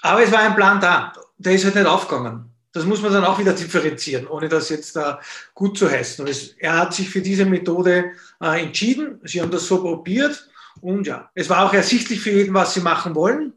Aber 0.00 0.22
es 0.22 0.32
war 0.32 0.40
ein 0.40 0.56
Plan 0.56 0.80
da. 0.80 1.12
Der 1.38 1.52
ist 1.52 1.64
halt 1.64 1.74
nicht 1.74 1.86
aufgegangen. 1.86 2.50
Das 2.72 2.84
muss 2.84 3.02
man 3.02 3.12
dann 3.12 3.24
auch 3.24 3.38
wieder 3.38 3.52
differenzieren, 3.52 4.26
ohne 4.26 4.48
das 4.48 4.70
jetzt 4.70 4.96
da 4.96 5.20
gut 5.54 5.76
zu 5.76 5.90
heißen. 5.90 6.26
Es, 6.26 6.54
er 6.58 6.78
hat 6.78 6.94
sich 6.94 7.10
für 7.10 7.20
diese 7.20 7.44
Methode 7.44 8.12
äh, 8.40 8.62
entschieden. 8.62 9.20
Sie 9.24 9.40
haben 9.40 9.50
das 9.50 9.66
so 9.66 9.82
probiert 9.82 10.48
und 10.80 11.06
ja, 11.06 11.30
es 11.34 11.48
war 11.48 11.66
auch 11.66 11.74
ersichtlich 11.74 12.20
für 12.20 12.30
jeden, 12.30 12.54
was 12.54 12.74
sie 12.74 12.80
machen 12.80 13.14
wollen. 13.14 13.54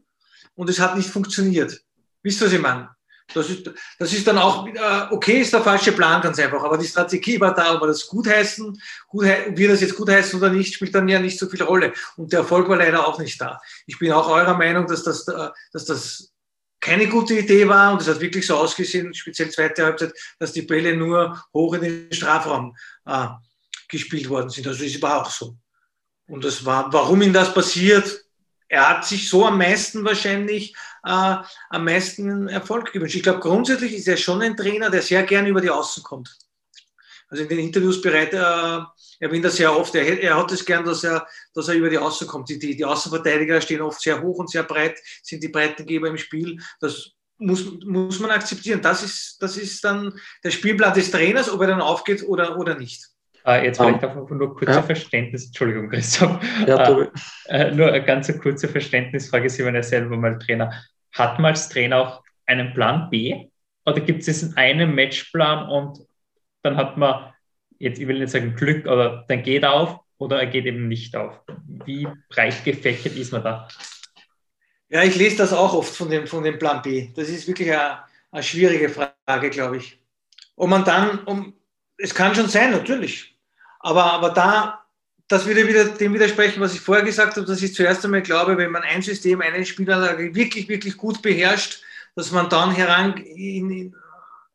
Und 0.56 0.70
es 0.70 0.80
hat 0.80 0.96
nicht 0.96 1.10
funktioniert. 1.10 1.82
Wisst 2.24 2.42
ihr, 2.42 2.48
was 2.48 2.54
ich 2.54 2.62
meine? 2.62 2.90
Das 3.34 3.50
ist, 3.50 3.70
das 3.98 4.14
ist 4.14 4.28
dann 4.28 4.38
auch, 4.38 4.68
okay, 5.10 5.42
ist 5.42 5.52
der 5.52 5.62
falsche 5.62 5.92
Plan 5.92 6.22
ganz 6.22 6.40
einfach. 6.40 6.64
Aber 6.64 6.78
die 6.78 6.88
Strategie 6.88 7.40
war 7.40 7.54
da, 7.54 7.74
ob 7.74 7.82
wir 7.82 7.88
das 7.88 8.08
gut, 8.08 8.28
ob 8.28 9.24
wir 9.24 9.68
das 9.68 9.82
jetzt 9.82 9.96
gutheißen 9.96 10.40
oder 10.40 10.52
nicht, 10.52 10.76
spielt 10.76 10.94
dann 10.94 11.08
ja 11.08 11.20
nicht 11.20 11.40
so 11.40 11.50
viel 11.50 11.64
Rolle. 11.64 11.94
Und 12.18 12.32
der 12.32 12.40
Erfolg 12.40 12.70
war 12.70 12.78
leider 12.78 13.08
auch 13.08 13.20
nicht 13.20 13.42
da. 13.42 13.60
Ich 13.88 13.98
bin 13.98 14.12
auch 14.12 14.30
eurer 14.30 14.56
Meinung, 14.56 14.86
dass 14.88 15.04
das, 15.04 15.28
äh, 15.28 15.50
dass 15.74 15.86
das 15.86 16.32
keine 16.80 17.08
gute 17.08 17.34
Idee 17.34 17.68
war 17.68 17.94
und 17.94 18.02
es 18.02 18.08
hat 18.08 18.22
wirklich 18.22 18.46
so 18.46 18.58
ausgesehen, 18.58 19.12
speziell 19.14 19.50
zweite 19.50 19.86
Halbzeit, 19.86 20.14
dass 20.38 20.54
die 20.54 20.62
Bälle 20.62 20.96
nur 20.96 21.44
hoch 21.52 21.74
in 21.74 21.82
den 21.82 22.14
Strafraum 22.14 22.76
äh, 23.06 23.28
gespielt 23.90 24.30
worden 24.30 24.50
sind. 24.50 24.68
Also 24.68 24.84
das 24.84 25.02
war 25.02 25.22
auch 25.22 25.30
so. 25.32 25.58
Und 26.28 26.44
das 26.44 26.66
war, 26.66 26.92
warum 26.92 27.22
ihm 27.22 27.34
das 27.34 27.54
passiert, 27.54 28.26
er 28.68 28.90
hat 28.90 29.06
sich 29.06 29.30
so 29.30 29.46
am 29.46 29.58
meisten 29.58 30.04
wahrscheinlich 30.04 30.76
äh, 31.06 31.36
am 31.70 31.86
meisten 31.86 32.48
Erfolg 32.48 32.92
gewünscht. 32.92 33.16
Ich 33.16 33.24
glaube, 33.24 33.40
grundsätzlich 33.40 33.94
ist 33.94 34.08
er 34.08 34.18
schon 34.18 34.42
ein 34.42 34.58
Trainer, 34.58 34.90
der 34.90 35.02
sehr 35.02 35.24
gerne 35.24 35.50
über 35.50 35.62
die 35.62 35.70
Außen 35.70 36.04
kommt. 36.04 36.36
Also 37.30 37.44
in 37.44 37.50
den 37.50 37.60
Interviews 37.60 38.02
bereit, 38.02 38.34
äh, 38.34 38.80
erwähnt 39.20 39.46
er 39.46 39.52
sehr 39.52 39.76
oft, 39.76 39.94
er, 39.96 40.22
er 40.22 40.38
hat 40.38 40.52
es 40.52 40.66
gern, 40.66 40.84
dass 40.84 41.04
er, 41.04 41.28
dass 41.54 41.68
er 41.68 41.76
über 41.76 41.90
die 41.90 41.98
Außen 41.98 42.28
kommt. 42.28 42.50
Die, 42.50 42.60
die, 42.60 42.76
die 42.76 42.86
Außenverteidiger 42.86 43.62
stehen 43.62 43.82
oft 43.82 44.02
sehr 44.02 44.22
hoch 44.22 44.38
und 44.38 44.50
sehr 44.50 44.64
breit, 44.64 44.98
sind 45.24 45.44
die 45.44 45.50
Breitengeber 45.50 46.08
im 46.08 46.18
Spiel. 46.18 46.60
Das 46.80 47.12
muss, 47.38 47.66
muss 47.84 48.20
man 48.20 48.32
akzeptieren. 48.32 48.82
Das 48.82 49.04
ist, 49.04 49.38
das 49.42 49.58
ist 49.58 49.84
dann 49.84 50.20
der 50.44 50.52
Spielplan 50.52 50.94
des 50.94 51.12
Trainers, 51.12 51.50
ob 51.50 51.62
er 51.62 51.68
dann 51.68 51.82
aufgeht 51.82 52.24
oder, 52.24 52.58
oder 52.58 52.76
nicht. 52.76 53.10
Uh, 53.48 53.64
jetzt 53.64 53.78
vielleicht 53.78 54.04
um, 54.04 54.24
auch 54.24 54.30
nur 54.32 54.56
kurze 54.56 54.74
ja. 54.74 54.82
Verständnis, 54.82 55.46
Entschuldigung, 55.48 55.90
Christoph. 55.90 56.40
Ja, 56.66 56.90
uh, 56.90 57.02
uh, 57.02 57.76
nur 57.76 57.90
eine 57.90 58.04
ganz 58.04 58.36
kurze 58.40 58.68
Verständnisfrage, 58.68 59.50
Sie 59.52 59.64
waren 59.64 59.76
ja 59.76 59.84
selber 59.84 60.18
mal 60.18 60.40
Trainer. 60.40 60.74
Hat 61.14 61.38
man 61.38 61.52
als 61.52 61.70
Trainer 61.70 62.00
auch 62.00 62.24
einen 62.48 62.74
Plan 62.74 63.08
B? 63.12 63.48
Oder 63.86 64.00
gibt 64.00 64.22
es 64.22 64.26
diesen 64.26 64.58
einen 64.58 64.96
Matchplan 64.96 65.70
und 65.70 66.00
dann 66.64 66.76
hat 66.76 66.98
man, 66.98 67.34
jetzt 67.78 68.00
ich 68.00 68.08
will 68.08 68.18
nicht 68.18 68.32
sagen 68.32 68.56
Glück, 68.56 68.88
aber 68.88 69.26
dann 69.28 69.44
geht 69.44 69.62
er 69.62 69.74
auf 69.74 70.00
oder 70.18 70.40
er 70.40 70.48
geht 70.48 70.66
eben 70.66 70.88
nicht 70.88 71.16
auf? 71.16 71.40
Wie 71.86 72.08
breit 72.30 72.64
gefächert 72.66 73.16
ist 73.16 73.32
man 73.32 73.44
da? 73.44 73.68
Ja, 74.90 75.04
ich 75.04 75.16
lese 75.16 75.38
das 75.38 75.54
auch 75.54 75.76
oft 75.76 75.96
von 75.96 76.10
dem, 76.10 76.26
von 76.26 76.44
dem 76.44 76.58
Plan 76.58 76.82
B. 76.82 77.10
Das 77.16 77.30
ist 77.30 77.48
wirklich 77.48 77.72
eine, 77.72 78.00
eine 78.32 78.42
schwierige 78.42 78.90
Frage, 78.90 79.52
glaube 79.52 79.78
ich. 79.78 80.00
Ob 80.56 80.68
man 80.68 80.84
dann, 80.84 81.20
um, 81.26 81.54
es 81.98 82.16
kann 82.16 82.34
schon 82.34 82.48
sein, 82.48 82.72
natürlich. 82.72 83.35
Aber, 83.86 84.06
aber 84.14 84.32
da, 84.32 84.84
das 85.28 85.46
würde 85.46 85.68
wieder 85.68 85.86
dem 85.86 86.12
widersprechen, 86.12 86.60
was 86.60 86.74
ich 86.74 86.82
vorher 86.82 87.06
gesagt 87.06 87.36
habe, 87.36 87.46
dass 87.46 87.62
ich 87.62 87.76
zuerst 87.76 88.04
einmal 88.04 88.24
glaube, 88.24 88.58
wenn 88.58 88.72
man 88.72 88.82
ein 88.82 89.04
System, 89.04 89.42
eine 89.42 89.64
Spielanlage 89.64 90.34
wirklich, 90.34 90.68
wirklich 90.68 90.98
gut 90.98 91.22
beherrscht, 91.22 91.84
dass 92.16 92.32
man 92.32 92.50
dann 92.50 92.72
heran, 92.72 93.16
in, 93.18 93.70
in, 93.70 93.96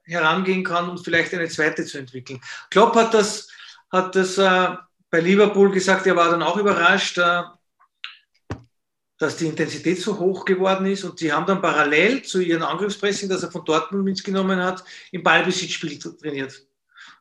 herangehen 0.02 0.64
kann 0.64 0.90
und 0.90 0.98
vielleicht 0.98 1.32
eine 1.32 1.46
zweite 1.48 1.84
zu 1.84 1.98
entwickeln. 1.98 2.40
Klopp 2.70 2.96
hat 2.96 3.14
das, 3.14 3.48
hat 3.92 4.16
das 4.16 4.36
äh, 4.36 4.74
bei 5.10 5.20
Liverpool 5.20 5.70
gesagt, 5.70 6.08
er 6.08 6.16
war 6.16 6.28
dann 6.28 6.42
auch 6.42 6.56
überrascht, 6.56 7.16
äh, 7.18 7.42
dass 9.16 9.36
die 9.36 9.46
Intensität 9.46 10.00
so 10.00 10.18
hoch 10.18 10.44
geworden 10.44 10.86
ist 10.86 11.04
und 11.04 11.20
die 11.20 11.32
haben 11.32 11.46
dann 11.46 11.62
parallel 11.62 12.22
zu 12.22 12.40
ihrem 12.40 12.64
Angriffspressing, 12.64 13.28
das 13.28 13.44
er 13.44 13.52
von 13.52 13.64
Dortmund 13.64 14.02
mitgenommen 14.02 14.60
hat, 14.60 14.82
im 15.12 15.22
Ballbesitzspiel 15.22 16.00
trainiert 16.00 16.66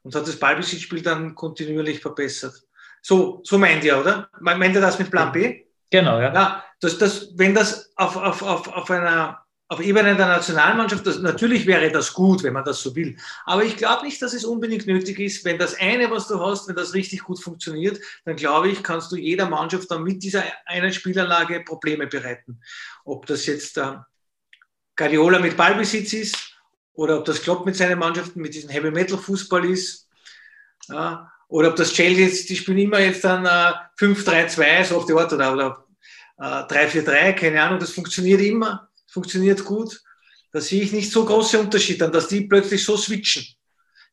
und 0.03 0.15
hat 0.15 0.27
das 0.27 0.37
Ballbesitzspiel 0.37 1.01
dann 1.01 1.35
kontinuierlich 1.35 1.99
verbessert. 1.99 2.53
So, 3.01 3.41
so 3.43 3.57
meint 3.57 3.83
ihr, 3.83 3.99
oder? 3.99 4.29
Meint 4.39 4.75
ihr 4.75 4.81
das 4.81 4.99
mit 4.99 5.11
Plan 5.11 5.31
B? 5.31 5.65
Genau, 5.89 6.19
ja. 6.19 6.33
ja 6.33 6.63
das, 6.79 6.97
das, 6.97 7.29
wenn 7.35 7.55
das 7.55 7.91
auf, 7.95 8.15
auf, 8.15 8.41
auf, 8.41 8.67
auf 8.67 8.91
einer 8.91 9.45
auf 9.71 9.79
Ebene 9.81 10.15
der 10.15 10.25
Nationalmannschaft, 10.25 11.05
das, 11.05 11.19
natürlich 11.19 11.67
wäre 11.67 11.91
das 11.91 12.11
gut, 12.11 12.41
wenn 12.41 12.53
man 12.53 12.63
das 12.63 12.81
so 12.81 12.95
will. 12.95 13.15
Aber 13.45 13.63
ich 13.63 13.77
glaube 13.77 14.03
nicht, 14.03 14.19
dass 14.19 14.33
es 14.33 14.43
unbedingt 14.43 14.87
nötig 14.87 15.19
ist. 15.19 15.45
Wenn 15.45 15.59
das 15.59 15.75
eine, 15.79 16.09
was 16.09 16.27
du 16.27 16.39
hast, 16.43 16.67
wenn 16.67 16.75
das 16.75 16.95
richtig 16.95 17.23
gut 17.23 17.39
funktioniert, 17.39 17.99
dann 18.25 18.35
glaube 18.35 18.69
ich, 18.69 18.81
kannst 18.81 19.11
du 19.11 19.15
jeder 19.15 19.47
Mannschaft 19.47 19.91
dann 19.91 20.01
mit 20.01 20.23
dieser 20.23 20.43
einen 20.65 20.91
Spielanlage 20.91 21.59
Probleme 21.59 22.07
bereiten. 22.07 22.59
Ob 23.05 23.27
das 23.27 23.45
jetzt 23.45 23.77
äh, 23.77 23.97
Guardiola 24.95 25.37
mit 25.37 25.55
Ballbesitz 25.55 26.13
ist 26.13 26.58
oder 26.99 27.17
ob 27.17 27.23
das 27.23 27.41
Klopp 27.41 27.65
mit 27.65 27.77
seinen 27.77 27.97
Mannschaften 27.97 28.41
mit 28.41 28.53
diesem 28.53 28.69
Heavy 28.69 28.91
Metal 28.91 29.17
Fußball 29.17 29.63
ist. 29.63 30.09
Ja, 30.89 31.31
oder 31.47 31.69
ob 31.69 31.77
das 31.77 31.93
Chelsea 31.93 32.25
jetzt, 32.25 32.49
die 32.49 32.57
spielen 32.57 32.77
immer 32.77 32.99
jetzt 32.99 33.23
dann 33.23 33.45
äh, 33.45 33.73
5-3-2, 33.97 34.83
so 34.83 34.97
auf 34.97 35.05
die 35.05 35.13
Art, 35.13 35.31
oder, 35.31 35.53
oder 35.53 35.85
äh, 36.39 36.43
3-4-3, 36.43 37.33
keine 37.33 37.61
Ahnung, 37.63 37.79
das 37.79 37.91
funktioniert 37.91 38.41
immer, 38.41 38.89
funktioniert 39.07 39.63
gut. 39.63 39.97
Da 40.51 40.59
sehe 40.59 40.83
ich 40.83 40.91
nicht 40.91 41.09
so 41.09 41.23
große 41.23 41.57
Unterschiede, 41.57 42.11
dass 42.11 42.27
die 42.27 42.41
plötzlich 42.41 42.83
so 42.83 42.97
switchen. 42.97 43.45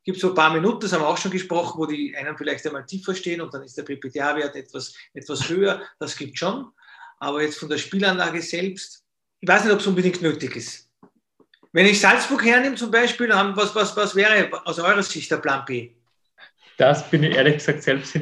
Gibt 0.04 0.20
so 0.20 0.28
ein 0.28 0.34
paar 0.36 0.52
Minuten, 0.52 0.80
das 0.80 0.92
haben 0.92 1.02
wir 1.02 1.08
auch 1.08 1.18
schon 1.18 1.32
gesprochen, 1.32 1.80
wo 1.80 1.86
die 1.86 2.14
einen 2.16 2.36
vielleicht 2.36 2.64
einmal 2.68 2.86
tiefer 2.86 3.16
stehen 3.16 3.40
und 3.40 3.52
dann 3.52 3.64
ist 3.64 3.76
der 3.76 3.82
PPTA-Wert 3.82 4.54
etwas, 4.54 4.94
etwas 5.12 5.48
höher. 5.48 5.82
Das 5.98 6.16
gibt 6.16 6.38
schon. 6.38 6.70
Aber 7.18 7.42
jetzt 7.42 7.58
von 7.58 7.68
der 7.68 7.78
Spielanlage 7.78 8.40
selbst, 8.42 9.02
ich 9.40 9.48
weiß 9.48 9.64
nicht, 9.64 9.72
ob 9.72 9.80
es 9.80 9.86
unbedingt 9.88 10.22
nötig 10.22 10.54
ist. 10.54 10.85
Wenn 11.72 11.86
ich 11.86 12.00
Salzburg 12.00 12.44
hernehme 12.44 12.76
zum 12.76 12.90
Beispiel, 12.90 13.28
was, 13.28 13.74
was, 13.74 13.96
was 13.96 14.14
wäre 14.14 14.50
aus 14.64 14.78
eurer 14.78 15.02
Sicht 15.02 15.30
der 15.30 15.38
Plan 15.38 15.64
B? 15.64 15.90
Das 16.76 17.08
bin 17.10 17.22
ich 17.22 17.34
ehrlich 17.34 17.54
gesagt 17.54 17.82
selbst 17.82 18.14
äh, 18.16 18.20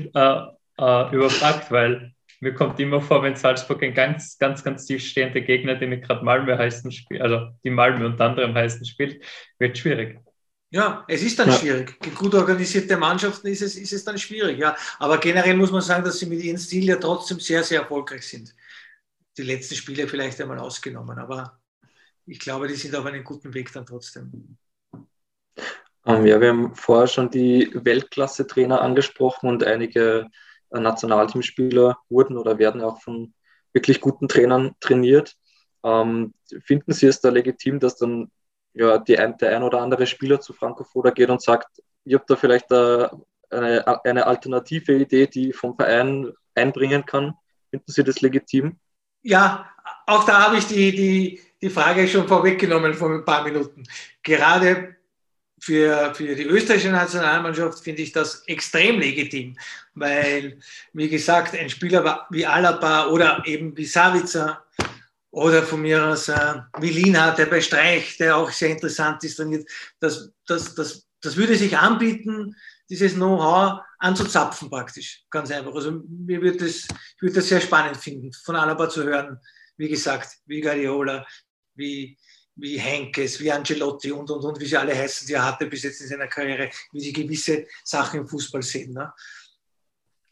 äh, 0.78 1.14
überfragt, 1.14 1.70
weil 1.70 2.12
mir 2.40 2.54
kommt 2.54 2.78
immer 2.78 3.00
vor, 3.00 3.22
wenn 3.22 3.36
Salzburg 3.36 3.82
ein 3.82 3.94
ganz, 3.94 4.38
ganz, 4.38 4.62
ganz 4.62 4.86
tief 4.86 5.04
stehender 5.04 5.40
Gegner, 5.40 5.74
den 5.76 5.92
ich 5.92 6.02
gerade 6.02 6.24
Malmö 6.24 6.56
heißen 6.56 6.92
spielt, 6.92 7.22
also 7.22 7.48
die 7.64 7.70
Malmö 7.70 8.06
unter 8.06 8.26
anderem 8.26 8.54
heißen 8.54 8.84
spielt, 8.84 9.24
wird 9.58 9.78
schwierig. 9.78 10.20
Ja, 10.70 11.04
es 11.06 11.22
ist 11.22 11.38
dann 11.38 11.48
ja. 11.48 11.56
schwierig. 11.56 11.96
Gut 12.16 12.34
organisierte 12.34 12.96
Mannschaften 12.96 13.46
ist 13.46 13.62
es, 13.62 13.76
ist 13.76 13.92
es 13.92 14.04
dann 14.04 14.18
schwierig, 14.18 14.58
ja. 14.58 14.76
Aber 14.98 15.18
generell 15.18 15.54
muss 15.54 15.70
man 15.70 15.80
sagen, 15.80 16.04
dass 16.04 16.18
sie 16.18 16.26
mit 16.26 16.42
ihrem 16.42 16.58
Stil 16.58 16.84
ja 16.84 16.96
trotzdem 16.96 17.38
sehr, 17.38 17.62
sehr 17.62 17.82
erfolgreich 17.82 18.26
sind. 18.26 18.54
Die 19.36 19.42
letzten 19.42 19.76
Spiele 19.76 20.08
vielleicht 20.08 20.40
einmal 20.40 20.58
ausgenommen, 20.58 21.18
aber 21.18 21.60
ich 22.26 22.38
glaube, 22.38 22.68
die 22.68 22.74
sind 22.74 22.94
auf 22.94 23.04
einem 23.04 23.24
guten 23.24 23.52
Weg 23.54 23.72
dann 23.72 23.86
trotzdem. 23.86 24.56
Ähm, 26.06 26.26
ja, 26.26 26.40
wir 26.40 26.48
haben 26.48 26.74
vorher 26.74 27.06
schon 27.06 27.30
die 27.30 27.70
Weltklasse-Trainer 27.72 28.80
angesprochen 28.80 29.48
und 29.48 29.64
einige 29.64 30.28
äh, 30.70 30.80
Nationalteamspieler 30.80 31.98
wurden 32.08 32.36
oder 32.36 32.58
werden 32.58 32.82
auch 32.82 33.00
von 33.00 33.34
wirklich 33.72 34.00
guten 34.00 34.28
Trainern 34.28 34.74
trainiert. 34.80 35.36
Ähm, 35.82 36.34
finden 36.62 36.92
Sie 36.92 37.06
es 37.06 37.20
da 37.20 37.30
legitim, 37.30 37.80
dass 37.80 37.96
dann 37.96 38.30
ja, 38.74 38.98
die 38.98 39.14
der 39.14 39.56
ein 39.56 39.62
oder 39.62 39.80
andere 39.80 40.06
Spieler 40.06 40.40
zu 40.40 40.52
Franco 40.52 40.84
Foda 40.84 41.10
geht 41.10 41.30
und 41.30 41.42
sagt, 41.42 41.82
ich 42.04 42.14
habe 42.14 42.24
da 42.26 42.36
vielleicht 42.36 42.70
äh, 42.72 43.08
eine, 43.50 44.04
eine 44.04 44.26
alternative 44.26 44.94
Idee, 44.94 45.26
die 45.26 45.52
vom 45.52 45.76
Verein 45.76 46.32
einbringen 46.54 47.06
kann? 47.06 47.34
Finden 47.70 47.90
Sie 47.90 48.04
das 48.04 48.20
legitim? 48.20 48.78
Ja, 49.22 49.70
auch 50.06 50.24
da 50.24 50.46
habe 50.46 50.58
ich 50.58 50.66
die, 50.66 50.90
die, 50.92 51.40
die 51.64 51.70
Frage 51.70 52.06
schon 52.06 52.28
vorweggenommen 52.28 52.92
vor 52.92 53.10
ein 53.10 53.24
paar 53.24 53.42
Minuten. 53.42 53.84
Gerade 54.22 54.96
für, 55.58 56.14
für 56.14 56.34
die 56.34 56.44
österreichische 56.44 56.90
Nationalmannschaft 56.90 57.82
finde 57.82 58.02
ich 58.02 58.12
das 58.12 58.42
extrem 58.46 59.00
legitim, 59.00 59.56
weil, 59.94 60.58
wie 60.92 61.08
gesagt, 61.08 61.56
ein 61.56 61.70
Spieler 61.70 62.26
wie 62.28 62.44
Alaba 62.44 63.06
oder 63.06 63.42
eben 63.46 63.74
wie 63.74 63.86
Savica 63.86 64.62
oder 65.30 65.62
von 65.62 65.80
mir 65.80 66.04
aus 66.04 66.28
äh, 66.28 66.54
wie 66.80 66.90
Lina, 66.90 67.30
der 67.30 67.46
bei 67.46 67.62
Streich, 67.62 68.18
der 68.18 68.36
auch 68.36 68.50
sehr 68.50 68.68
interessant 68.68 69.24
ist, 69.24 69.36
trainiert, 69.36 69.66
das, 70.00 70.30
das, 70.46 70.74
das, 70.74 71.08
das 71.22 71.34
würde 71.34 71.56
sich 71.56 71.78
anbieten, 71.78 72.54
dieses 72.90 73.14
Know-how 73.14 73.80
anzuzapfen 74.00 74.68
praktisch, 74.68 75.24
ganz 75.30 75.50
einfach. 75.50 75.74
Also 75.74 76.02
mir 76.06 76.42
wird 76.42 76.60
das, 76.60 76.86
ich 77.16 77.22
würde 77.22 77.36
das 77.36 77.48
sehr 77.48 77.62
spannend 77.62 77.96
finden, 77.96 78.30
von 78.44 78.54
Alaba 78.54 78.90
zu 78.90 79.02
hören, 79.02 79.40
wie 79.76 79.88
gesagt, 79.88 80.36
wie 80.46 80.60
Guardiola, 80.60 81.26
wie, 81.74 82.16
wie 82.56 82.78
Henkes, 82.78 83.40
wie 83.40 83.50
Angelotti 83.50 84.12
und, 84.12 84.30
und, 84.30 84.44
und, 84.44 84.60
wie 84.60 84.66
sie 84.66 84.76
alle 84.76 84.94
heißen, 84.94 85.26
die 85.26 85.34
er 85.34 85.44
hatte 85.44 85.66
bis 85.66 85.82
jetzt 85.82 86.00
in 86.00 86.08
seiner 86.08 86.28
Karriere, 86.28 86.70
wie 86.92 87.00
sie 87.00 87.12
gewisse 87.12 87.66
Sachen 87.82 88.20
im 88.20 88.28
Fußball 88.28 88.62
sehen. 88.62 88.92
Ne? 88.92 89.12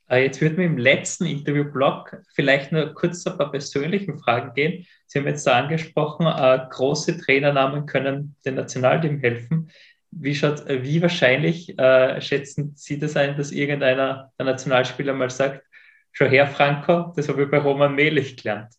Äh, 0.08 0.24
jetzt 0.24 0.40
würden 0.40 0.58
wir 0.58 0.66
im 0.66 0.78
letzten 0.78 1.26
Interview-Blog 1.26 2.18
vielleicht 2.34 2.70
nur 2.70 2.92
kurz 2.94 3.26
auf 3.26 3.34
ein 3.34 3.38
paar 3.38 3.50
persönlichen 3.50 4.18
Fragen 4.18 4.52
gehen. 4.54 4.86
Sie 5.06 5.18
haben 5.18 5.26
jetzt 5.26 5.46
da 5.46 5.58
angesprochen, 5.58 6.26
äh, 6.26 6.66
große 6.70 7.18
Trainernamen 7.18 7.86
können 7.86 8.36
dem 8.44 8.56
Nationalteam 8.56 9.20
helfen. 9.20 9.70
Wie, 10.10 10.34
schaut, 10.34 10.66
äh, 10.66 10.82
wie 10.82 11.00
wahrscheinlich 11.00 11.78
äh, 11.78 12.20
schätzen 12.20 12.74
Sie 12.76 12.98
das 12.98 13.16
ein, 13.16 13.36
dass 13.36 13.50
irgendeiner 13.50 14.32
der 14.38 14.46
Nationalspieler 14.46 15.14
mal 15.14 15.30
sagt, 15.30 15.64
schau 16.12 16.26
her, 16.26 16.46
Franco, 16.46 17.12
das 17.16 17.28
habe 17.28 17.44
ich 17.44 17.50
bei 17.50 17.58
Roman 17.58 17.94
Melich 17.94 18.36
gelernt? 18.36 18.74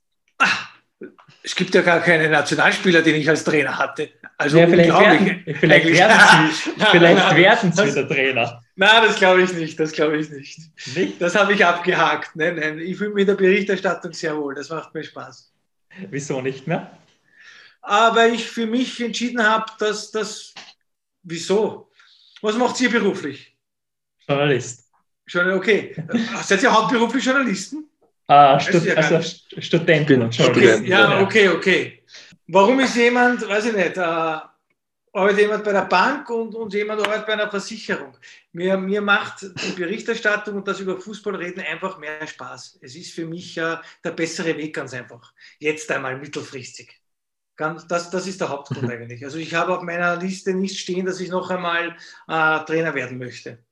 Es 1.43 1.55
gibt 1.55 1.73
ja 1.75 1.81
gar 1.81 1.99
keine 1.99 2.29
Nationalspieler, 2.29 3.01
den 3.01 3.15
ich 3.15 3.29
als 3.29 3.43
Trainer 3.43 3.77
hatte. 3.77 4.09
Also 4.37 4.57
ja, 4.57 4.67
vielleicht 4.67 4.89
werden, 4.89 5.43
vielleicht 5.59 5.85
werden 5.87 6.51
Sie, 6.51 6.71
vielleicht 6.91 7.35
werden 7.35 7.71
Sie 7.71 7.93
der 7.93 8.07
Trainer. 8.07 8.61
Nein, 8.75 9.03
das 9.05 9.15
glaube 9.17 9.43
ich 9.43 9.53
nicht. 9.53 9.79
Das 9.79 9.91
glaube 9.91 10.17
ich 10.17 10.29
nicht. 10.29 10.59
nicht? 10.95 11.21
Das 11.21 11.35
habe 11.35 11.53
ich 11.53 11.65
abgehakt. 11.65 12.35
Nein, 12.35 12.55
nein. 12.55 12.79
Ich 12.79 12.97
fühle 12.97 13.11
mich 13.11 13.21
in 13.21 13.27
der 13.27 13.35
Berichterstattung 13.35 14.13
sehr 14.13 14.35
wohl. 14.37 14.55
Das 14.55 14.69
macht 14.69 14.93
mir 14.93 15.03
Spaß. 15.03 15.53
Wieso 16.09 16.41
nicht 16.41 16.67
mehr? 16.67 16.91
Aber 17.81 18.27
ich 18.27 18.47
für 18.49 18.65
mich 18.65 18.99
entschieden 19.01 19.43
habe, 19.43 19.65
dass 19.79 20.11
das. 20.11 20.53
Wieso? 21.21 21.91
Was 22.41 22.57
macht 22.57 22.79
ihr 22.81 22.89
beruflich? 22.89 23.55
Journalist. 24.27 24.89
Okay. 25.33 25.95
Seid 26.43 26.63
ihr 26.63 26.71
hauptberuflich 26.71 27.23
Journalisten? 27.23 27.89
Ah, 28.33 28.59
Stud 28.59 28.83
ja 28.85 28.95
also 28.95 29.21
Studenten. 29.59 30.23
Okay. 30.23 30.87
Ja, 30.87 31.21
okay, 31.21 31.49
okay. 31.49 32.03
Warum 32.47 32.79
ist 32.79 32.95
jemand, 32.95 33.47
weiß 33.47 33.65
ich 33.65 33.73
nicht, 33.73 33.97
äh, 33.97 34.01
arbeitet 34.01 35.39
jemand 35.39 35.63
bei 35.63 35.71
der 35.71 35.85
Bank 35.85 36.29
und, 36.29 36.55
und 36.55 36.73
jemand 36.73 37.01
arbeitet 37.01 37.27
bei 37.27 37.33
einer 37.33 37.49
Versicherung? 37.49 38.17
Mir, 38.51 38.77
mir 38.77 39.01
macht 39.01 39.41
die 39.43 39.71
Berichterstattung 39.73 40.55
und 40.55 40.67
das 40.67 40.79
über 40.79 40.99
Fußball 40.99 41.35
reden 41.35 41.61
einfach 41.61 41.97
mehr 41.99 42.25
Spaß. 42.25 42.79
Es 42.81 42.95
ist 42.95 43.13
für 43.13 43.25
mich 43.25 43.57
äh, 43.57 43.77
der 44.03 44.11
bessere 44.11 44.57
Weg 44.57 44.75
ganz 44.75 44.93
einfach. 44.93 45.33
Jetzt 45.59 45.91
einmal 45.91 46.17
mittelfristig. 46.17 46.99
Ganz, 47.55 47.87
das, 47.87 48.09
das 48.09 48.25
ist 48.25 48.41
der 48.41 48.49
Hauptgrund 48.49 48.89
eigentlich. 48.91 49.23
Also 49.23 49.37
ich 49.37 49.53
habe 49.53 49.77
auf 49.77 49.83
meiner 49.83 50.15
Liste 50.15 50.55
nicht 50.55 50.79
stehen, 50.79 51.05
dass 51.05 51.19
ich 51.19 51.29
noch 51.29 51.51
einmal 51.51 51.95
äh, 52.27 52.65
Trainer 52.65 52.95
werden 52.95 53.19
möchte. 53.19 53.63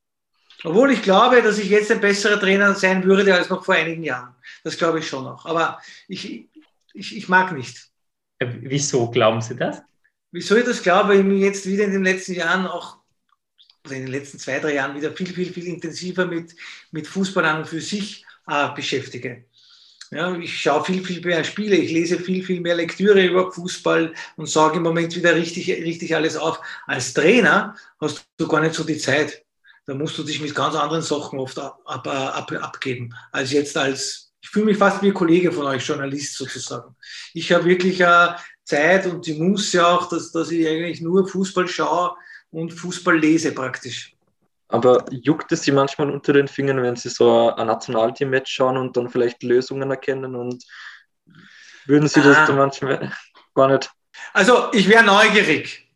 Obwohl 0.64 0.92
ich 0.92 1.02
glaube, 1.02 1.42
dass 1.42 1.58
ich 1.58 1.70
jetzt 1.70 1.92
ein 1.92 2.02
besserer 2.02 2.40
Trainer 2.40 2.76
sein 2.76 3.04
würde 3.04 3.34
als 3.34 3.50
noch 3.50 3.66
vor 3.66 3.76
einigen 3.76 4.04
Jahren. 4.04 4.36
Das 4.64 4.78
glaube 4.78 5.00
ich 5.00 5.08
schon 5.08 5.24
noch. 5.24 5.46
Aber 5.46 5.80
ich, 6.08 6.48
ich, 6.94 7.18
ich 7.18 7.30
mag 7.30 7.52
nicht. 7.52 7.90
Äh, 8.40 8.48
wieso 8.62 9.10
glauben 9.10 9.42
Sie 9.42 9.56
das? 9.56 9.82
Wieso 10.32 10.56
ich 10.56 10.66
das 10.66 10.82
glaube, 10.82 11.10
weil 11.10 11.20
ich 11.20 11.26
mich 11.26 11.42
jetzt 11.42 11.66
wieder 11.66 11.84
in 11.84 11.92
den 11.92 12.04
letzten 12.04 12.34
Jahren 12.34 12.68
auch, 12.68 12.98
oder 13.86 13.96
in 13.96 14.04
den 14.04 14.12
letzten 14.12 14.40
zwei, 14.40 14.60
drei 14.60 14.76
Jahren 14.76 14.96
wieder 14.96 15.12
viel, 15.12 15.28
viel, 15.28 15.52
viel 15.52 15.68
intensiver 15.68 16.26
mit, 16.26 16.56
mit 16.92 17.08
Fußball 17.08 17.46
an 17.46 17.60
und 17.60 17.68
für 17.68 17.82
sich 17.82 18.26
äh, 18.48 18.70
beschäftige. 18.74 19.46
Ja, 20.12 20.36
ich 20.38 20.62
schaue 20.62 20.84
viel, 20.84 21.04
viel 21.06 21.22
mehr 21.22 21.44
Spiele, 21.44 21.78
ich 21.78 21.92
lese 21.92 22.20
viel, 22.20 22.44
viel 22.44 22.60
mehr 22.60 22.76
Lektüre 22.76 23.26
über 23.26 23.50
Fußball 23.50 24.14
und 24.36 24.50
sage 24.50 24.78
im 24.78 24.84
Moment 24.84 25.16
wieder 25.16 25.34
richtig, 25.36 25.70
richtig 25.70 26.14
alles 26.14 26.36
auf. 26.36 26.60
Als 26.86 27.14
Trainer 27.14 27.76
hast 28.00 28.26
du 28.38 28.48
gar 28.48 28.60
nicht 28.60 28.76
so 28.76 28.84
die 28.84 28.98
Zeit. 28.98 29.46
Da 29.92 29.98
musst 29.98 30.18
du 30.18 30.24
dich 30.24 30.40
mit 30.40 30.56
ganz 30.56 30.74
anderen 30.74 31.02
Sachen 31.02 31.38
oft 31.38 31.60
ab, 31.60 31.82
ab, 31.84 32.08
ab, 32.08 32.50
abgeben, 32.62 33.14
als 33.34 33.52
jetzt 33.52 33.76
als, 33.76 34.32
ich 34.40 34.48
fühle 34.48 34.68
mich 34.68 34.78
fast 34.78 35.02
wie 35.02 35.08
ein 35.08 35.14
Kollege 35.14 35.52
von 35.52 35.66
euch, 35.66 35.86
Journalist 35.86 36.38
sozusagen. 36.38 36.96
Ich 37.34 37.52
habe 37.52 37.66
wirklich 37.66 38.00
äh, 38.00 38.30
Zeit 38.64 39.06
und 39.06 39.26
die 39.26 39.34
Muße 39.34 39.86
auch, 39.86 40.08
dass, 40.08 40.32
dass 40.32 40.50
ich 40.50 40.66
eigentlich 40.66 41.02
nur 41.02 41.28
Fußball 41.28 41.68
schaue 41.68 42.16
und 42.52 42.72
Fußball 42.72 43.20
lese 43.20 43.52
praktisch. 43.52 44.16
Aber 44.70 45.04
juckt 45.12 45.52
es 45.52 45.64
Sie 45.64 45.74
manchmal 45.74 46.10
unter 46.10 46.32
den 46.32 46.48
Fingern, 46.48 46.82
wenn 46.82 46.96
Sie 46.96 47.10
so 47.10 47.54
ein 47.54 47.68
Nationalteam-Match 47.68 48.50
schauen 48.50 48.78
und 48.78 48.96
dann 48.96 49.10
vielleicht 49.10 49.44
Lösungen 49.44 49.92
erkennen 49.92 50.38
und 50.38 50.64
würden 51.86 52.08
Sie 52.08 52.22
das 52.22 52.38
ah. 52.38 52.46
dann 52.46 52.56
manchmal 52.56 53.12
gar 53.54 53.68
nicht? 53.68 53.92
Also 54.32 54.72
ich 54.72 54.88
wäre 54.88 55.04
neugierig. 55.04 55.92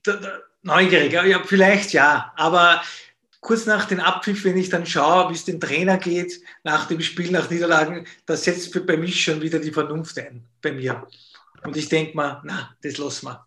Neugierig, 0.63 1.13
ja, 1.13 1.41
vielleicht 1.45 1.93
ja, 1.93 2.33
aber 2.35 2.81
kurz 3.45 3.67
nach 3.67 3.85
dem 3.85 3.99
Abpfiff, 3.99 4.43
wenn 4.43 4.57
ich 4.57 4.69
dann 4.69 4.85
schaue, 4.85 5.29
wie 5.29 5.35
es 5.35 5.45
dem 5.45 5.59
Trainer 5.59 5.97
geht, 5.97 6.41
nach 6.63 6.87
dem 6.87 6.99
Spiel, 6.99 7.31
nach 7.31 7.49
Niederlagen, 7.49 8.05
da 8.25 8.35
setzt 8.35 8.85
bei 8.87 8.97
mich 8.97 9.23
schon 9.23 9.39
wieder 9.39 9.59
die 9.59 9.71
Vernunft 9.71 10.17
ein, 10.17 10.43
bei 10.61 10.71
mir. 10.71 11.05
Und 11.63 11.77
ich 11.77 11.87
denke 11.87 12.15
mal, 12.17 12.41
na, 12.43 12.75
das 12.81 12.97
lassen 12.97 13.27
wir. 13.27 13.45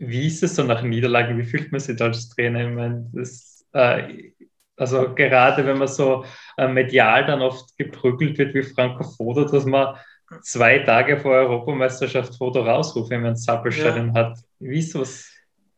Wie 0.00 0.26
ist 0.26 0.42
es 0.42 0.56
so 0.56 0.64
nach 0.64 0.82
Niederlagen? 0.82 1.38
Wie 1.38 1.44
fühlt 1.44 1.70
man 1.70 1.80
sich 1.80 1.96
da 1.96 2.06
als 2.06 2.28
Trainer? 2.30 2.68
Ich 2.68 2.74
meine, 2.74 3.08
das, 3.12 3.64
äh, 3.72 4.32
also 4.76 5.14
gerade 5.14 5.64
wenn 5.64 5.78
man 5.78 5.88
so 5.88 6.24
äh, 6.56 6.66
medial 6.66 7.24
dann 7.24 7.40
oft 7.40 7.76
geprügelt 7.78 8.36
wird 8.36 8.54
wie 8.54 8.62
Franco 8.64 9.04
Foto, 9.04 9.44
dass 9.44 9.64
man 9.64 9.94
zwei 10.42 10.80
Tage 10.80 11.18
vor 11.18 11.32
Europameisterschaft 11.32 12.36
Foto 12.36 12.62
rausruft, 12.62 13.10
wenn 13.10 13.20
man 13.20 13.32
ein 13.32 13.36
Zappelstadion 13.36 14.08
ja. 14.08 14.14
hat. 14.14 14.38
Wie 14.58 14.80
ist 14.80 14.90
sowas? 14.90 15.28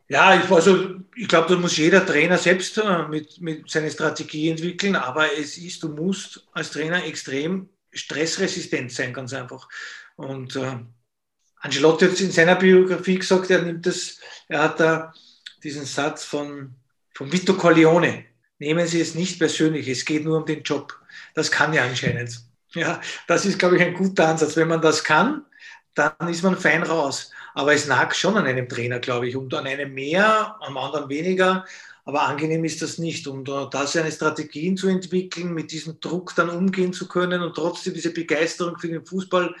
Ja, 0.09 0.35
ich, 0.35 0.49
also, 0.51 0.95
ich 1.15 1.27
glaube, 1.27 1.49
da 1.49 1.55
muss 1.59 1.77
jeder 1.77 2.05
Trainer 2.05 2.37
selbst 2.37 2.77
äh, 2.77 3.07
mit, 3.07 3.39
mit 3.41 3.69
seine 3.69 3.89
Strategie 3.89 4.49
entwickeln, 4.49 4.95
aber 4.95 5.37
es 5.37 5.57
ist, 5.57 5.81
du 5.83 5.89
musst 5.89 6.45
als 6.51 6.71
Trainer 6.71 7.03
extrem 7.05 7.69
stressresistent 7.91 8.91
sein, 8.91 9.13
ganz 9.13 9.33
einfach. 9.33 9.67
Und 10.15 10.55
äh, 10.55 10.77
Angelotti 11.57 12.05
hat 12.05 12.19
in 12.19 12.31
seiner 12.31 12.55
Biografie 12.55 13.19
gesagt, 13.19 13.49
er 13.49 13.61
nimmt 13.61 13.85
das, 13.85 14.19
er 14.49 14.63
hat 14.63 14.79
da 14.79 15.13
diesen 15.63 15.85
Satz 15.85 16.25
von, 16.25 16.75
von 17.13 17.31
Vito 17.31 17.53
Corleone, 17.53 18.25
nehmen 18.59 18.85
Sie 18.87 18.99
es 19.01 19.15
nicht 19.15 19.39
persönlich, 19.39 19.87
es 19.87 20.05
geht 20.05 20.25
nur 20.25 20.37
um 20.37 20.45
den 20.45 20.63
Job. 20.63 20.99
Das 21.33 21.49
kann 21.51 21.73
er 21.73 21.83
anscheinend. 21.83 22.41
Ja, 22.73 22.99
das 23.27 23.45
ist, 23.45 23.59
glaube 23.59 23.77
ich, 23.77 23.83
ein 23.83 23.93
guter 23.93 24.27
Ansatz. 24.27 24.55
Wenn 24.57 24.67
man 24.67 24.81
das 24.81 25.03
kann, 25.03 25.45
dann 25.93 26.27
ist 26.27 26.43
man 26.43 26.57
fein 26.57 26.83
raus. 26.83 27.31
Aber 27.53 27.73
es 27.73 27.87
nagt 27.87 28.15
schon 28.15 28.37
an 28.37 28.45
einem 28.45 28.67
Trainer, 28.67 28.99
glaube 28.99 29.27
ich, 29.27 29.35
und 29.35 29.53
an 29.53 29.67
einem 29.67 29.93
mehr, 29.93 30.55
am 30.59 30.77
anderen 30.77 31.09
weniger. 31.09 31.65
Aber 32.05 32.23
angenehm 32.23 32.65
ist 32.65 32.81
das 32.81 32.97
nicht. 32.97 33.27
Und 33.27 33.47
uh, 33.47 33.65
da 33.65 33.87
seine 33.87 34.11
Strategien 34.11 34.75
zu 34.75 34.87
entwickeln, 34.87 35.53
mit 35.53 35.71
diesem 35.71 35.99
Druck 35.99 36.35
dann 36.35 36.49
umgehen 36.49 36.93
zu 36.93 37.07
können 37.07 37.41
und 37.41 37.55
trotzdem 37.55 37.93
diese 37.93 38.11
Begeisterung 38.11 38.77
für 38.77 38.89
den 38.89 39.05
Fußball 39.05 39.55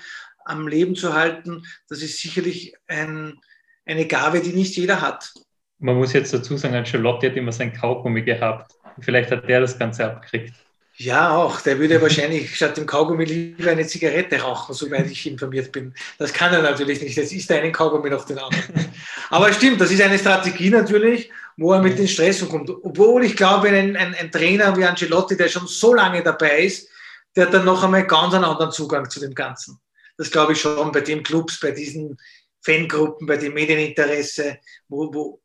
am 0.45 0.67
Leben 0.67 0.95
zu 0.95 1.13
halten, 1.13 1.65
das 1.87 2.01
ist 2.01 2.19
sicherlich 2.19 2.75
ein, 2.87 3.39
eine 3.85 4.05
Gabe, 4.07 4.41
die 4.41 4.53
nicht 4.53 4.75
jeder 4.75 4.99
hat. 5.01 5.33
Man 5.79 5.95
muss 5.95 6.13
jetzt 6.13 6.33
dazu 6.33 6.57
sagen, 6.57 6.85
Charlotte 6.85 7.27
hat 7.27 7.37
immer 7.37 7.51
sein 7.51 7.73
Kaugummi 7.73 8.23
gehabt. 8.23 8.73
Vielleicht 8.99 9.31
hat 9.31 9.47
der 9.47 9.61
das 9.61 9.77
Ganze 9.77 10.05
abgekriegt. 10.05 10.53
Ja, 10.97 11.35
auch. 11.35 11.61
Der 11.61 11.79
würde 11.79 12.01
wahrscheinlich 12.01 12.55
statt 12.55 12.77
dem 12.77 12.85
Kaugummi 12.85 13.25
lieber 13.25 13.71
eine 13.71 13.87
Zigarette 13.87 14.39
rauchen, 14.39 14.75
soweit 14.75 15.09
ich 15.09 15.25
informiert 15.25 15.71
bin. 15.71 15.93
Das 16.19 16.31
kann 16.31 16.53
er 16.53 16.61
natürlich 16.61 17.01
nicht. 17.01 17.17
Jetzt 17.17 17.33
isst 17.33 17.49
er 17.49 17.61
einen 17.61 17.71
Kaugummi 17.71 18.09
nach 18.09 18.25
den 18.25 18.37
anderen. 18.37 18.93
Aber 19.31 19.51
stimmt, 19.51 19.81
das 19.81 19.89
ist 19.89 20.01
eine 20.01 20.19
Strategie 20.19 20.69
natürlich, 20.69 21.31
wo 21.57 21.73
er 21.73 21.81
mit 21.81 21.97
den 21.97 22.07
Stress 22.07 22.47
kommt. 22.47 22.69
Obwohl 22.69 23.25
ich 23.25 23.35
glaube, 23.35 23.69
ein, 23.69 23.95
ein, 23.95 24.13
ein, 24.13 24.31
Trainer 24.31 24.75
wie 24.77 24.85
Ancelotti, 24.85 25.35
der 25.35 25.49
schon 25.49 25.65
so 25.65 25.95
lange 25.95 26.21
dabei 26.21 26.65
ist, 26.65 26.87
der 27.35 27.47
hat 27.47 27.53
dann 27.53 27.65
noch 27.65 27.83
einmal 27.83 28.05
ganz 28.05 28.35
einen 28.35 28.43
anderen 28.43 28.71
Zugang 28.71 29.09
zu 29.09 29.19
dem 29.19 29.33
Ganzen. 29.33 29.79
Das 30.17 30.29
glaube 30.29 30.53
ich 30.53 30.61
schon 30.61 30.91
bei 30.91 31.01
den 31.01 31.23
Clubs, 31.23 31.59
bei 31.59 31.71
diesen 31.71 32.17
Fangruppen, 32.61 33.25
bei 33.25 33.37
dem 33.37 33.55
Medieninteresse, 33.55 34.59
wo, 34.87 35.11
wo, 35.11 35.41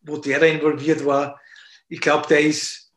wo 0.00 0.16
der 0.16 0.40
da 0.40 0.46
involviert 0.46 1.04
war. 1.04 1.38
Ich 1.90 2.00
glaube, 2.00 2.26
der 2.26 2.40
ist 2.40 2.87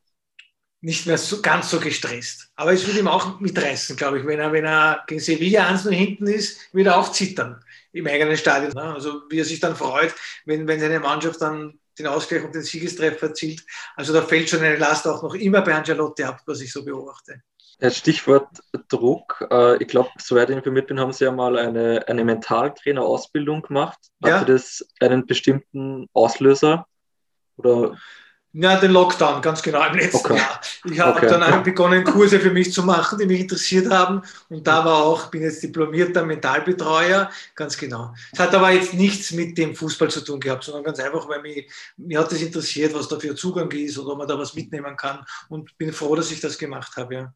nicht 0.81 1.05
mehr 1.05 1.17
so, 1.17 1.41
ganz 1.41 1.69
so 1.69 1.79
gestresst. 1.79 2.49
Aber 2.55 2.73
es 2.73 2.85
wird 2.85 2.97
ihm 2.97 3.07
auch 3.07 3.39
mitreißen, 3.39 3.95
glaube 3.95 4.19
ich. 4.19 4.25
Wenn 4.25 4.39
er, 4.39 4.51
wenn 4.51 4.65
er 4.65 5.03
gegen 5.07 5.21
Sevilla 5.21 5.67
eins 5.67 5.85
nur 5.85 5.93
hinten 5.93 6.27
ist, 6.27 6.73
wird 6.73 6.87
er 6.87 6.97
auch 6.97 7.11
zittern 7.11 7.63
im 7.93 8.07
eigenen 8.07 8.35
Stadion. 8.35 8.73
Ne? 8.73 8.93
Also 8.93 9.23
wie 9.29 9.39
er 9.39 9.45
sich 9.45 9.59
dann 9.59 9.75
freut, 9.75 10.13
wenn, 10.45 10.67
wenn 10.67 10.79
seine 10.79 10.99
Mannschaft 10.99 11.41
dann 11.41 11.79
den 11.99 12.07
Ausgleich 12.07 12.43
und 12.43 12.55
den 12.55 12.63
Siegestreffer 12.63 13.27
erzielt. 13.27 13.63
Also 13.95 14.11
da 14.13 14.21
fällt 14.21 14.49
schon 14.49 14.61
eine 14.61 14.77
Last 14.77 15.07
auch 15.07 15.21
noch 15.21 15.35
immer 15.35 15.61
bei 15.61 15.75
Angelotti 15.75 16.23
ab, 16.23 16.41
was 16.45 16.61
ich 16.61 16.71
so 16.71 16.83
beobachte. 16.83 17.43
Stichwort 17.89 18.49
Druck. 18.89 19.47
Äh, 19.49 19.77
ich 19.77 19.87
glaube, 19.87 20.09
soweit 20.19 20.49
ich 20.49 20.55
informiert 20.55 20.87
bin, 20.87 20.99
haben 20.99 21.13
Sie 21.13 21.25
ja 21.25 21.31
mal 21.31 21.57
eine, 21.57 22.07
eine 22.07 22.23
Mentaltrainer-Ausbildung 22.23 23.63
gemacht. 23.63 23.99
Ja. 24.23 24.39
Hatte 24.39 24.53
das 24.53 24.85
einen 24.99 25.25
bestimmten 25.25 26.07
Auslöser? 26.13 26.85
Oder 27.57 27.97
ja, 28.53 28.77
den 28.77 28.91
Lockdown, 28.91 29.41
ganz 29.41 29.61
genau, 29.61 29.87
im 29.87 29.95
letzten 29.95 30.17
okay. 30.17 30.37
Jahr. 30.37 30.61
Ich 30.83 30.99
habe 30.99 31.17
okay. 31.17 31.27
dann 31.27 31.63
begonnen, 31.63 32.03
Kurse 32.03 32.39
für 32.39 32.51
mich 32.51 32.73
zu 32.73 32.83
machen, 32.83 33.17
die 33.17 33.25
mich 33.25 33.39
interessiert 33.41 33.89
haben. 33.89 34.21
Und 34.49 34.67
da 34.67 34.83
war 34.83 35.03
auch, 35.03 35.27
bin 35.27 35.43
jetzt 35.43 35.63
diplomierter 35.63 36.25
Mentalbetreuer, 36.25 37.31
ganz 37.55 37.77
genau. 37.77 38.13
Es 38.33 38.39
hat 38.39 38.53
aber 38.53 38.71
jetzt 38.71 38.93
nichts 38.93 39.31
mit 39.31 39.57
dem 39.57 39.73
Fußball 39.73 40.09
zu 40.09 40.21
tun 40.21 40.41
gehabt, 40.41 40.65
sondern 40.65 40.83
ganz 40.83 40.99
einfach, 40.99 41.29
weil 41.29 41.41
mich, 41.41 41.71
mir 41.95 42.19
hat 42.19 42.31
es 42.33 42.41
interessiert, 42.41 42.93
was 42.93 43.07
da 43.07 43.17
für 43.17 43.35
Zugang 43.35 43.71
ist 43.71 43.97
oder 43.97 44.11
ob 44.11 44.17
man 44.17 44.27
da 44.27 44.37
was 44.37 44.53
mitnehmen 44.53 44.97
kann. 44.97 45.23
Und 45.47 45.77
bin 45.77 45.93
froh, 45.93 46.15
dass 46.15 46.31
ich 46.31 46.41
das 46.41 46.57
gemacht 46.57 46.97
habe, 46.97 47.13
ja. 47.13 47.33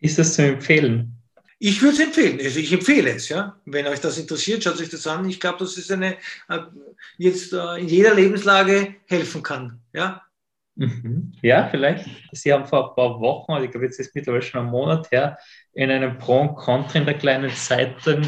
Ist 0.00 0.18
das 0.18 0.34
zu 0.34 0.42
empfehlen? 0.42 1.14
Ich 1.58 1.82
würde 1.82 1.96
es 1.96 2.00
empfehlen. 2.00 2.38
Also 2.42 2.60
ich 2.60 2.72
empfehle 2.72 3.10
es, 3.10 3.28
ja. 3.28 3.60
Wenn 3.66 3.86
euch 3.86 4.00
das 4.00 4.16
interessiert, 4.16 4.64
schaut 4.64 4.80
euch 4.80 4.88
das 4.88 5.06
an. 5.06 5.28
Ich 5.28 5.40
glaube, 5.40 5.58
dass 5.58 5.76
es 5.76 5.90
eine 5.90 6.16
äh, 6.48 6.60
jetzt 7.18 7.52
äh, 7.52 7.76
in 7.76 7.88
jeder 7.88 8.14
Lebenslage 8.14 8.94
helfen 9.06 9.42
kann, 9.42 9.80
ja. 9.92 10.22
Mhm. 10.78 11.32
Ja, 11.42 11.68
vielleicht. 11.68 12.08
Sie 12.30 12.52
haben 12.52 12.64
vor 12.64 12.90
ein 12.90 12.94
paar 12.94 13.20
Wochen, 13.20 13.50
also 13.50 13.64
ich 13.64 13.70
glaube, 13.72 13.86
jetzt 13.86 13.98
ist 13.98 14.14
mittlerweile 14.14 14.42
schon 14.42 14.60
ein 14.60 14.70
Monat 14.70 15.10
her, 15.10 15.36
in 15.72 15.90
einem 15.90 16.18
Pro 16.18 16.40
und 16.40 16.54
Contra 16.54 17.00
in 17.00 17.04
der 17.04 17.18
kleinen 17.18 17.50
Zeitung 17.50 18.22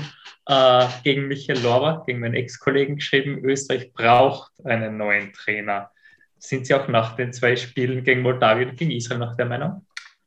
äh, 0.47 0.87
gegen 1.05 1.29
Michael 1.29 1.61
Lorber, 1.63 2.03
gegen 2.07 2.19
meinen 2.19 2.35
Ex-Kollegen 2.35 2.97
geschrieben, 2.97 3.45
Österreich 3.45 3.93
braucht 3.93 4.51
einen 4.65 4.97
neuen 4.97 5.33
Trainer. 5.33 5.93
Sind 6.39 6.67
Sie 6.67 6.75
auch 6.75 6.89
nach 6.89 7.15
den 7.15 7.33
zwei 7.33 7.55
Spielen 7.55 8.03
gegen 8.03 8.23
Moldawien 8.23 8.71
und 8.71 8.77
gegen 8.77 8.91
Israel 8.91 9.21
nach 9.21 9.37
der 9.37 9.47
Meinung? 9.47 9.87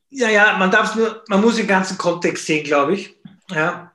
Ja, 0.10 0.30
ja, 0.30 0.56
man 0.58 0.72
darf 0.72 0.96
nur, 0.96 1.24
man 1.28 1.42
muss 1.42 1.58
den 1.58 1.68
ganzen 1.68 1.98
Kontext 1.98 2.46
sehen, 2.46 2.64
glaube 2.64 2.94
ich. 2.94 3.18
Ja. 3.50 3.92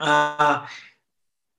Äh, 0.00 0.66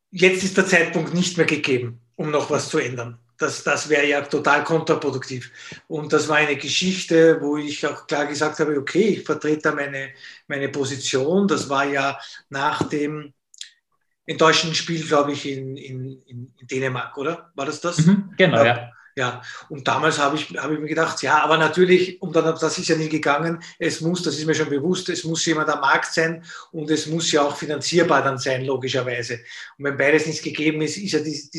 jetzt 0.09 0.43
ist 0.43 0.57
der 0.57 0.65
Zeitpunkt 0.65 1.13
nicht 1.13 1.37
mehr 1.37 1.45
gegeben, 1.45 2.01
um 2.15 2.31
noch 2.31 2.49
was 2.49 2.69
zu 2.69 2.79
ändern. 2.79 3.19
Das, 3.37 3.63
das 3.63 3.89
wäre 3.89 4.07
ja 4.07 4.21
total 4.21 4.63
kontraproduktiv. 4.63 5.51
Und 5.87 6.13
das 6.13 6.27
war 6.29 6.37
eine 6.37 6.55
Geschichte, 6.55 7.41
wo 7.41 7.57
ich 7.57 7.85
auch 7.85 8.05
klar 8.07 8.27
gesagt 8.27 8.59
habe, 8.59 8.77
okay, 8.77 9.17
ich 9.17 9.23
vertrete 9.23 9.63
da 9.63 9.71
meine, 9.73 10.11
meine 10.47 10.69
Position. 10.69 11.47
Das 11.47 11.67
war 11.67 11.85
ja 11.85 12.17
nach 12.49 12.87
dem 12.87 13.33
enttäuschenden 14.25 14.75
Spiel, 14.75 15.05
glaube 15.05 15.33
ich, 15.33 15.47
in, 15.47 15.77
in, 15.77 16.21
in 16.27 16.53
Dänemark, 16.61 17.17
oder? 17.17 17.51
War 17.55 17.65
das 17.65 17.81
das? 17.81 18.05
Mhm, 18.05 18.33
genau, 18.37 18.63
ja. 18.63 18.93
Ja, 19.15 19.43
und 19.69 19.87
damals 19.87 20.17
habe 20.17 20.37
ich, 20.37 20.57
habe 20.57 20.73
ich 20.73 20.79
mir 20.79 20.87
gedacht, 20.87 21.21
ja, 21.21 21.43
aber 21.43 21.57
natürlich, 21.57 22.19
und 22.19 22.35
dann, 22.35 22.45
das 22.45 22.77
ist 22.79 22.87
ja 22.87 22.95
nie 22.95 23.09
gegangen, 23.09 23.61
es 23.77 24.01
muss, 24.01 24.23
das 24.23 24.39
ist 24.39 24.45
mir 24.45 24.55
schon 24.55 24.69
bewusst, 24.69 25.07
es 25.09 25.23
muss 25.23 25.45
jemand 25.45 25.69
am 25.69 25.81
Markt 25.81 26.11
sein 26.11 26.43
und 26.71 26.89
es 26.89 27.05
muss 27.05 27.31
ja 27.31 27.43
auch 27.43 27.55
finanzierbar 27.55 28.23
dann 28.23 28.39
sein, 28.39 28.65
logischerweise. 28.65 29.35
Und 29.77 29.85
wenn 29.85 29.97
beides 29.97 30.25
nicht 30.25 30.41
gegeben 30.41 30.81
ist, 30.81 30.97
ist 30.97 31.11
ja 31.11 31.19
die, 31.19 31.49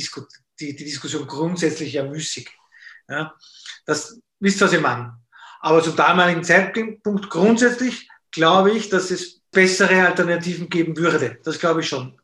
die, 0.61 0.74
die 0.74 0.84
Diskussion 0.84 1.26
grundsätzlich 1.26 1.92
ja 1.92 2.05
müßig. 2.05 2.50
Ja, 3.09 3.34
das 3.86 4.18
wisst 4.40 4.61
ihr, 4.61 4.66
was 4.66 4.72
ich 4.72 4.80
meine. 4.80 5.18
Aber 5.61 5.82
zum 5.82 5.96
damaligen 5.96 6.44
Zeitpunkt 6.44 7.30
grundsätzlich 7.30 8.09
glaube 8.30 8.72
ich, 8.72 8.88
dass 8.88 9.11
es 9.11 9.40
bessere 9.50 10.07
Alternativen 10.07 10.68
geben 10.68 10.96
würde. 10.96 11.38
Das 11.44 11.59
glaube 11.59 11.80
ich 11.80 11.88
schon. 11.88 12.20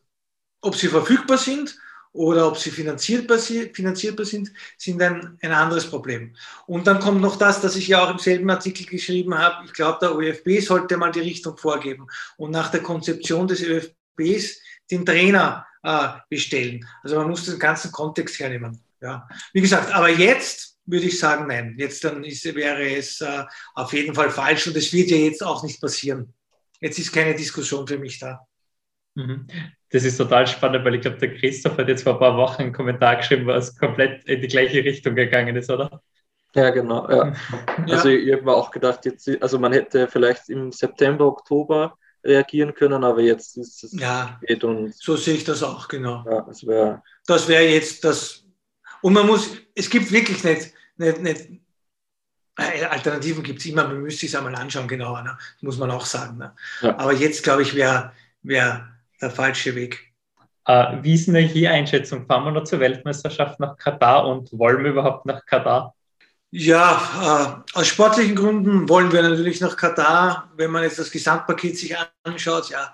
Ob 0.60 0.76
sie 0.76 0.88
verfügbar 0.88 1.38
sind 1.38 1.78
oder 2.12 2.48
ob 2.48 2.58
sie 2.58 2.70
finanzierbar, 2.70 3.38
finanzierbar 3.38 4.26
sind, 4.26 4.50
sind 4.76 5.00
ein, 5.00 5.38
ein 5.40 5.52
anderes 5.52 5.88
Problem. 5.88 6.34
Und 6.66 6.86
dann 6.86 6.98
kommt 6.98 7.20
noch 7.20 7.36
das, 7.36 7.60
dass 7.60 7.76
ich 7.76 7.88
ja 7.88 8.04
auch 8.04 8.10
im 8.10 8.18
selben 8.18 8.50
Artikel 8.50 8.84
geschrieben 8.84 9.38
habe, 9.38 9.64
ich 9.64 9.72
glaube, 9.72 9.98
der 10.02 10.16
ÖFB 10.16 10.60
sollte 10.60 10.96
mal 10.96 11.12
die 11.12 11.20
Richtung 11.20 11.56
vorgeben 11.56 12.08
und 12.36 12.50
nach 12.50 12.70
der 12.70 12.82
Konzeption 12.82 13.46
des 13.46 13.62
ÖFBs 13.62 14.60
den 14.90 15.06
Trainer 15.06 15.66
äh, 15.82 16.08
bestellen. 16.28 16.86
Also 17.02 17.16
man 17.16 17.28
muss 17.28 17.46
den 17.46 17.58
ganzen 17.58 17.92
Kontext 17.92 18.38
hernehmen. 18.38 18.80
Ja. 19.00 19.26
Wie 19.52 19.60
gesagt, 19.60 19.92
aber 19.94 20.10
jetzt 20.10 20.78
würde 20.86 21.06
ich 21.06 21.18
sagen, 21.18 21.46
nein. 21.46 21.74
Jetzt 21.78 22.04
dann 22.04 22.24
ist, 22.24 22.44
wäre 22.54 22.82
es 22.96 23.20
äh, 23.20 23.44
auf 23.74 23.92
jeden 23.92 24.14
Fall 24.14 24.30
falsch 24.30 24.66
und 24.66 24.76
es 24.76 24.92
wird 24.92 25.10
ja 25.10 25.16
jetzt 25.16 25.42
auch 25.42 25.62
nicht 25.62 25.80
passieren. 25.80 26.34
Jetzt 26.80 26.98
ist 26.98 27.12
keine 27.12 27.34
Diskussion 27.34 27.86
für 27.86 27.98
mich 27.98 28.18
da. 28.18 28.40
Mhm. 29.14 29.46
Das 29.90 30.04
ist 30.04 30.16
total 30.16 30.46
spannend, 30.46 30.84
weil 30.84 30.94
ich 30.94 31.00
glaube, 31.00 31.18
der 31.18 31.34
Christoph 31.34 31.76
hat 31.76 31.88
jetzt 31.88 32.04
vor 32.04 32.14
ein 32.14 32.18
paar 32.20 32.36
Wochen 32.36 32.62
einen 32.62 32.72
Kommentar 32.72 33.16
geschrieben, 33.16 33.46
was 33.46 33.76
komplett 33.76 34.24
in 34.24 34.40
die 34.40 34.48
gleiche 34.48 34.84
Richtung 34.84 35.14
gegangen 35.14 35.56
ist, 35.56 35.70
oder? 35.70 36.02
Ja, 36.54 36.70
genau. 36.70 37.08
Ja. 37.10 37.32
Also 37.88 38.08
ich 38.08 38.32
habe 38.32 38.42
mir 38.42 38.54
auch 38.54 38.70
gedacht, 38.70 39.04
jetzt, 39.04 39.28
also 39.40 39.58
man 39.58 39.72
hätte 39.72 40.08
vielleicht 40.08 40.48
im 40.48 40.72
September, 40.72 41.26
Oktober 41.26 41.96
reagieren 42.24 42.74
können, 42.74 43.02
aber 43.04 43.20
jetzt 43.20 43.56
ist 43.56 43.84
es 43.84 43.92
ja, 43.92 44.38
spät 44.42 44.62
und 44.64 44.94
so 44.94 45.16
sehe 45.16 45.34
ich 45.34 45.44
das 45.44 45.62
auch, 45.62 45.88
genau. 45.88 46.24
Ja, 46.28 46.42
das 46.42 46.66
wäre 46.66 47.02
das 47.26 47.48
wäre 47.48 47.64
jetzt 47.64 48.04
das 48.04 48.44
und 49.02 49.14
man 49.14 49.26
muss, 49.26 49.50
es 49.74 49.88
gibt 49.88 50.12
wirklich 50.12 50.44
nicht, 50.44 50.72
nicht, 50.96 51.22
nicht 51.22 51.48
äh, 52.60 52.84
Alternativen 52.84 53.42
gibt 53.42 53.60
es 53.60 53.66
immer, 53.66 53.84
man 53.84 54.02
müsste 54.02 54.26
es 54.26 54.34
einmal 54.34 54.54
anschauen, 54.54 54.88
genauer, 54.88 55.22
ne? 55.22 55.38
muss 55.62 55.78
man 55.78 55.90
auch 55.90 56.04
sagen. 56.04 56.38
Ne? 56.38 56.52
Ja. 56.82 56.98
Aber 56.98 57.12
jetzt, 57.12 57.42
glaube 57.42 57.62
ich, 57.62 57.74
wäre 57.74 58.12
wär 58.42 58.88
der 59.20 59.30
falsche 59.30 59.74
Weg. 59.74 60.12
Äh, 60.66 60.98
wie 61.02 61.14
ist 61.14 61.26
denn 61.26 61.36
hier 61.48 61.70
Einschätzung? 61.70 62.26
Fahren 62.26 62.44
wir 62.44 62.52
noch 62.52 62.64
zur 62.64 62.80
Weltmeisterschaft 62.80 63.58
nach 63.60 63.76
Katar 63.76 64.26
und 64.26 64.56
wollen 64.58 64.84
wir 64.84 64.90
überhaupt 64.90 65.26
nach 65.26 65.44
Katar? 65.46 65.94
Ja, 66.53 67.64
äh, 67.74 67.78
aus 67.78 67.86
sportlichen 67.86 68.34
Gründen 68.34 68.88
wollen 68.88 69.12
wir 69.12 69.22
natürlich 69.22 69.61
nach 69.61 69.76
Katar. 69.76 70.51
Wenn 70.57 70.72
man 70.72 70.82
jetzt 70.82 70.98
das 70.98 71.11
Gesamtpaket 71.11 71.78
sich 71.78 71.94
anschaut, 72.24 72.70
ja, 72.70 72.92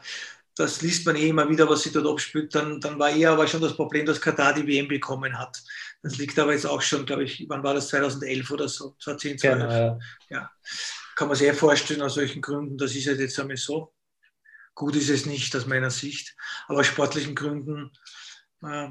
das 0.56 0.82
liest 0.82 1.06
man 1.06 1.16
eh 1.16 1.28
immer 1.28 1.48
wieder, 1.48 1.68
was 1.68 1.82
sie 1.82 1.92
dort 1.92 2.06
abspielt, 2.06 2.54
dann, 2.54 2.80
dann 2.80 2.98
war 2.98 3.10
eher 3.10 3.30
aber 3.30 3.46
schon 3.46 3.60
das 3.62 3.74
Problem, 3.74 4.04
dass 4.04 4.20
Katar 4.20 4.54
die 4.54 4.66
WM 4.66 4.88
bekommen 4.88 5.38
hat. 5.38 5.62
Das 6.02 6.18
liegt 6.18 6.38
aber 6.38 6.52
jetzt 6.52 6.66
auch 6.66 6.82
schon, 6.82 7.06
glaube 7.06 7.24
ich, 7.24 7.46
wann 7.48 7.62
war 7.62 7.74
das, 7.74 7.88
2011 7.88 8.50
oder 8.50 8.68
so, 8.68 8.94
2010, 9.00 9.38
12. 9.38 9.58
Genau, 9.58 9.70
ja. 9.70 9.98
ja. 10.30 10.50
Kann 11.14 11.28
man 11.28 11.36
sich 11.36 11.52
vorstellen, 11.54 12.02
aus 12.02 12.14
solchen 12.14 12.42
Gründen, 12.42 12.76
das 12.76 12.94
ist 12.94 13.06
halt 13.06 13.20
jetzt 13.20 13.38
einmal 13.40 13.56
so. 13.56 13.94
Gut 14.74 14.96
ist 14.96 15.08
es 15.08 15.24
nicht 15.24 15.56
aus 15.56 15.66
meiner 15.66 15.90
Sicht, 15.90 16.36
aber 16.68 16.80
aus 16.80 16.86
sportlichen 16.86 17.34
Gründen 17.34 17.90
äh, 18.62 18.88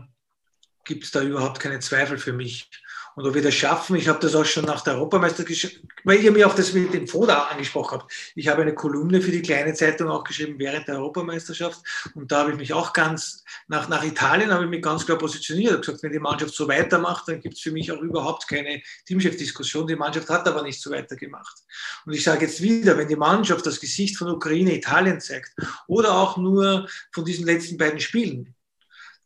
gibt 0.86 1.04
es 1.04 1.12
da 1.12 1.22
überhaupt 1.22 1.60
keine 1.60 1.80
Zweifel 1.80 2.18
für 2.18 2.34
mich. 2.34 2.70
Und 3.16 3.26
ob 3.26 3.34
wir 3.34 3.42
das 3.42 3.54
schaffen, 3.54 3.96
ich 3.96 4.10
habe 4.10 4.20
das 4.20 4.36
auch 4.36 4.44
schon 4.44 4.66
nach 4.66 4.82
der 4.82 4.96
Europameisterschaft, 4.96 5.80
weil 6.04 6.22
ihr 6.22 6.32
mir 6.32 6.48
auch 6.48 6.56
das 6.56 6.74
mit 6.74 6.94
dem 6.94 7.08
Foda 7.08 7.44
angesprochen 7.44 8.00
habt. 8.00 8.12
Ich 8.36 8.50
habe 8.50 8.62
eine 8.62 8.76
Kolumne 8.76 9.22
für 9.22 9.32
die 9.32 9.42
kleine 9.42 9.74
Zeitung 9.74 10.10
auch 10.10 10.24
geschrieben 10.24 10.56
während 10.58 10.88
der 10.88 10.96
Europameisterschaft 10.96 11.80
und 12.14 12.32
da 12.32 12.40
habe 12.40 12.52
ich 12.52 12.58
mich 12.58 12.74
auch 12.74 12.92
ganz, 12.92 13.44
nach, 13.68 13.88
nach 13.88 14.04
Italien 14.04 14.52
habe 14.52 14.66
ich 14.66 14.70
mich 14.70 14.82
ganz 14.82 15.06
klar 15.06 15.18
positioniert. 15.18 15.70
Ich 15.70 15.76
habe 15.76 15.82
gesagt, 15.82 16.04
wenn 16.04 16.12
die 16.12 16.20
Mannschaft 16.20 16.54
so 16.54 16.68
weitermacht, 16.68 17.28
dann 17.30 17.40
gibt 17.40 17.56
es 17.56 17.62
für 17.62 17.72
mich 17.72 17.90
auch 17.92 18.02
überhaupt 18.02 18.48
keine 18.50 18.82
Teamchef-Diskussion. 19.06 19.88
Die 19.88 19.96
Mannschaft 19.96 20.30
hat 20.30 20.46
aber 20.48 20.62
nicht 20.62 20.82
so 20.82 20.92
weitergemacht. 20.92 21.58
Und 22.06 22.14
ich 22.14 22.24
sage 22.24 22.46
jetzt 22.46 22.62
wieder, 22.62 22.98
wenn 22.98 23.08
die 23.08 23.16
Mannschaft 23.16 23.66
das 23.66 23.80
Gesicht 23.80 24.18
von 24.18 24.30
Ukraine, 24.30 24.76
Italien 24.76 25.22
zeigt 25.22 25.54
oder 25.88 26.14
auch 26.16 26.36
nur 26.36 26.90
von 27.14 27.24
diesen 27.24 27.46
letzten 27.46 27.78
beiden 27.78 28.02
Spielen, 28.02 28.54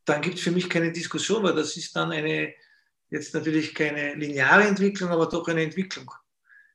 dann 0.05 0.21
gibt 0.21 0.37
es 0.37 0.43
für 0.43 0.51
mich 0.51 0.69
keine 0.69 0.91
Diskussion, 0.91 1.43
weil 1.43 1.55
das 1.55 1.77
ist 1.77 1.95
dann 1.95 2.11
eine, 2.11 2.53
Jetzt 3.09 3.33
natürlich 3.33 3.73
keine 3.73 4.13
lineare 4.15 4.63
Entwicklung, 4.63 5.09
aber 5.09 5.25
doch 5.25 5.47
eine 5.47 5.63
Entwicklung. 5.63 6.11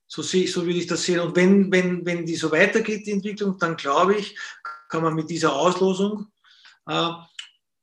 So, 0.07 0.23
sehe 0.23 0.49
so 0.49 0.67
würde 0.67 0.79
ich 0.79 0.87
das 0.87 1.03
sehen. 1.03 1.21
Und 1.21 1.37
wenn, 1.37 1.71
wenn, 1.73 2.05
wenn 2.05 2.27
die 2.27 2.35
so 2.35 2.51
weitergeht, 2.51 3.07
die 3.07 3.13
Entwicklung, 3.13 3.59
dann 3.59 3.77
glaube 3.77 4.17
ich, 4.17 4.37
kann 4.89 5.03
man 5.03 5.15
mit 5.15 5.31
dieser 5.31 5.55
Auslosung 5.55 6.27
äh, 6.87 7.11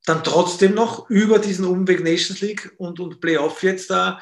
dann 0.06 0.24
trotzdem 0.24 0.74
noch 0.74 1.10
über 1.10 1.40
diesen 1.40 1.66
Umweg 1.66 2.04
Nations 2.04 2.42
League 2.42 2.74
und, 2.78 3.00
und 3.00 3.20
Playoff 3.22 3.64
jetzt 3.64 3.90
da 3.90 4.22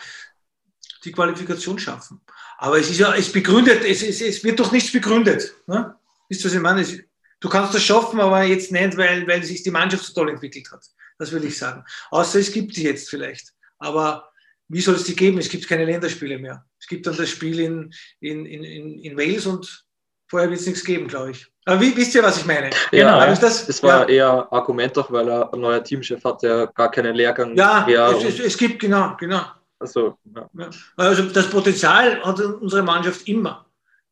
die 1.04 1.12
Qualifikation 1.12 1.80
schaffen. 1.80 2.22
Aber 2.58 2.78
es 2.80 2.90
ist 2.90 3.00
ja, 3.00 3.16
es 3.16 3.32
begründet, 3.32 3.84
es, 3.86 4.04
es, 4.04 4.22
es 4.22 4.44
wird 4.44 4.60
doch 4.60 4.72
nichts 4.72 4.92
begründet. 4.92 5.54
Ne? 5.66 5.96
Wisst 6.28 6.44
was 6.44 6.54
ich 6.54 6.60
meine? 6.60 6.82
Es, 6.82 6.98
du 7.40 7.50
kannst 7.50 7.74
das 7.74 7.84
schaffen, 7.84 8.20
aber 8.20 8.44
jetzt 8.44 8.72
nicht, 8.72 8.98
weil, 8.98 9.26
weil 9.28 9.44
sich 9.44 9.64
die 9.64 9.72
Mannschaft 9.72 10.04
so 10.04 10.14
toll 10.14 10.30
entwickelt 10.30 10.70
hat. 10.72 10.86
Das 11.18 11.32
will 11.32 11.44
ich 11.46 11.58
sagen. 11.58 11.84
Außer 12.12 12.40
es 12.40 12.52
gibt 12.52 12.76
sie 12.76 12.84
jetzt 12.84 13.10
vielleicht. 13.10 13.54
Aber 13.80 14.30
wie 14.68 14.82
soll 14.82 14.96
es 14.96 15.04
die 15.04 15.16
geben? 15.16 15.40
Es 15.40 15.50
gibt 15.50 15.68
keine 15.68 15.86
Länderspiele 15.86 16.38
mehr. 16.38 16.66
Es 16.80 16.88
gibt 16.88 17.08
dann 17.08 17.18
das 17.18 17.30
Spiel 17.30 17.60
in, 17.60 17.94
in, 18.20 18.46
in, 18.46 19.00
in 19.00 19.18
Wales 19.18 19.46
und 19.46 19.86
vorher 20.28 20.50
wird 20.50 20.60
es 20.60 20.68
nichts 20.68 20.84
geben, 20.84 21.08
glaube 21.08 21.32
ich. 21.32 21.48
Aber 21.66 21.82
wie, 21.82 21.96
wisst 21.96 22.16
ihr, 22.16 22.24
was 22.24 22.38
ich 22.38 22.46
meine? 22.46 22.70
Ja, 22.92 23.26
genau, 23.26 23.42
das, 23.42 23.66
das 23.66 23.84
war 23.84 24.10
ja. 24.10 24.16
eher 24.16 24.48
Argument 24.54 24.96
doch, 24.96 25.12
weil 25.12 25.28
er 25.28 25.54
ein 25.54 25.60
neuer 25.60 25.84
Teamchef 25.84 26.24
hat, 26.24 26.42
der 26.44 26.68
gar 26.68 26.90
keinen 26.92 27.16
Lehrgang 27.16 27.56
Ja, 27.56 27.88
es, 27.88 28.24
es, 28.24 28.40
es, 28.40 28.58
gibt, 28.58 28.80
genau, 28.80 29.16
genau. 29.20 29.42
Also, 29.80 30.18
ja. 30.36 30.70
also 30.98 31.24
das 31.24 31.50
Potenzial 31.50 32.24
hat 32.24 32.40
unsere 32.40 32.84
Mannschaft 32.84 33.28
immer, 33.28 33.66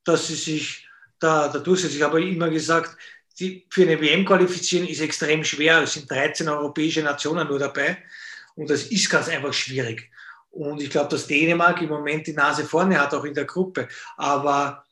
dass 0.03 0.27
sie 0.27 0.35
sich 0.35 0.87
da, 1.19 1.47
da 1.47 1.59
durchsetzt. 1.59 1.95
Ich 1.95 2.01
habe 2.01 2.23
immer 2.23 2.49
gesagt, 2.49 2.97
die, 3.39 3.67
für 3.69 3.83
eine 3.83 3.99
WM 4.01 4.25
qualifizieren 4.25 4.87
ist 4.87 5.01
extrem 5.01 5.43
schwer. 5.43 5.83
Es 5.83 5.93
sind 5.93 6.09
13 6.09 6.47
europäische 6.47 7.03
Nationen 7.03 7.47
nur 7.47 7.59
dabei. 7.59 7.97
Und 8.57 8.69
das 8.69 8.87
ist 8.87 9.09
ganz 9.09 9.29
einfach 9.29 9.53
schwierig. 9.53 10.09
Und 10.49 10.81
ich 10.81 10.89
glaube, 10.89 11.09
dass 11.09 11.27
Dänemark 11.27 11.81
im 11.81 11.89
Moment 11.89 12.25
die 12.25 12.33
Nase 12.33 12.65
vorne 12.65 12.99
hat, 12.99 13.13
auch 13.13 13.23
in 13.23 13.33
der 13.35 13.45
Gruppe. 13.45 13.87
Aber 14.17 14.83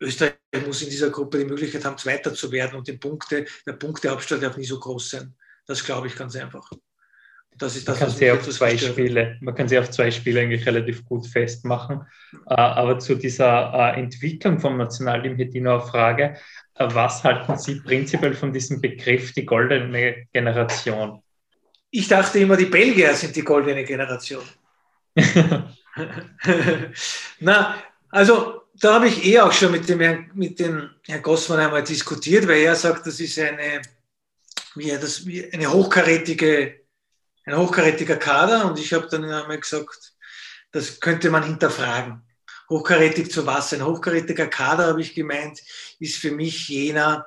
Österreich 0.00 0.34
muss 0.66 0.80
in 0.80 0.88
dieser 0.88 1.10
Gruppe 1.10 1.38
die 1.38 1.44
Möglichkeit 1.44 1.84
haben, 1.84 1.98
Zweiter 1.98 2.32
zu 2.32 2.50
werden 2.50 2.78
und 2.78 2.88
den 2.88 2.98
Punkte, 2.98 3.44
der 3.66 3.74
Punkteabstand 3.74 4.42
darf 4.42 4.56
nie 4.56 4.64
so 4.64 4.80
groß 4.80 5.10
sein. 5.10 5.34
Das 5.66 5.84
glaube 5.84 6.06
ich 6.06 6.16
ganz 6.16 6.34
einfach. 6.36 6.70
Das 7.58 7.76
ist 7.76 7.88
das, 7.88 7.98
man, 7.98 8.08
kann 8.08 8.16
sie 8.16 8.30
auf 8.30 8.48
zwei 8.48 8.78
Spiele, 8.78 9.36
man 9.40 9.54
kann 9.54 9.68
sie 9.68 9.78
auf 9.78 9.90
zwei 9.90 10.10
Spiele 10.12 10.40
eigentlich 10.40 10.64
relativ 10.64 11.04
gut 11.04 11.26
festmachen. 11.26 12.06
Äh, 12.46 12.54
aber 12.54 13.00
zu 13.00 13.16
dieser 13.16 13.74
äh, 13.74 14.00
Entwicklung 14.00 14.60
vom 14.60 14.78
Nationalteam 14.78 15.36
hätte 15.36 15.58
ich 15.58 15.62
noch 15.62 15.82
eine 15.82 15.90
Frage. 15.90 16.36
Äh, 16.74 16.88
was 16.92 17.24
halten 17.24 17.58
Sie 17.58 17.80
prinzipiell 17.80 18.34
von 18.34 18.52
diesem 18.52 18.80
Begriff, 18.80 19.32
die 19.32 19.44
goldene 19.44 20.26
Generation? 20.32 21.22
Ich 21.90 22.08
dachte 22.08 22.38
immer, 22.38 22.56
die 22.56 22.66
Belgier 22.66 23.14
sind 23.14 23.34
die 23.34 23.42
goldene 23.42 23.84
Generation. 23.84 24.44
Na, 27.40 27.82
also 28.10 28.62
da 28.74 28.94
habe 28.94 29.08
ich 29.08 29.24
eh 29.24 29.40
auch 29.40 29.52
schon 29.52 29.72
mit 29.72 29.88
dem 29.88 30.00
Herrn, 30.00 30.30
mit 30.34 30.58
dem 30.58 30.90
Herrn 31.06 31.22
Gossmann 31.22 31.60
einmal 31.60 31.82
diskutiert, 31.82 32.46
weil 32.46 32.60
er 32.60 32.76
sagt, 32.76 33.06
das 33.06 33.20
ist 33.20 33.38
eine, 33.38 33.82
wie 34.74 34.90
er 34.90 34.98
das, 34.98 35.26
wie 35.26 35.50
eine 35.52 35.72
hochkarätige, 35.72 36.80
ein 37.44 37.56
hochkarätiger 37.56 38.16
Kader 38.16 38.66
und 38.66 38.78
ich 38.78 38.92
habe 38.92 39.08
dann 39.08 39.24
einmal 39.24 39.58
gesagt, 39.58 40.12
das 40.70 41.00
könnte 41.00 41.30
man 41.30 41.44
hinterfragen. 41.44 42.22
Hochkarätig 42.68 43.30
zu 43.30 43.46
was? 43.46 43.72
Ein 43.72 43.84
hochkarätiger 43.84 44.46
Kader, 44.46 44.88
habe 44.88 45.00
ich 45.00 45.14
gemeint, 45.14 45.60
ist 45.98 46.18
für 46.18 46.30
mich 46.30 46.68
jener, 46.68 47.26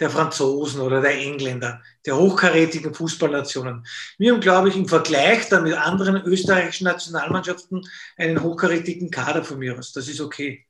der 0.00 0.10
Franzosen 0.10 0.80
oder 0.80 1.00
der 1.00 1.16
Engländer, 1.16 1.80
der 2.04 2.16
hochkarätigen 2.16 2.94
Fußballnationen. 2.94 3.86
Wir 4.18 4.32
haben, 4.32 4.40
glaube 4.40 4.68
ich, 4.68 4.76
im 4.76 4.88
Vergleich 4.88 5.48
dann 5.48 5.62
mit 5.62 5.74
anderen 5.74 6.22
österreichischen 6.24 6.84
Nationalmannschaften 6.84 7.88
einen 8.16 8.42
hochkarätigen 8.42 9.10
Kader 9.10 9.44
von 9.44 9.58
mir 9.58 9.78
aus. 9.78 9.92
Das 9.92 10.08
ist 10.08 10.20
okay. 10.20 10.66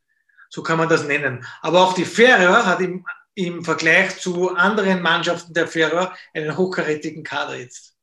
So 0.51 0.63
kann 0.63 0.79
man 0.79 0.89
das 0.89 1.05
nennen. 1.05 1.45
Aber 1.63 1.81
auch 1.81 1.95
die 1.95 2.05
Färöer 2.05 2.67
hat 2.67 2.81
im, 2.81 3.05
im 3.35 3.65
Vergleich 3.65 4.21
zu 4.21 4.55
anderen 4.55 5.01
Mannschaften 5.01 5.55
der 5.55 5.67
Färöer 5.67 6.15
einen 6.35 6.57
hochkarätigen 6.57 7.25
Kader 7.25 7.57
jetzt. 7.57 7.95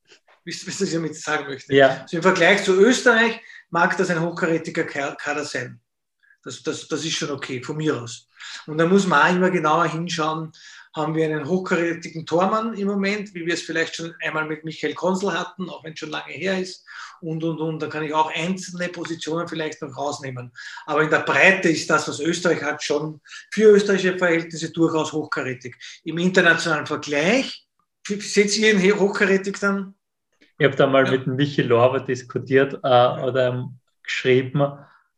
Wisst 0.44 0.64
ihr, 0.64 0.72
was 0.72 0.80
ich 0.80 0.92
damit 0.92 1.16
sagen 1.16 1.46
möchte? 1.46 1.72
Ja. 1.72 2.02
Also 2.02 2.16
Im 2.16 2.22
Vergleich 2.22 2.64
zu 2.64 2.74
Österreich 2.74 3.40
mag 3.70 3.96
das 3.96 4.10
ein 4.10 4.20
hochkarätiger 4.20 4.84
Kader 4.84 5.44
sein. 5.44 5.80
Das, 6.44 6.62
das, 6.62 6.88
das 6.88 7.04
ist 7.04 7.14
schon 7.14 7.30
okay, 7.30 7.62
von 7.62 7.76
mir 7.76 8.02
aus. 8.02 8.26
Und 8.66 8.78
da 8.78 8.86
muss 8.86 9.06
man 9.06 9.22
auch 9.22 9.36
immer 9.36 9.50
genauer 9.50 9.86
hinschauen, 9.86 10.52
haben 10.94 11.14
wir 11.14 11.24
einen 11.24 11.48
hochkarätigen 11.48 12.26
Tormann 12.26 12.74
im 12.74 12.86
Moment, 12.86 13.34
wie 13.34 13.46
wir 13.46 13.54
es 13.54 13.62
vielleicht 13.62 13.96
schon 13.96 14.14
einmal 14.22 14.46
mit 14.46 14.64
Michael 14.64 14.94
Konzel 14.94 15.32
hatten, 15.32 15.70
auch 15.70 15.82
wenn 15.84 15.94
es 15.94 15.98
schon 15.98 16.10
lange 16.10 16.32
her 16.32 16.58
ist. 16.58 16.86
Und, 17.20 17.42
und, 17.44 17.60
und. 17.60 17.80
Da 17.80 17.86
kann 17.86 18.04
ich 18.04 18.12
auch 18.12 18.30
einzelne 18.34 18.88
Positionen 18.88 19.48
vielleicht 19.48 19.80
noch 19.80 19.96
rausnehmen. 19.96 20.52
Aber 20.84 21.02
in 21.02 21.10
der 21.10 21.20
Breite 21.20 21.70
ist 21.70 21.88
das, 21.88 22.08
was 22.08 22.20
Österreich 22.20 22.62
hat, 22.62 22.82
schon 22.82 23.20
für 23.52 23.70
österreichische 23.70 24.18
Verhältnisse 24.18 24.70
durchaus 24.70 25.12
hochkarätig. 25.12 25.76
Im 26.04 26.18
internationalen 26.18 26.86
Vergleich, 26.86 27.66
seht 28.06 28.58
ihr 28.58 28.74
ihn 28.74 28.98
hochkarätig 28.98 29.58
dann? 29.60 29.94
Ich 30.58 30.66
habe 30.66 30.76
da 30.76 30.86
mal 30.86 31.06
ja. 31.06 31.12
mit 31.12 31.26
Michi 31.26 31.62
Lorber 31.62 32.00
diskutiert 32.00 32.74
äh, 32.74 33.22
oder 33.22 33.70
geschrieben, 34.02 34.62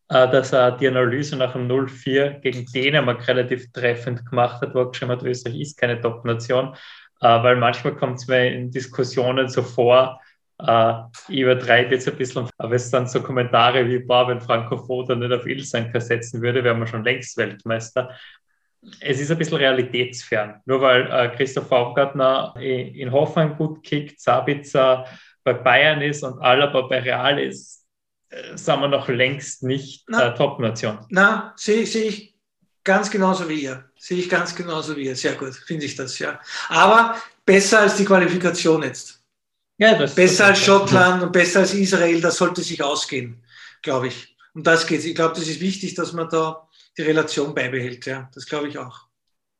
dass 0.08 0.52
er 0.52 0.72
die 0.72 0.86
Analyse 0.86 1.36
nach 1.36 1.52
dem 1.52 1.66
0-4 1.66 2.40
gegen 2.40 2.66
Dänemark 2.66 3.26
relativ 3.26 3.72
treffend 3.72 4.28
gemacht 4.28 4.60
hat, 4.60 4.74
wo 4.74 4.80
er 4.80 4.90
geschrieben 4.90 5.12
hat, 5.12 5.22
Österreich 5.22 5.60
ist 5.60 5.78
keine 5.78 6.00
Top-Nation, 6.00 6.74
äh, 7.20 7.42
weil 7.42 7.56
manchmal 7.56 7.96
kommt 7.96 8.18
es 8.18 8.28
mir 8.28 8.52
in 8.52 8.70
Diskussionen 8.70 9.48
so 9.48 9.62
vor, 9.62 10.20
äh, 10.58 10.92
ich 11.28 11.40
übertreibe 11.40 11.94
jetzt 11.94 12.08
ein 12.08 12.16
bisschen, 12.16 12.48
aber 12.58 12.74
es 12.74 12.90
sind 12.90 13.10
so 13.10 13.22
Kommentare 13.22 13.88
wie, 13.88 13.98
boah, 13.98 14.28
wenn 14.28 14.40
Franco 14.40 14.76
Foda 14.76 15.14
nicht 15.14 15.32
auf 15.32 15.46
Ilsanker 15.46 16.00
setzen 16.00 16.42
würde, 16.42 16.62
wären 16.62 16.78
wir 16.80 16.86
schon 16.86 17.04
längst 17.04 17.36
Weltmeister. 17.36 18.10
Es 19.00 19.20
ist 19.20 19.30
ein 19.30 19.38
bisschen 19.38 19.56
realitätsfern. 19.56 20.60
Nur 20.66 20.82
weil 20.82 21.10
äh, 21.10 21.34
Christoph 21.34 21.68
Baumgartner 21.70 22.54
in, 22.60 23.10
Hoffenheim 23.10 23.56
gut 23.56 23.82
kickt, 23.82 24.20
Sabitzer 24.20 25.06
bei 25.42 25.54
Bayern 25.54 26.02
ist 26.02 26.22
und 26.22 26.38
Alaba 26.40 26.82
bei 26.82 27.00
Real 27.00 27.38
ist, 27.38 27.83
äh, 27.83 27.83
sind 28.54 28.80
wir 28.80 28.88
noch 28.88 29.08
längst 29.08 29.62
nicht 29.62 30.08
äh, 30.08 30.34
Top-Nation. 30.34 31.06
Na, 31.10 31.52
sehe 31.56 31.86
seh 31.86 32.04
ich 32.04 32.34
ganz 32.82 33.10
genauso 33.10 33.48
wie 33.48 33.62
ihr. 33.62 33.84
Sehe 33.96 34.18
ich 34.18 34.28
ganz 34.28 34.54
genauso 34.54 34.96
wie 34.96 35.06
ihr. 35.06 35.16
Sehr 35.16 35.34
gut, 35.34 35.54
finde 35.54 35.86
ich 35.86 35.96
das, 35.96 36.18
ja. 36.18 36.40
Aber 36.68 37.16
besser 37.44 37.80
als 37.80 37.96
die 37.96 38.04
Qualifikation 38.04 38.82
jetzt. 38.82 39.22
Ja, 39.78 39.98
das, 39.98 40.14
besser 40.14 40.48
das 40.48 40.50
als 40.50 40.64
Schottland 40.64 41.22
und 41.22 41.32
besser 41.32 41.60
als 41.60 41.74
Israel, 41.74 42.20
das 42.20 42.36
sollte 42.36 42.62
sich 42.62 42.82
ausgehen, 42.82 43.42
glaube 43.82 44.08
ich. 44.08 44.36
Um 44.54 44.62
das 44.62 44.86
geht 44.86 45.00
es. 45.00 45.04
Ich 45.04 45.16
glaube, 45.16 45.34
das 45.34 45.48
ist 45.48 45.60
wichtig, 45.60 45.94
dass 45.94 46.12
man 46.12 46.28
da 46.28 46.68
die 46.96 47.02
Relation 47.02 47.54
beibehält. 47.54 48.06
Ja, 48.06 48.30
das 48.34 48.46
glaube 48.46 48.68
ich 48.68 48.78
auch. 48.78 49.08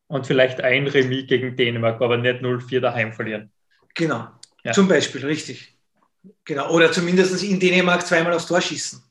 Und 0.06 0.26
vielleicht 0.26 0.60
ein 0.60 0.86
Remis 0.86 1.26
gegen 1.26 1.56
Dänemark, 1.56 2.00
aber 2.00 2.16
nicht 2.16 2.40
0-4 2.42 2.80
daheim 2.80 3.12
verlieren. 3.12 3.50
Genau. 3.94 4.28
Ja. 4.62 4.72
Zum 4.72 4.86
Beispiel, 4.86 5.24
richtig. 5.26 5.73
Genau, 6.44 6.70
oder 6.70 6.92
zumindest 6.92 7.42
in 7.42 7.60
Dänemark 7.60 8.06
zweimal 8.06 8.32
aufs 8.32 8.46
Tor 8.46 8.60
schießen. 8.60 9.02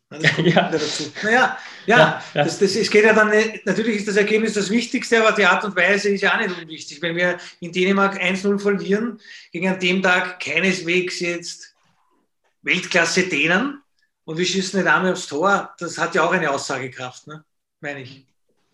ja. 0.43 0.69
dazu. 0.71 1.11
Naja, 1.23 1.57
ja, 1.85 1.97
ja, 1.97 2.23
ja. 2.33 2.43
Das, 2.43 2.59
das, 2.59 2.75
es 2.75 2.89
geht 2.89 3.03
ja 3.03 3.13
dann, 3.13 3.31
natürlich 3.65 3.97
ist 3.97 4.07
das 4.07 4.15
Ergebnis 4.15 4.53
das 4.53 4.69
Wichtigste, 4.69 5.19
aber 5.19 5.35
die 5.35 5.45
Art 5.45 5.63
und 5.63 5.75
Weise 5.75 6.09
ist 6.09 6.21
ja 6.21 6.33
auch 6.33 6.39
nicht 6.39 6.57
unwichtig. 6.57 7.01
Wenn 7.01 7.15
wir 7.15 7.37
in 7.59 7.71
Dänemark 7.71 8.21
1-0 8.21 8.59
verlieren, 8.59 9.19
gegen 9.51 9.67
an 9.67 9.79
dem 9.79 10.01
Tag 10.01 10.39
keineswegs 10.39 11.19
jetzt 11.19 11.73
Weltklasse 12.61 13.23
Dänen 13.23 13.81
und 14.25 14.37
wir 14.37 14.45
schießen 14.45 14.79
nicht 14.79 14.89
einmal 14.89 15.13
aufs 15.13 15.27
Tor, 15.27 15.73
das 15.79 15.97
hat 15.97 16.15
ja 16.15 16.23
auch 16.23 16.31
eine 16.31 16.49
Aussagekraft, 16.49 17.27
ne? 17.27 17.43
meine 17.81 18.01
ich. 18.01 18.25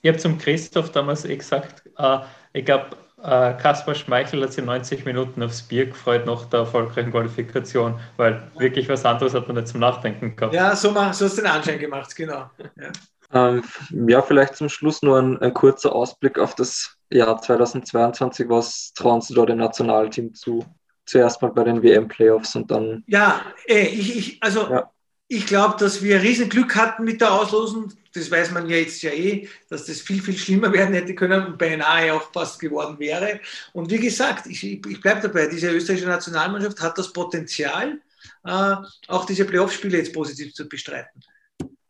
Ich 0.02 0.08
habe 0.08 0.18
zum 0.18 0.38
Christoph 0.38 0.92
damals 0.92 1.26
eh 1.26 1.36
gesagt, 1.36 1.84
äh, 1.98 2.20
ich 2.54 2.66
glaube, 2.66 2.96
äh, 3.24 3.54
Kaspar 3.54 3.96
Schmeichel 3.96 4.42
hat 4.44 4.54
sich 4.54 4.64
90 4.64 5.06
Minuten 5.06 5.44
aufs 5.44 5.62
Bier 5.62 5.88
gefreut 5.88 6.26
nach 6.26 6.46
der 6.46 6.62
erfolgreichen 6.62 7.12
Qualifikation, 7.12 8.00
weil 8.18 8.44
wirklich 8.58 8.88
was 8.90 9.06
anderes 9.06 9.34
hat 9.34 9.48
man 9.48 9.58
nicht 9.58 9.68
zum 9.68 9.80
Nachdenken 9.80 10.36
gehabt. 10.36 10.54
Ja, 10.54 10.76
so, 10.76 10.92
mal, 10.92 11.14
so 11.14 11.26
hast 11.26 11.38
du 11.38 11.42
den 11.42 11.52
Anschein 11.52 11.80
gemacht, 11.80 12.16
genau. 12.16 12.50
Ja. 12.76 12.92
Ähm, 13.32 13.64
ja, 14.08 14.22
vielleicht 14.22 14.56
zum 14.56 14.70
Schluss 14.70 15.02
nur 15.02 15.20
ein, 15.20 15.38
ein, 15.40 15.54
kurzer 15.54 15.94
Ausblick 15.94 16.40
auf 16.40 16.56
das 16.56 16.98
Jahr 17.12 17.40
2022. 17.40 18.50
Was 18.50 18.94
trauen 18.94 19.22
Sie 19.22 19.34
da 19.36 19.46
dem 19.46 19.60
Nationalteam 19.60 20.34
zu? 20.34 20.66
Zuerst 21.06 21.42
mal 21.42 21.52
bei 21.52 21.64
den 21.64 21.82
WM-Playoffs 21.84 22.56
und 22.56 22.72
dann. 22.72 23.04
Ja, 23.08 23.42
ey, 23.66 23.88
ich, 23.88 24.18
ich, 24.18 24.44
also 24.44 24.70
ja. 24.70 24.92
ich 25.28 25.46
glaube, 25.46 25.76
dass 25.80 26.02
wir 26.02 26.22
riesen 26.22 26.50
Glück 26.50 26.76
hatten 26.76 27.04
mit 27.04 27.22
der 27.22 27.34
Auslosung 27.34 27.92
das 28.14 28.32
weiß 28.32 28.52
man 28.52 28.68
ja 28.70 28.78
jetzt 28.78 29.02
ja 29.02 29.12
eh, 29.12 29.48
dass 29.70 29.86
das 29.86 30.02
viel, 30.02 30.22
viel 30.22 30.38
schlimmer 30.38 30.72
werden 30.74 30.94
hätte 30.94 31.16
können 31.16 31.46
und 31.46 31.58
beinahe 31.58 32.14
auch 32.14 32.32
fast 32.32 32.60
geworden 32.60 32.98
wäre. 33.00 33.40
Und 33.74 33.90
wie 33.92 34.00
gesagt, 34.00 34.48
ich, 34.48 34.64
ich 34.64 35.02
bleibe 35.02 35.22
dabei, 35.22 35.48
diese 35.48 35.72
österreichische 35.72 36.08
Nationalmannschaft 36.08 36.82
hat 36.82 36.98
das 36.98 37.14
Potenzial, 37.14 38.00
äh, 38.46 38.76
auch 39.08 39.26
diese 39.26 39.46
Playoff-Spiele 39.46 39.98
jetzt 39.98 40.14
positiv 40.14 40.54
zu 40.54 40.68
bestreiten. 40.68 41.22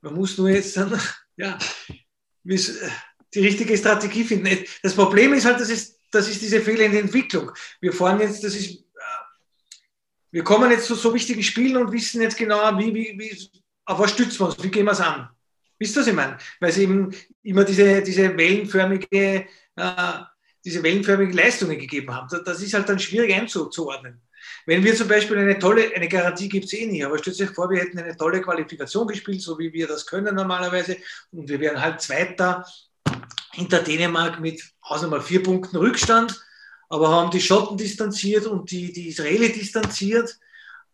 Man 0.02 0.16
muss 0.16 0.38
nur 0.38 0.50
jetzt 0.50 0.76
dann, 0.78 1.00
ja, 1.38 1.58
die 2.44 3.40
richtige 3.40 3.78
Strategie 3.78 4.24
finden. 4.24 4.66
Das 4.82 4.96
Problem 4.96 5.34
ist 5.34 5.46
halt, 5.46 5.60
das 5.60 5.70
ist, 5.70 6.00
das 6.12 6.28
ist 6.28 6.42
diese 6.42 6.62
fehlende 6.62 7.00
Entwicklung. 7.00 7.52
Wir 7.80 7.94
fahren 7.94 8.20
jetzt, 8.20 8.44
das 8.44 8.56
ist, 8.56 8.80
äh, 8.80 8.82
wir 10.32 10.44
kommen 10.44 10.72
jetzt 10.72 10.88
zu 10.88 10.96
so 10.96 11.14
wichtigen 11.14 11.44
Spielen 11.44 11.78
und 11.78 11.92
wissen 11.92 12.22
jetzt 12.22 12.38
genau, 12.38 12.78
wie, 12.78 12.94
wie, 12.94 13.20
wie 13.20 13.50
auf 13.86 14.00
was 14.00 14.12
stützen 14.12 14.40
wir 14.40 14.48
uns, 14.48 14.64
wie 14.64 14.70
gehen 14.70 14.86
wir 14.86 14.92
es 14.92 15.02
an. 15.02 15.30
Wisst 15.80 15.96
ihr, 15.96 16.02
was 16.02 16.08
ich 16.08 16.14
meine? 16.14 16.38
Weil 16.60 16.72
sie 16.72 16.84
eben 16.84 17.16
immer 17.42 17.64
diese, 17.64 18.02
diese 18.04 18.38
wellenförmige, 18.38 19.46
äh, 19.76 20.14
diese 20.64 20.84
wellenförmigen 20.84 21.34
Leistungen 21.34 21.80
gegeben 21.80 22.14
haben. 22.14 22.28
Das 22.46 22.62
ist 22.62 22.74
halt 22.74 22.90
dann 22.90 23.00
schwierig 23.00 23.34
einzuordnen. 23.34 24.22
Wenn 24.66 24.84
wir 24.84 24.96
zum 24.96 25.08
Beispiel 25.08 25.38
eine 25.38 25.58
tolle, 25.58 25.92
eine 25.96 26.08
Garantie 26.08 26.50
gibt 26.50 26.66
es 26.66 26.74
eh 26.74 26.86
nie, 26.86 27.04
aber 27.04 27.18
stellt 27.18 27.42
euch 27.42 27.50
vor, 27.50 27.70
wir 27.70 27.80
hätten 27.80 28.00
eine 28.00 28.16
tolle 28.16 28.42
Qualifikation 28.42 29.08
gespielt, 29.08 29.42
so 29.42 29.58
wie 29.58 29.72
wir 29.74 29.88
das 29.88 30.06
können 30.06 30.36
normalerweise, 30.36 30.98
und 31.32 31.50
wir 31.50 31.60
wären 31.60 31.82
halt 31.82 32.02
Zweiter 32.02 32.66
hinter 33.54 33.80
Dänemark 33.82 34.40
mit 34.40 34.62
Hausnummer 34.88 35.22
vier 35.22 35.44
Punkten 35.44 35.78
Rückstand, 35.78 36.40
aber 36.90 37.10
haben 37.10 37.32
die 37.32 37.42
Schotten 37.42 37.78
distanziert 37.78 38.46
und 38.46 38.72
die, 38.72 38.92
die 38.92 39.10
Israeli 39.10 39.52
distanziert 39.52 40.38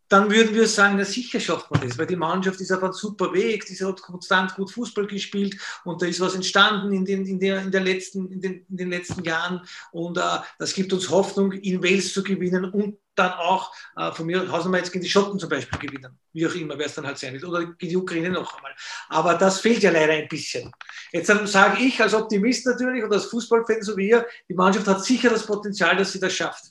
dann 0.10 0.30
würden 0.30 0.54
wir 0.54 0.68
sagen, 0.68 0.96
na 0.98 1.06
sicher 1.06 1.40
schafft 1.40 1.72
man 1.72 1.82
das, 1.82 1.98
weil 1.98 2.06
die 2.06 2.16
Mannschaft 2.16 2.62
ist 2.62 2.72
auf 2.72 2.84
einem 2.84 2.94
super 2.94 3.34
Weg, 3.34 3.66
die 3.66 3.76
hat 3.84 4.02
konstant 4.02 4.56
gut 4.56 4.72
Fußball 4.72 5.08
gespielt 5.08 5.58
und 5.84 6.02
da 6.02 6.06
ist 6.06 6.20
was 6.20 6.36
entstanden 6.36 6.94
in 6.94 7.06
den, 7.06 7.26
in 7.26 7.40
der, 7.40 7.62
in 7.62 7.72
der 7.72 7.82
letzten, 7.82 8.32
in 8.32 8.42
den, 8.42 8.66
in 8.70 8.78
den 8.78 8.90
letzten 8.90 9.24
Jahren 9.24 9.62
und 9.92 10.18
äh, 10.18 10.40
das 10.60 10.74
gibt 10.74 10.94
uns 10.94 11.10
Hoffnung, 11.10 11.52
in 11.52 11.84
Wales 11.84 12.14
zu 12.14 12.24
gewinnen 12.24 12.66
und 12.66 12.98
dann 13.16 13.32
auch 13.34 13.74
äh, 13.96 14.12
von 14.12 14.26
mir 14.26 14.42
aus 14.54 14.66
jetzt 14.74 14.92
gegen 14.92 15.04
die 15.04 15.10
Schotten 15.10 15.40
zum 15.40 15.50
Beispiel 15.50 15.80
gewinnen, 15.80 16.20
wie 16.34 16.46
auch 16.46 16.54
immer, 16.54 16.78
wer 16.78 16.86
es 16.86 16.96
dann 16.96 17.08
halt 17.08 17.18
sein 17.18 17.34
wird, 17.34 17.46
oder 17.46 17.66
gegen 17.66 17.90
die 17.90 17.98
Ukraine 17.98 18.30
noch 18.30 18.58
einmal. 18.58 18.76
Aber 19.10 19.36
das 19.36 19.62
fehlt 19.62 19.84
ja 19.84 19.92
leider 19.92 20.14
ein 20.14 20.28
bisschen. 20.28 20.72
Jetzt 21.12 21.28
sage 21.28 21.82
ich 21.82 22.02
als 22.02 22.14
Optimist 22.14 22.66
natürlich 22.66 23.04
und 23.04 23.14
als 23.14 23.26
Fußballfan 23.26 23.82
so 23.82 23.96
wie 23.98 24.10
ihr, 24.10 24.26
die 24.50 24.54
Mannschaft 24.54 24.88
hat 24.88 25.04
sicher 25.04 25.30
das 25.30 25.46
Potenzial, 25.46 25.96
dass 25.96 26.12
sie 26.12 26.20
das 26.20 26.34
schafft. 26.34 26.66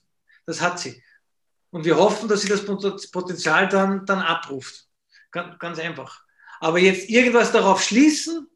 Das 0.47 0.61
hat 0.61 0.79
sie. 0.79 1.03
Und 1.75 1.85
wir 1.85 1.97
hoffen, 1.97 2.29
dass 2.29 2.43
sie 2.43 2.49
das 2.49 2.65
Potenzial 3.11 3.69
dann, 3.69 4.07
dann 4.07 4.21
abruft. 4.21 4.87
Ganz, 5.33 5.59
ganz 5.59 5.81
einfach. 5.81 6.23
Aber 6.61 6.79
jetzt 6.79 7.11
irgendwas 7.11 7.51
darauf 7.51 7.83
schließen, 7.83 8.47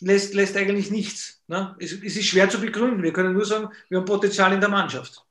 lässt, 0.00 0.32
lässt 0.32 0.56
eigentlich 0.56 0.90
nichts. 0.90 1.42
Ne? 1.46 1.76
Es, 1.78 1.92
es, 1.92 2.16
ist 2.16 2.24
schwer 2.24 2.48
zu 2.48 2.58
begründen. 2.58 3.02
Wir 3.02 3.12
können 3.12 3.34
nur 3.34 3.44
sagen, 3.44 3.68
wir 3.90 3.98
haben 3.98 4.06
Potenzial 4.06 4.50
in 4.54 4.60
der 4.60 4.70
Mannschaft. 4.70 5.22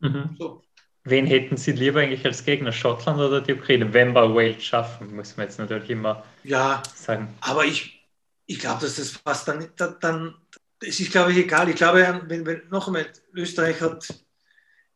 Mhm. 0.00 0.36
So. 0.38 0.62
Wen 1.04 1.24
hätten 1.24 1.56
Sie 1.56 1.72
lieber 1.72 2.00
eigentlich 2.00 2.26
als 2.26 2.44
Gegner, 2.44 2.72
Schottland 2.72 3.18
oder 3.18 3.40
die 3.40 3.54
Ukraine? 3.54 3.94
Wenn 3.94 4.12
wir 4.12 4.34
Wales 4.34 4.62
schaffen, 4.62 5.16
muss 5.16 5.34
man 5.38 5.46
jetzt 5.46 5.58
natürlich 5.58 5.88
immer 5.88 6.22
ja, 6.44 6.82
sagen. 6.94 7.34
Aber 7.40 7.64
ich, 7.64 8.06
ich 8.44 8.58
glaube, 8.58 8.82
dass 8.82 8.96
das 8.96 9.12
fast 9.12 9.48
dann, 9.48 9.66
dann, 9.76 10.34
es 10.82 11.00
ist, 11.00 11.10
glaube 11.10 11.32
ich, 11.32 11.38
egal. 11.38 11.70
Ich 11.70 11.76
glaube, 11.76 12.22
wenn, 12.26 12.44
wenn 12.44 12.68
noch 12.68 12.86
einmal, 12.86 13.06
Österreich 13.32 13.80
hat 13.80 14.06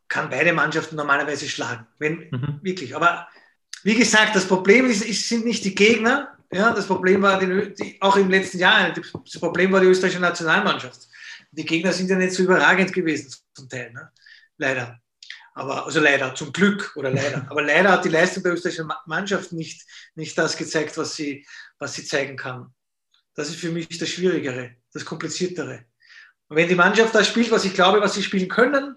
kann 0.07 0.29
beide 0.29 0.53
Mannschaften 0.53 0.95
normalerweise 0.95 1.47
schlagen. 1.47 1.87
Wenn, 1.99 2.29
mhm. 2.31 2.59
Wirklich. 2.61 2.95
Aber 2.95 3.27
wie 3.83 3.95
gesagt, 3.95 4.35
das 4.35 4.47
Problem 4.47 4.89
ist, 4.89 5.03
ist, 5.03 5.27
sind 5.27 5.45
nicht 5.45 5.63
die 5.65 5.75
Gegner. 5.75 6.37
Ja, 6.51 6.71
das 6.71 6.87
Problem 6.87 7.21
war 7.21 7.39
die, 7.39 7.73
die, 7.73 8.01
auch 8.01 8.15
im 8.15 8.29
letzten 8.29 8.59
Jahr, 8.59 8.93
das 8.93 9.39
Problem 9.39 9.71
war 9.71 9.81
die 9.81 9.87
österreichische 9.87 10.21
Nationalmannschaft. 10.21 11.07
Die 11.51 11.65
Gegner 11.65 11.91
sind 11.91 12.09
ja 12.09 12.15
nicht 12.15 12.33
so 12.33 12.43
überragend 12.43 12.93
gewesen 12.93 13.33
zum 13.53 13.67
Teil, 13.67 13.91
ne? 13.91 14.11
leider. 14.57 14.99
Aber, 15.53 15.85
also 15.85 15.99
leider, 15.99 16.35
zum 16.35 16.53
Glück 16.53 16.93
oder 16.95 17.09
leider. 17.09 17.45
Aber 17.49 17.63
leider 17.63 17.91
hat 17.91 18.05
die 18.05 18.09
Leistung 18.09 18.43
der 18.43 18.53
österreichischen 18.53 18.91
Mannschaft 19.07 19.51
nicht, 19.51 19.85
nicht 20.15 20.37
das 20.37 20.55
gezeigt, 20.55 20.97
was 20.97 21.15
sie, 21.15 21.45
was 21.79 21.95
sie 21.95 22.05
zeigen 22.05 22.37
kann. 22.37 22.73
Das 23.33 23.49
ist 23.49 23.57
für 23.57 23.71
mich 23.71 23.97
das 23.97 24.09
Schwierigere, 24.09 24.75
das 24.93 25.03
Kompliziertere. 25.03 25.85
Und 26.47 26.57
wenn 26.57 26.69
die 26.69 26.75
Mannschaft 26.75 27.13
das 27.13 27.27
spielt, 27.27 27.51
was 27.51 27.65
ich 27.65 27.73
glaube, 27.73 28.01
was 28.01 28.13
sie 28.13 28.23
spielen 28.23 28.47
können, 28.47 28.95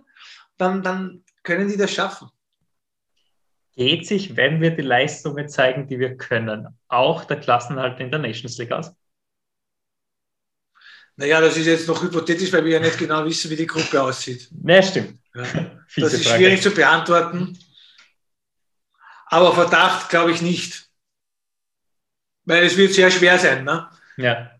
dann, 0.60 0.82
dann 0.82 1.24
können 1.42 1.68
die 1.68 1.76
das 1.76 1.92
schaffen. 1.92 2.28
Geht 3.74 4.06
sich, 4.06 4.36
wenn 4.36 4.60
wir 4.60 4.70
die 4.70 4.82
Leistungen 4.82 5.48
zeigen, 5.48 5.86
die 5.86 5.98
wir 5.98 6.16
können, 6.16 6.68
auch 6.88 7.24
der 7.24 7.40
Klassenhalt 7.40 7.98
in 8.00 8.10
der 8.10 8.18
Nations 8.18 8.58
League 8.58 8.72
aus? 8.72 8.92
Naja, 11.16 11.40
das 11.40 11.56
ist 11.56 11.66
jetzt 11.66 11.88
noch 11.88 12.02
hypothetisch, 12.02 12.52
weil 12.52 12.64
wir 12.64 12.72
ja 12.72 12.80
nicht 12.80 12.98
genau 12.98 13.24
wissen, 13.24 13.50
wie 13.50 13.56
die 13.56 13.66
Gruppe 13.66 14.02
aussieht. 14.02 14.48
Ne, 14.52 14.82
stimmt. 14.82 15.18
Ja. 15.34 15.44
Das 15.96 16.12
ist 16.12 16.24
Frage. 16.24 16.38
schwierig 16.38 16.62
zu 16.62 16.70
beantworten. 16.70 17.58
Aber 19.26 19.52
Verdacht 19.52 20.08
glaube 20.08 20.30
ich 20.30 20.40
nicht. 20.40 20.88
Weil 22.44 22.62
es 22.62 22.76
wird 22.76 22.94
sehr 22.94 23.10
schwer 23.10 23.36
sein. 23.40 23.64
Ne? 23.64 23.90
Ja. 24.16 24.52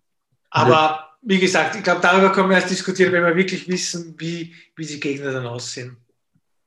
Aber 0.51 1.10
wie 1.23 1.39
gesagt, 1.39 1.77
ich 1.77 1.83
glaube, 1.83 2.01
darüber 2.01 2.33
können 2.33 2.49
wir 2.49 2.57
erst 2.57 2.71
diskutieren, 2.71 3.13
wenn 3.13 3.25
wir 3.25 3.37
wirklich 3.37 3.69
wissen, 3.69 4.15
wie, 4.19 4.55
wie 4.77 4.87
die 4.87 5.01
Gegner 5.01 5.33
dann 5.33 5.47
aussehen. 5.47 5.97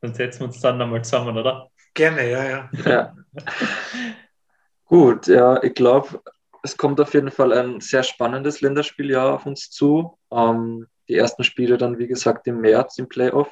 Dann 0.02 0.14
setzen 0.14 0.42
wir 0.42 0.48
uns 0.48 0.60
dann 0.60 0.78
nochmal 0.78 1.04
zusammen, 1.04 1.38
oder? 1.38 1.70
Gerne, 1.94 2.30
ja, 2.30 2.44
ja. 2.44 2.70
Ja. 2.86 3.16
Gut, 4.86 5.28
ja, 5.28 5.62
ich 5.64 5.74
glaube, 5.74 6.22
es 6.62 6.78
kommt 6.78 7.00
auf 7.02 7.14
jeden 7.14 7.32
Fall 7.32 7.52
ein 7.54 7.82
sehr 7.82 8.04
spannendes 8.04 8.62
Länderspieljahr 8.62 9.34
auf 9.34 9.46
uns 9.46 9.70
zu. 9.70 10.18
Ähm, 10.32 10.88
die 11.08 11.16
ersten 11.16 11.44
Spiele 11.44 11.78
dann, 11.78 11.98
wie 11.98 12.08
gesagt, 12.08 12.48
im 12.48 12.62
März 12.62 12.98
im 12.98 13.10
Playoff. 13.10 13.50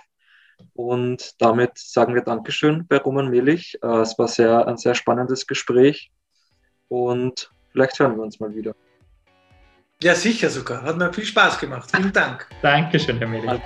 Und 0.74 1.42
damit 1.42 1.78
sagen 1.78 2.14
wir 2.14 2.22
Dankeschön 2.22 2.86
bei 2.88 2.98
Roman 2.98 3.30
Melich. 3.30 3.78
Äh, 3.82 4.02
es 4.02 4.18
war 4.20 4.28
sehr, 4.28 4.68
ein 4.68 4.78
sehr 4.78 4.96
spannendes 4.96 5.48
Gespräch 5.48 6.12
und 6.88 7.52
vielleicht 7.72 8.00
hören 8.00 8.16
wir 8.18 8.24
uns 8.24 8.40
mal 8.40 8.54
wieder. 8.54 8.76
Ja, 10.04 10.16
sicher 10.16 10.50
sogar. 10.50 10.82
Hat 10.82 10.98
mir 10.98 11.14
viel 11.14 11.26
Spaß 11.26 11.60
gemacht. 11.60 11.90
Vielen 11.96 12.12
Dank. 12.12 12.48
Dankeschön, 12.62 13.20
Herr 13.20 13.28
Melich. 13.28 13.62